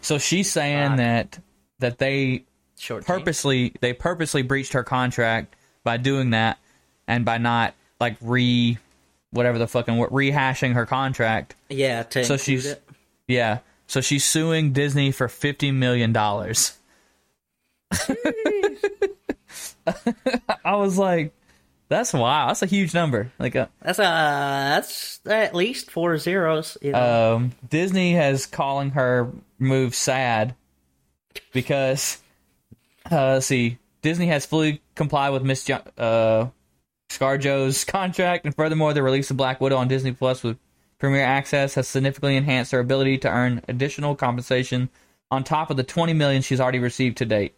So 0.01 0.19
she's 0.19 0.51
saying 0.51 0.91
Fuck. 0.91 0.97
that 0.99 1.39
that 1.81 1.99
they 1.99 2.45
short. 2.79 3.05
purposely 3.07 3.75
they 3.81 3.93
purposely 3.93 4.43
breached 4.43 4.73
her 4.73 4.83
contract 4.85 5.55
by 5.85 5.97
doing 5.97 6.31
that 6.31 6.59
and 7.07 7.25
by 7.25 7.39
not 7.39 7.75
like 8.01 8.17
re 8.21 8.77
whatever 9.31 9.59
the 9.59 9.69
fucking 9.69 9.95
rehashing 9.97 10.75
her 10.75 10.87
contract. 10.87 11.55
Yeah. 11.69 12.03
To 12.03 12.25
So 12.25 12.37
she's 12.37 12.67
it. 12.67 12.83
Yeah. 13.29 13.59
So 13.87 14.01
she's 14.01 14.25
suing 14.25 14.73
Disney 14.73 15.13
for 15.13 15.29
fifty 15.29 15.71
million 15.71 16.13
dollars. 16.13 16.77
I 20.65 20.77
was 20.77 20.99
like, 20.99 21.33
that's 21.89 22.13
wow, 22.13 22.49
that's 22.49 22.63
a 22.63 22.67
huge 22.67 22.93
number. 22.93 23.33
Like 23.39 23.57
uh, 23.57 23.69
That's 23.81 23.99
uh 23.99 24.03
that's 24.03 25.21
at 25.27 25.55
least 25.55 25.91
four 25.91 26.19
zeros. 26.19 26.77
You 26.83 26.93
know? 26.93 27.35
um 27.37 27.53
Disney 27.69 28.13
has 28.15 28.45
calling 28.47 28.91
her 28.91 29.31
move 29.59 29.95
sad 29.95 30.55
because 31.53 32.19
uh 33.11 33.35
let's 33.35 33.47
see 33.47 33.79
Disney 34.03 34.27
has 34.27 34.45
fully 34.45 34.83
complied 34.95 35.31
with 35.31 35.43
Miss 35.43 35.65
jo- 35.65 35.83
uh 35.97 36.49
ScarJo's 37.09 37.85
contract 37.87 38.45
and 38.45 38.55
furthermore 38.55 38.93
the 38.93 39.03
release 39.03 39.31
of 39.31 39.39
Black 39.39 39.61
Widow 39.61 39.77
on 39.77 39.89
Disney 39.89 40.13
Plus 40.13 40.43
with 40.43 40.59
Premier 40.99 41.23
Access 41.23 41.75
has 41.75 41.87
significantly 41.89 42.37
enhanced 42.37 42.73
her 42.73 42.81
ability 42.81 43.19
to 43.19 43.31
earn 43.31 43.63
additional 43.69 44.15
compensation 44.17 44.89
on 45.31 45.45
top 45.45 45.71
of 45.71 45.77
the 45.77 45.85
20 45.85 46.13
million 46.13 46.43
she's 46.43 46.61
already 46.61 46.79
received 46.79 47.19
to 47.19 47.25
date. 47.25 47.55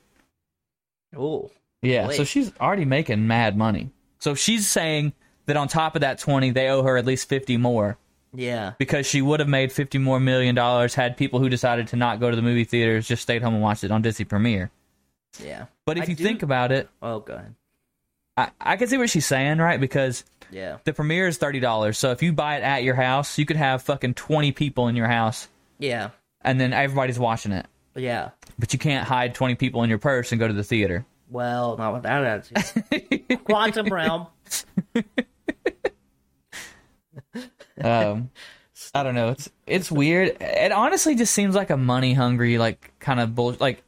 Oh, 1.17 1.51
Yeah, 1.83 2.11
so 2.11 2.25
she's 2.25 2.53
already 2.61 2.85
making 2.85 3.27
mad 3.27 3.57
money. 3.57 3.91
So 4.19 4.35
she's 4.35 4.69
saying 4.69 5.13
that 5.47 5.57
on 5.57 5.69
top 5.69 5.95
of 5.95 6.03
that 6.03 6.19
20, 6.19 6.51
they 6.51 6.69
owe 6.69 6.83
her 6.83 6.97
at 6.97 7.07
least 7.07 7.29
50 7.29 7.57
more 7.57 7.97
yeah. 8.35 8.75
because 8.79 9.07
she 9.07 9.23
would 9.23 9.41
have 9.41 9.49
made 9.49 9.73
50 9.73 9.99
more 9.99 10.21
million 10.21 10.55
dollars 10.55 10.95
had 10.95 11.17
people 11.17 11.41
who 11.41 11.49
decided 11.49 11.89
to 11.89 11.97
not 11.97 12.21
go 12.21 12.31
to 12.31 12.37
the 12.37 12.43
movie 12.43 12.65
theaters 12.65 13.09
just 13.09 13.23
stayed 13.23 13.43
home 13.43 13.55
and 13.55 13.63
watched 13.63 13.85
it 13.85 13.91
on 13.91 14.03
Disney 14.03 14.25
Premiere. 14.25 14.71
Yeah. 15.43 15.67
But 15.87 15.97
if 15.97 16.05
I 16.05 16.07
you 16.09 16.17
do- 16.17 16.25
think 16.25 16.43
about 16.43 16.71
it, 16.73 16.89
Oh, 17.01 17.21
go 17.21 17.35
ahead. 17.35 17.55
I, 18.37 18.51
I 18.61 18.77
can 18.77 18.89
see 18.89 18.97
what 18.99 19.11
she's 19.11 19.27
saying, 19.27 19.59
right? 19.59 19.81
Because 19.81 20.25
Yeah. 20.51 20.79
the 20.85 20.93
premiere 20.93 21.27
is 21.29 21.39
$30. 21.39 21.97
So 21.97 22.11
if 22.11 22.23
you 22.23 22.33
buy 22.33 22.57
it 22.57 22.63
at 22.63 22.83
your 22.83 22.95
house, 22.95 23.39
you 23.39 23.47
could 23.47 23.57
have 23.57 23.83
fucking 23.83 24.15
20 24.15 24.53
people 24.53 24.89
in 24.89 24.97
your 24.97 25.07
house 25.09 25.49
Yeah. 25.79 26.11
and 26.43 26.61
then 26.61 26.73
everybody's 26.73 27.19
watching 27.19 27.53
it. 27.53 27.67
Yeah. 27.95 28.31
But 28.59 28.73
you 28.73 28.79
can't 28.79 29.07
hide 29.07 29.35
20 29.35 29.55
people 29.57 29.83
in 29.83 29.91
your 29.91 29.99
purse 29.99 30.33
and 30.33 30.39
go 30.39 30.47
to 30.49 30.55
the 30.55 30.65
theater. 30.65 31.05
Well, 31.29 31.77
not 31.77 31.95
with 31.95 32.03
that 32.05 32.25
attitude. 32.53 33.39
Quantum 33.45 33.87
realm. 33.89 34.27
um 37.83 38.31
i 38.95 39.03
don't 39.03 39.15
know 39.15 39.31
it's 39.31 39.49
it's 39.67 39.91
weird 39.91 40.37
it 40.41 40.73
honestly 40.73 41.15
just 41.15 41.33
seems 41.33 41.55
like 41.55 41.71
a 41.71 41.77
money 41.77 42.13
hungry 42.13 42.59
like 42.59 42.93
kind 42.99 43.21
of 43.21 43.35
bull 43.35 43.57
like 43.61 43.83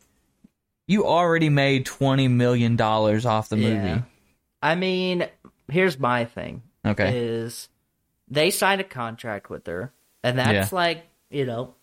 you 0.87 1.07
already 1.07 1.49
made 1.49 1.85
20 1.87 2.29
million 2.29 2.77
dollars 2.77 3.27
off 3.27 3.49
the 3.49 3.57
movie 3.57 3.75
Yeah. 3.75 4.03
I 4.65 4.77
mean, 4.77 5.27
here's 5.69 5.99
my 5.99 6.25
thing. 6.25 6.63
okay 6.85 7.17
Is 7.19 7.69
they 8.29 8.51
signed 8.51 8.81
a 8.81 8.85
contract 8.85 9.51
with 9.51 9.67
her, 9.67 9.93
and 10.23 10.39
that's 10.39 10.73
Yeah. 10.73 10.77
like 10.77 11.05
you 11.31 11.47
know, 11.47 11.75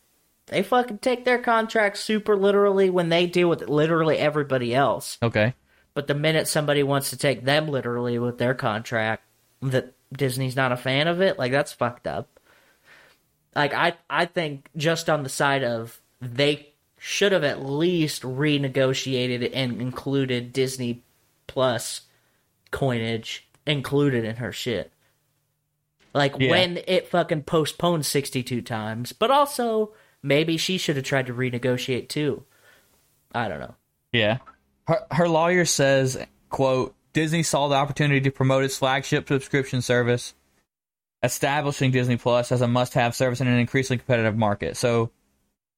they 0.47 0.61
fucking 0.63 0.99
take 0.99 1.25
their 1.25 1.39
contract 1.39 1.97
super 1.97 2.35
literally 2.35 2.89
when 2.89 3.09
they 3.09 3.25
deal 3.25 3.49
with 3.49 3.67
literally 3.67 4.17
everybody 4.17 4.73
else. 4.75 5.17
okay 5.23 5.53
But 5.95 6.07
the 6.07 6.13
minute 6.15 6.47
somebody 6.47 6.83
wants 6.83 7.09
to 7.09 7.17
take 7.17 7.43
them 7.45 7.67
literally 7.67 8.19
with 8.19 8.37
their 8.37 8.53
contract, 8.53 9.23
that 9.61 9.93
Disney's 10.11 10.55
not 10.55 10.71
a 10.71 10.77
fan 10.77 11.07
of 11.07 11.21
it, 11.21 11.37
like 11.39 11.51
that's 11.51 11.73
fucked 11.73 12.05
up. 12.07 12.39
Like 13.55 13.73
I, 13.73 13.93
I 14.09 14.25
think 14.25 14.69
just 14.77 15.09
on 15.09 15.23
the 15.23 15.29
side 15.29 15.63
of 15.63 15.99
they 16.21 16.69
should 16.99 17.31
have 17.31 17.43
at 17.43 17.65
least 17.65 18.21
renegotiated 18.23 19.49
and 19.53 19.81
included 19.81 20.53
Disney 20.53 21.01
Plus 21.47 22.01
coinage 22.71 23.47
included 23.69 24.25
in 24.25 24.35
her 24.37 24.51
shit. 24.51 24.91
Like 26.13 26.35
Yeah. 26.39 26.49
when 26.51 26.79
it 26.87 27.07
fucking 27.07 27.43
postponed 27.43 28.05
sixty 28.05 28.43
two 28.43 28.61
times, 28.61 29.13
but 29.13 29.31
also 29.31 29.93
maybe 30.23 30.57
she 30.57 30.77
should 30.77 30.95
have 30.97 31.05
tried 31.05 31.27
to 31.27 31.33
renegotiate 31.33 32.09
too. 32.09 32.43
I 33.33 33.47
don't 33.47 33.59
know. 33.59 33.75
yeah 34.11 34.39
her, 34.87 35.05
her 35.11 35.29
lawyer 35.29 35.65
says 35.65 36.17
quote 36.49 36.95
disney 37.13 37.43
saw 37.43 37.67
the 37.67 37.75
opportunity 37.75 38.19
to 38.21 38.31
promote 38.31 38.63
its 38.63 38.75
flagship 38.75 39.27
subscription 39.27 39.83
service 39.83 40.33
establishing 41.21 41.91
disney 41.91 42.17
plus 42.17 42.51
as 42.51 42.61
a 42.61 42.67
must-have 42.67 43.13
service 43.13 43.39
in 43.39 43.47
an 43.47 43.59
increasingly 43.59 43.99
competitive 43.99 44.35
market 44.35 44.75
so 44.75 45.11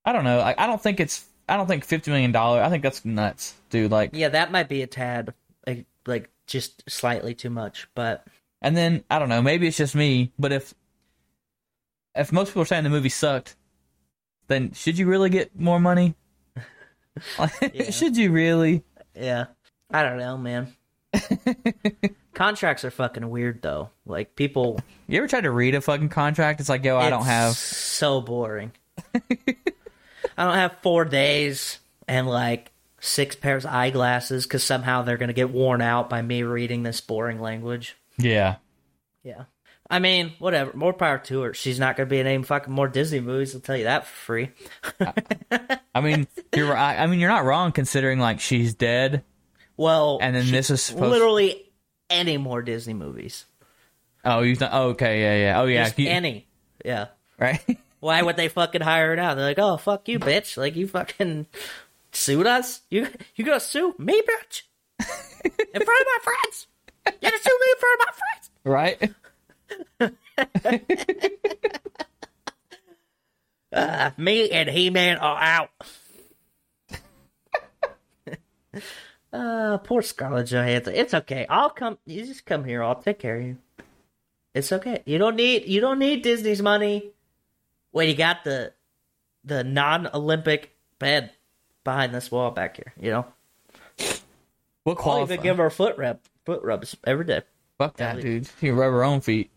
i 0.05 0.13
don't 0.13 0.23
know 0.23 0.39
i, 0.39 0.55
I 0.57 0.65
don't 0.65 0.81
think 0.81 1.01
it's 1.01 1.25
i 1.49 1.57
don't 1.57 1.67
think 1.67 1.83
50 1.83 2.09
million 2.09 2.31
dollars 2.31 2.63
i 2.65 2.69
think 2.69 2.83
that's 2.83 3.03
nuts 3.03 3.53
dude 3.69 3.91
like 3.91 4.11
Yeah, 4.13 4.29
that 4.29 4.49
might 4.49 4.69
be 4.69 4.81
a 4.81 4.87
tad 4.87 5.33
like 5.67 5.85
like 6.05 6.29
just 6.47 6.89
slightly 6.89 7.33
too 7.33 7.49
much, 7.49 7.87
but 7.95 8.25
And 8.61 8.75
then 8.75 9.03
I 9.09 9.19
don't 9.19 9.29
know, 9.29 9.41
maybe 9.41 9.67
it's 9.67 9.77
just 9.77 9.95
me, 9.95 10.31
but 10.37 10.51
if 10.51 10.73
if 12.15 12.31
most 12.31 12.49
people 12.49 12.63
are 12.63 12.65
saying 12.65 12.83
the 12.83 12.89
movie 12.89 13.09
sucked, 13.09 13.55
then 14.47 14.73
should 14.73 14.97
you 14.97 15.07
really 15.07 15.29
get 15.29 15.57
more 15.57 15.79
money? 15.79 16.15
should 17.91 18.17
you 18.17 18.31
really? 18.31 18.83
yeah, 19.15 19.45
I 19.89 20.03
don't 20.03 20.17
know, 20.17 20.37
man. 20.37 20.73
Contracts 22.33 22.85
are 22.85 22.91
fucking 22.91 23.29
weird 23.29 23.61
though. 23.61 23.89
Like 24.05 24.35
people, 24.35 24.79
You 25.07 25.17
ever 25.19 25.27
tried 25.27 25.41
to 25.41 25.51
read 25.51 25.75
a 25.75 25.81
fucking 25.81 26.09
contract? 26.09 26.59
It's 26.59 26.69
like, 26.69 26.83
yo, 26.83 26.97
I 26.97 27.09
don't 27.09 27.25
have. 27.25 27.53
so 27.55 28.21
boring. 28.21 28.71
I 30.37 30.45
don't 30.45 30.55
have 30.55 30.77
four 30.81 31.03
days 31.05 31.79
and 32.07 32.27
like 32.27 32.70
six 33.01 33.35
pairs 33.35 33.65
of 33.65 33.71
eyeglasses 33.73 34.43
because 34.45 34.63
somehow 34.63 35.01
they're 35.01 35.17
gonna 35.17 35.33
get 35.33 35.49
worn 35.49 35.81
out 35.81 36.09
by 36.09 36.21
me 36.21 36.43
reading 36.43 36.83
this 36.83 37.01
boring 37.01 37.41
language. 37.41 37.97
Yeah, 38.17 38.55
Yeah. 39.23 39.43
I 39.89 39.99
mean, 39.99 40.31
whatever. 40.39 40.71
More 40.73 40.93
power 40.93 41.17
to 41.17 41.41
her. 41.41 41.53
She's 41.53 41.77
not 41.77 41.97
going 41.97 42.07
to 42.07 42.09
be 42.09 42.19
in 42.21 42.25
any 42.25 42.41
fucking 42.43 42.71
more 42.73 42.87
Disney 42.87 43.19
movies. 43.19 43.53
I'll 43.53 43.59
tell 43.59 43.75
you 43.75 43.83
that 43.83 44.07
for 44.07 44.13
free. 44.15 44.49
I 45.93 45.99
mean, 45.99 46.27
you're 46.55 46.71
right. 46.71 46.97
I 46.97 47.07
mean, 47.07 47.19
you're 47.19 47.29
not 47.29 47.43
wrong 47.43 47.73
considering 47.73 48.17
like 48.17 48.39
she's 48.39 48.73
dead. 48.73 49.25
Well, 49.75 50.19
And 50.21 50.33
then 50.33 50.49
this 50.49 50.69
is 50.69 50.81
supposed- 50.81 51.11
literally 51.11 51.69
any 52.09 52.37
more 52.37 52.61
Disney 52.61 52.93
movies. 52.93 53.45
Oh, 54.23 54.43
you 54.43 54.55
th- 54.55 54.71
oh, 54.73 54.89
okay, 54.91 55.21
yeah, 55.21 55.45
yeah. 55.51 55.61
Oh, 55.61 55.65
yeah, 55.65 55.89
you- 55.97 56.09
any. 56.09 56.47
Yeah. 56.85 57.07
right. 57.37 57.59
Why 57.99 58.21
would 58.21 58.37
they 58.37 58.47
fucking 58.47 58.81
hire 58.81 59.09
her 59.09 59.15
now? 59.17 59.33
They're 59.35 59.43
like, 59.45 59.59
oh 59.59 59.75
fuck 59.77 60.07
you, 60.07 60.19
bitch! 60.19 60.55
Like 60.57 60.75
you 60.77 60.87
fucking 60.87 61.47
sued 62.11 62.47
us. 62.47 62.81
You 62.89 63.07
you 63.35 63.45
gonna 63.45 63.59
sue 63.59 63.95
me, 63.97 64.21
bitch? 64.21 64.63
In 64.99 65.81
front 65.81 66.01
of 66.01 66.07
my 66.07 66.19
friends. 66.23 66.67
You 67.05 67.29
gonna 67.29 67.41
sue 67.41 67.59
me 67.59 67.67
in 67.71 67.79
front 67.79 67.99
of 67.99 68.05
my 68.05 68.13
friends? 68.21 68.49
right. 68.63 69.11
Uh, 73.73 74.11
me 74.17 74.49
and 74.49 74.69
He 74.69 74.89
Man 74.89 75.17
are 75.17 75.41
out. 75.41 75.69
uh, 79.33 79.77
poor 79.77 80.01
Scarlett 80.01 80.47
Johansson. 80.47 80.93
It's 80.95 81.13
okay. 81.13 81.45
I'll 81.49 81.69
come. 81.69 81.97
You 82.05 82.25
just 82.25 82.45
come 82.45 82.65
here. 82.65 82.83
I'll 82.83 83.01
take 83.01 83.19
care 83.19 83.37
of 83.37 83.43
you. 83.43 83.57
It's 84.53 84.71
okay. 84.73 85.01
You 85.05 85.17
don't 85.17 85.37
need. 85.37 85.67
You 85.67 85.79
don't 85.79 85.99
need 85.99 86.21
Disney's 86.21 86.61
money. 86.61 87.11
When 87.91 88.09
you 88.09 88.15
got 88.15 88.43
the 88.43 88.73
the 89.45 89.63
non 89.63 90.09
Olympic 90.13 90.75
bed 90.99 91.31
behind 91.83 92.13
this 92.13 92.31
wall 92.31 92.51
back 92.51 92.77
here. 92.77 92.93
You 92.99 93.11
know. 93.11 93.25
What 94.83 94.97
I'll 94.97 95.03
qualify? 95.03 95.33
even 95.33 95.43
give 95.43 95.57
her 95.57 95.69
foot 95.69 95.97
rub, 95.97 96.19
foot 96.45 96.63
rubs 96.63 96.95
every 97.03 97.25
day. 97.25 97.41
Fuck 97.77 97.97
that, 97.97 98.19
dude. 98.21 98.49
You 98.61 98.73
rub 98.73 98.91
her 98.91 99.03
own 99.03 99.21
feet. 99.21 99.51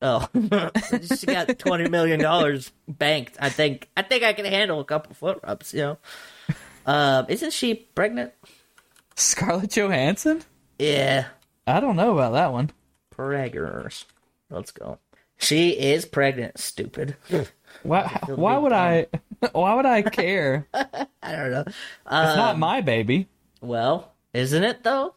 Oh, 0.00 0.28
she 1.18 1.26
got 1.26 1.58
twenty 1.58 1.88
million 1.88 2.20
dollars 2.20 2.70
banked. 2.86 3.36
I 3.40 3.48
think. 3.48 3.88
I 3.96 4.02
think 4.02 4.22
I 4.22 4.32
can 4.32 4.44
handle 4.44 4.78
a 4.78 4.84
couple 4.84 5.14
foot 5.14 5.40
rubs. 5.42 5.74
You 5.74 5.80
know. 5.80 5.98
Um, 6.86 7.26
isn't 7.28 7.52
she 7.52 7.74
pregnant? 7.74 8.32
Scarlett 9.14 9.76
Johansson? 9.76 10.40
Yeah, 10.78 11.26
I 11.66 11.80
don't 11.80 11.96
know 11.96 12.14
about 12.14 12.32
that 12.32 12.50
one. 12.50 12.70
preggers. 13.14 14.06
Let's 14.48 14.70
go. 14.70 14.98
She 15.36 15.70
is 15.72 16.06
pregnant. 16.06 16.58
Stupid. 16.58 17.14
Why? 17.82 18.04
Why 18.26 18.56
would 18.56 18.72
I? 18.72 19.08
Why 19.52 19.74
would 19.74 19.86
I 19.86 20.02
care? 20.02 20.66
I 20.74 21.06
don't 21.22 21.50
know. 21.50 21.64
It's 21.66 21.76
not 22.06 22.54
Um, 22.54 22.60
my 22.60 22.80
baby. 22.80 23.28
Well, 23.60 24.12
isn't 24.32 24.62
it 24.64 24.82
though? 24.82 25.14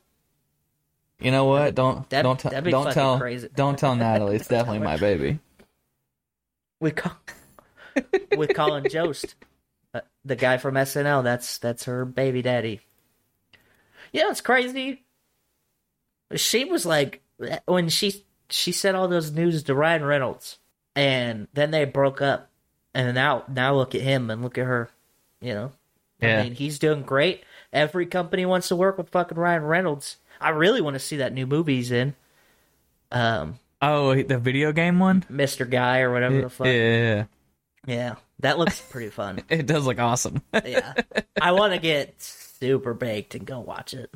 You 1.19 1.31
know 1.31 1.45
what? 1.45 1.75
Don't 1.75 2.09
That'd- 2.09 2.23
don't 2.23 2.39
t- 2.39 2.71
don't 2.71 2.91
tell 2.93 3.19
crazy. 3.19 3.47
don't 3.55 3.77
tell 3.77 3.95
Natalie. 3.95 4.35
It's 4.37 4.47
definitely 4.49 4.79
my 4.79 4.97
baby. 4.97 5.39
We 6.79 6.91
call 6.91 7.13
with 8.35 8.55
Colin 8.55 8.85
Jost, 8.89 9.35
uh, 9.93 10.01
the 10.25 10.35
guy 10.35 10.57
from 10.57 10.73
SNL. 10.75 11.23
That's 11.23 11.59
that's 11.59 11.83
her 11.85 12.05
baby 12.05 12.41
daddy. 12.41 12.79
Yeah, 14.11 14.29
it's 14.31 14.41
crazy. 14.41 15.03
She 16.35 16.65
was 16.65 16.85
like 16.85 17.21
when 17.65 17.89
she 17.89 18.25
she 18.49 18.71
said 18.71 18.95
all 18.95 19.07
those 19.07 19.31
news 19.31 19.63
to 19.63 19.75
Ryan 19.75 20.03
Reynolds, 20.05 20.57
and 20.95 21.47
then 21.53 21.71
they 21.71 21.85
broke 21.85 22.21
up, 22.21 22.49
and 22.93 23.13
now 23.15 23.43
now 23.47 23.75
look 23.75 23.95
at 23.95 24.01
him 24.01 24.29
and 24.29 24.41
look 24.41 24.57
at 24.57 24.65
her. 24.65 24.89
You 25.39 25.53
know, 25.53 25.71
Yeah. 26.21 26.39
I 26.39 26.43
mean, 26.43 26.53
he's 26.55 26.79
doing 26.79 27.01
great. 27.03 27.43
Every 27.73 28.05
company 28.05 28.45
wants 28.45 28.67
to 28.67 28.75
work 28.75 28.97
with 28.97 29.09
fucking 29.09 29.37
Ryan 29.37 29.63
Reynolds. 29.63 30.17
I 30.39 30.49
really 30.49 30.81
want 30.81 30.95
to 30.95 30.99
see 30.99 31.17
that 31.17 31.33
new 31.33 31.45
movie 31.47 31.75
he's 31.77 31.91
in. 31.91 32.15
Um, 33.11 33.59
Oh, 33.83 34.13
the 34.13 34.37
video 34.37 34.71
game 34.71 34.99
one. 34.99 35.23
Mr. 35.31 35.67
Guy 35.67 36.01
or 36.01 36.11
whatever 36.11 36.41
the 36.41 36.49
fuck. 36.49 36.67
Yeah, 36.67 37.25
Yeah, 37.87 38.15
that 38.39 38.59
looks 38.59 38.79
pretty 38.79 39.09
fun. 39.09 39.41
it 39.49 39.65
does 39.65 39.87
look 39.87 39.97
awesome. 39.99 40.43
yeah, 40.63 40.93
I 41.41 41.51
want 41.53 41.73
to 41.73 41.79
get 41.79 42.21
super 42.21 42.93
baked 42.93 43.33
and 43.33 43.43
go 43.45 43.59
watch 43.59 43.95
it. 43.95 44.13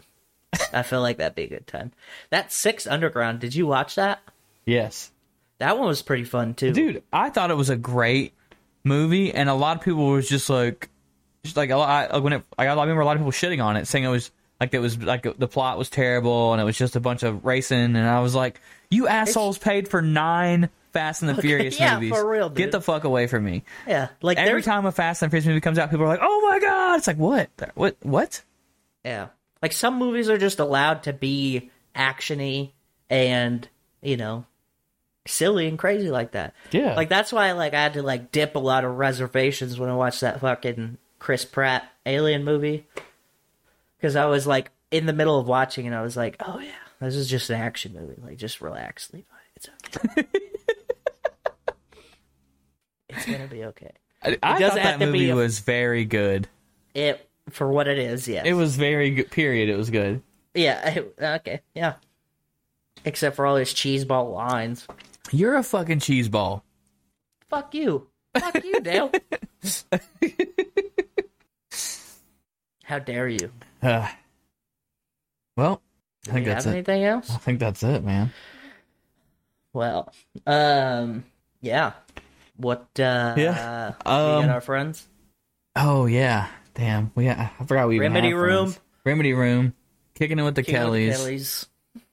I 0.72 0.84
feel 0.84 1.02
like 1.02 1.18
that'd 1.18 1.34
be 1.36 1.44
a 1.46 1.50
good 1.50 1.66
time. 1.68 1.92
That 2.30 2.52
Six 2.52 2.86
Underground, 2.86 3.40
did 3.40 3.56
you 3.56 3.66
watch 3.66 3.96
that? 3.96 4.22
yes, 4.66 5.12
That 5.58 5.78
one 5.80 5.88
was 5.88 6.02
pretty 6.04 6.26
fun 6.26 6.54
too, 6.54 6.72
dude. 6.72 7.02
I 7.12 7.30
thought 7.32 7.50
it 7.52 7.58
was 7.58 7.70
a 7.72 7.76
great 7.76 8.34
movie, 8.86 9.34
and 9.34 9.50
a 9.50 9.54
lot 9.54 9.76
of 9.76 9.84
people 9.84 10.08
was 10.08 10.30
just 10.30 10.50
like, 10.50 10.90
just 11.44 11.58
like 11.58 11.70
a 11.72 11.76
lot. 11.76 12.14
Like 12.14 12.24
when 12.24 12.34
it, 12.34 12.44
I 12.58 12.66
remember 12.66 13.02
a 13.02 13.06
lot 13.06 13.18
of 13.18 13.22
people 13.22 13.32
shitting 13.32 13.62
on 13.62 13.76
it, 13.76 13.88
saying 13.88 14.06
it 14.06 14.10
was 14.10 14.32
like 14.62 14.74
it 14.74 14.80
was 14.80 14.98
like 15.02 15.38
the 15.38 15.48
plot 15.48 15.78
was 15.78 15.90
terrible, 15.90 16.54
and 16.54 16.62
it 16.62 16.66
was 16.66 16.78
just 16.78 16.96
a 16.96 17.02
bunch 17.02 17.24
of 17.24 17.44
racing. 17.44 17.78
And 17.78 17.98
I 17.98 18.22
was 18.22 18.34
like, 18.34 18.62
you 18.90 19.08
assholes 19.08 19.58
paid 19.58 19.90
for 19.90 20.02
nine 20.02 20.70
Fast 20.94 21.24
and 21.24 21.36
the 21.36 21.42
Furious 21.42 21.78
yeah, 21.78 21.96
movies. 21.96 22.12
for 22.12 22.26
real, 22.26 22.48
dude. 22.48 22.58
Get 22.58 22.72
the 22.72 22.80
fuck 22.80 23.04
away 23.04 23.28
from 23.28 23.44
me. 23.44 23.64
Yeah, 23.86 24.08
like 24.22 24.38
Every 24.38 24.54
there's 24.54 24.66
time 24.66 24.86
a 24.86 24.94
Fast 24.94 25.22
and 25.24 25.30
Furious 25.32 25.46
movie 25.46 25.60
comes 25.60 25.78
out, 25.78 25.90
people 25.90 26.06
are 26.06 26.10
like, 26.10 26.22
"Oh 26.22 26.50
my 26.50 26.60
god!" 26.60 26.98
It's 27.00 27.08
like, 27.08 27.18
what? 27.18 27.50
What? 27.74 27.98
What? 28.02 28.42
yeah, 29.04 29.28
Like 29.62 29.74
some 29.74 30.00
movies 30.00 30.30
are 30.30 30.38
just 30.38 30.60
allowed 30.60 31.04
to 31.04 31.14
be 31.14 31.70
actiony 31.96 32.72
and 33.10 33.68
you 34.02 34.18
know 34.18 34.46
silly 35.28 35.68
and 35.68 35.78
crazy 35.80 36.10
like 36.10 36.32
that. 36.32 36.54
Yeah. 36.72 36.96
Like 36.96 37.10
that's 37.10 37.32
why 37.34 37.52
like 37.54 37.74
I 37.74 37.82
had 37.84 37.94
to 37.94 38.04
like 38.04 38.32
dip 38.32 38.56
a 38.56 38.60
lot 38.60 38.84
of 38.86 38.98
reservations 38.98 39.80
when 39.80 39.90
I 39.90 39.96
watched 39.96 40.22
that 40.22 40.40
fucking 40.42 40.98
Chris 41.20 41.46
Pratt 41.46 41.90
Alien 42.06 42.44
movie 42.44 42.86
because 43.98 44.16
I 44.16 44.26
was 44.26 44.46
like 44.46 44.72
in 44.92 45.06
the 45.06 45.14
middle 45.14 45.40
of 45.40 45.48
watching 45.48 45.86
and 45.88 45.96
I 45.96 46.02
was 46.02 46.16
like, 46.16 46.36
oh 46.46 46.60
yeah, 46.60 46.72
this 47.00 47.16
is 47.16 47.30
just 47.30 47.50
an 47.50 47.60
action 47.60 47.94
movie. 47.94 48.22
Like 48.24 48.38
just 48.38 48.62
relax, 48.62 49.12
Levi. 49.14 49.26
It's 49.56 49.70
okay. 50.06 50.28
it's 53.10 53.26
gonna 53.26 53.48
be 53.48 53.66
okay. 53.66 53.92
I, 54.24 54.38
I 54.44 54.60
thought 54.60 54.76
that 54.76 55.00
to 55.00 55.06
movie 55.06 55.30
a- 55.30 55.36
was 55.36 55.60
very 55.60 56.06
good. 56.06 56.48
It 56.94 57.28
for 57.50 57.72
what 57.72 57.88
it 57.88 57.98
is, 57.98 58.28
yes. 58.28 58.46
It 58.46 58.54
was 58.54 58.76
very 58.76 59.12
good. 59.12 59.32
Period. 59.32 59.70
It 59.70 59.78
was 59.78 59.90
good. 59.90 60.22
Yeah. 60.54 60.90
it- 60.90 61.16
okay. 61.22 61.62
Yeah. 61.74 61.94
Except 63.04 63.36
for 63.36 63.46
all 63.46 63.56
his 63.56 63.74
cheeseball 63.74 64.34
lines. 64.34 64.88
You're 65.32 65.56
a 65.56 65.64
fucking 65.64 66.00
cheeseball. 66.00 66.62
Fuck 67.50 67.74
you. 67.76 68.08
Fuck 68.38 68.64
you, 68.64 68.80
Dale. 68.82 69.12
How 72.84 73.00
dare 73.00 73.28
you? 73.28 73.52
Uh, 73.82 74.08
well, 75.58 75.82
I 76.28 76.32
think 76.34 76.46
you 76.46 76.52
that's 76.54 76.66
have 76.66 76.74
it. 76.74 76.78
anything 76.78 77.04
else? 77.04 77.32
I 77.32 77.38
think 77.38 77.60
that's 77.60 77.82
it, 77.84 78.04
man. 78.04 78.32
Well, 79.74 80.12
um, 80.46 81.26
yeah. 81.62 81.94
What? 82.58 82.88
uh 83.00 83.34
Yeah. 83.38 83.94
we 84.06 84.12
Um, 84.12 84.46
got 84.46 84.50
our 84.50 84.62
friends. 84.62 85.08
Oh 85.76 86.06
yeah, 86.06 86.48
damn. 86.74 87.12
We 87.16 87.30
I 87.30 87.52
forgot 87.66 87.88
we 87.88 88.00
Remedy 88.00 88.34
Room. 88.34 88.68
friends. 88.68 88.80
Remedy 89.04 89.34
Room. 89.34 89.74
Kicking 90.14 90.40
it 90.40 90.44
with 90.44 90.56
the 90.56 90.64
King 90.64 90.76
of 90.78 90.82
the 90.94 91.00
Kellys. 91.10 91.18
Kellys. 91.18 91.66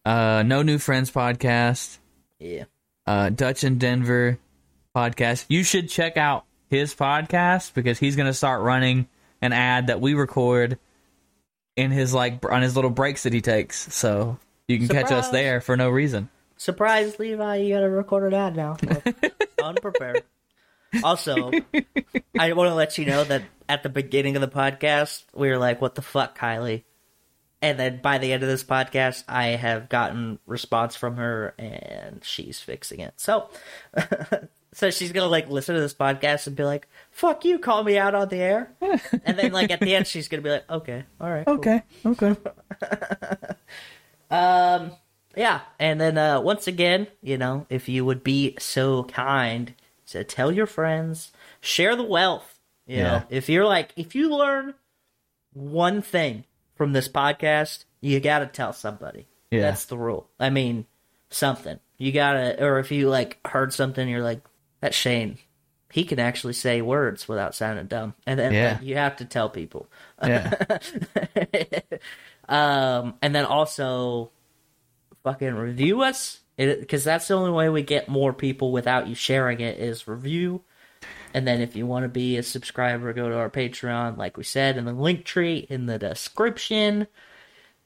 Uh, 0.05 0.43
no 0.45 0.63
new 0.63 0.79
friends 0.79 1.11
podcast. 1.11 1.99
Yeah. 2.41 2.65
Uh, 3.07 3.31
Dutch 3.31 3.65
in 3.65 3.79
Denver 3.79 4.39
podcast. 4.95 5.47
You 5.49 5.65
should 5.65 5.89
check 5.89 6.17
out 6.17 6.45
his 6.69 6.95
podcast 6.95 7.75
because 7.75 7.99
he's 7.99 8.17
gonna 8.17 8.33
start 8.33 8.63
running 8.63 9.09
an 9.41 9.53
ad 9.53 9.89
that 9.89 10.01
we 10.01 10.15
record 10.15 10.79
in 11.77 11.91
his 11.91 12.15
like 12.15 12.45
on 12.51 12.63
his 12.63 12.77
little 12.77 12.91
breaks 12.91 13.25
that 13.25 13.33
he 13.33 13.41
takes. 13.41 13.93
So 13.95 14.39
you 14.69 14.79
can 14.79 14.89
catch 14.89 15.11
us 15.11 15.29
there 15.31 15.61
for 15.61 15.77
no 15.77 15.91
reason. 15.91 16.29
Surprise, 16.57 17.19
Levi! 17.19 17.57
You 17.57 17.75
gotta 17.75 17.91
record 17.91 18.33
an 18.33 18.39
ad 18.39 18.57
now. 18.57 18.77
Unprepared. 19.63 20.23
Also, 21.03 21.51
I 22.39 22.53
want 22.53 22.69
to 22.69 22.75
let 22.75 22.99
you 22.99 23.07
know 23.07 23.25
that 23.25 23.43
at 23.69 23.83
the 23.83 23.89
beginning 23.89 24.37
of 24.37 24.43
the 24.43 24.49
podcast, 24.49 25.25
we 25.35 25.49
were 25.49 25.59
like, 25.59 25.81
"What 25.81 25.95
the 25.95 26.03
fuck, 26.03 26.39
Kylie?" 26.39 26.85
And 27.63 27.79
then 27.79 28.01
by 28.03 28.19
the 28.19 28.33
end 28.33 28.43
of 28.43 28.49
this 28.49 28.65
podcast, 28.65 29.23
I 29.29 29.49
have 29.51 29.89
gotten 29.89 30.41
response 30.47 30.97
from 30.97 31.17
her, 31.17 31.55
and 31.59 32.23
she's 32.25 32.61
fixing 32.61 32.99
it. 33.01 33.15
So, 33.19 33.49
so 34.73 34.91
she's 34.91 35.13
gonna 35.13 35.29
like 35.29 35.49
listen 35.49 35.77
to 35.77 35.81
this 35.81 35.95
podcast 35.95 36.49
and 36.49 36.57
be 36.57 36.65
like, 36.65 36.89
"Fuck 37.13 37.45
you, 37.45 37.61
call 37.61 37.85
me 37.85 37.97
out 37.97 38.17
on 38.17 38.29
the 38.29 38.39
air," 38.39 38.73
and 39.25 39.39
then 39.39 39.53
like 39.53 39.71
at 39.71 39.79
the 39.79 39.95
end, 39.95 40.09
she's 40.09 40.27
gonna 40.27 40.43
be 40.43 40.51
like, 40.51 40.69
"Okay, 40.69 41.05
all 41.21 41.31
right, 41.31 41.47
cool." 41.47 41.59
Okay. 42.05 42.37
um, 44.31 44.91
Yeah, 45.37 45.61
and 45.79 46.01
then 46.01 46.19
uh, 46.19 46.41
once 46.41 46.67
again, 46.67 47.07
you 47.23 47.39
know, 47.39 47.67
if 47.71 47.89
you 47.89 48.05
would 48.05 48.25
be 48.25 48.57
so 48.59 49.05
kind 49.05 49.75
to 50.09 50.25
tell 50.25 50.51
your 50.53 50.67
friends, 50.67 51.33
share 51.61 51.97
the 51.97 52.03
wealth. 52.03 52.59
You 52.87 52.99
Yeah. 52.99 53.03
know, 53.05 53.25
if 53.31 53.49
you're 53.49 53.65
like, 53.67 53.93
if 53.97 54.15
you 54.15 54.35
learn 54.35 54.75
one 55.55 56.03
thing 56.03 56.45
from 56.83 56.93
this 56.93 57.07
podcast, 57.09 57.85
you 58.01 58.19
got 58.19 58.41
to 58.41 58.47
tell 58.47 58.73
somebody. 58.73 59.29
Yeah. 59.53 59.61
That's 59.61 59.85
the 59.85 59.97
rule. 59.97 60.29
I 60.41 60.51
mean, 60.51 60.87
something. 61.31 61.79
You 61.97 62.11
got 62.11 62.33
to, 62.33 62.65
or 62.65 62.81
if 62.81 62.91
you 62.91 63.09
like 63.09 63.39
heard 63.47 63.73
something, 63.73 64.09
you're 64.09 64.21
like, 64.21 64.41
that 64.81 64.95
Shane, 64.95 65.39
he 65.93 66.03
can 66.03 66.19
actually 66.19 66.55
say 66.55 66.83
words 66.83 67.29
without 67.29 67.55
sounding 67.55 67.87
dumb. 67.87 68.15
And 68.27 68.37
then 68.37 68.53
Yeah. 68.53 68.73
like, 68.73 68.83
you 68.83 68.97
have 68.97 69.15
to 69.19 69.25
tell 69.25 69.49
people. 69.49 69.87
Yeah. 70.25 70.55
Um, 72.49 73.15
and 73.23 73.33
then 73.33 73.45
also 73.45 74.33
fucking 75.23 75.55
review 75.55 76.03
us 76.03 76.41
because 76.57 77.05
that's 77.05 77.29
the 77.29 77.35
only 77.35 77.53
way 77.53 77.69
we 77.69 77.83
get 77.83 78.09
more 78.09 78.33
people 78.33 78.73
without 78.73 79.07
you 79.07 79.15
sharing 79.15 79.61
it 79.61 79.79
is 79.79 80.09
review. 80.09 80.63
And 81.35 81.47
then 81.47 81.61
if 81.61 81.77
you 81.77 81.87
want 81.87 82.05
to 82.05 82.09
be 82.09 82.37
a 82.37 82.43
subscriber, 82.43 83.13
go 83.13 83.29
to 83.29 83.37
our 83.37 83.51
Patreon, 83.51 84.17
like 84.19 84.37
we 84.37 84.45
said, 84.45 84.77
in 84.77 84.85
the 84.85 84.93
link 84.93 85.25
tree 85.25 85.67
in 85.69 85.87
the 85.87 85.99
description 85.99 87.07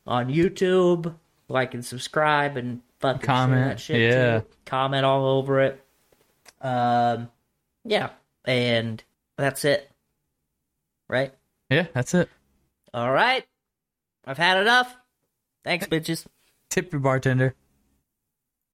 on 0.06 0.28
YouTube. 0.28 1.14
Like 1.48 1.74
and 1.74 1.84
subscribe 1.84 2.56
and 2.56 2.80
fucking 2.98 3.20
share 3.20 3.26
Comment, 3.26 3.64
that 3.70 3.80
shit 3.80 4.00
yeah. 4.00 4.40
too. 4.40 4.46
Comment 4.64 5.04
all 5.04 5.26
over 5.26 5.60
it. 5.60 5.80
Um, 6.60 7.28
yeah, 7.84 8.10
and 8.44 9.02
that's 9.36 9.64
it. 9.64 9.88
Right. 11.08 11.32
yeah. 11.70 11.86
That's 11.92 12.14
it. 12.14 12.28
All 12.92 13.12
right. 13.12 13.44
I've 14.24 14.38
had 14.38 14.58
enough. 14.58 14.96
Thanks, 15.62 15.86
bitches. 15.86 16.26
Tip 16.68 16.92
your 16.92 17.00
bartender. 17.00 17.54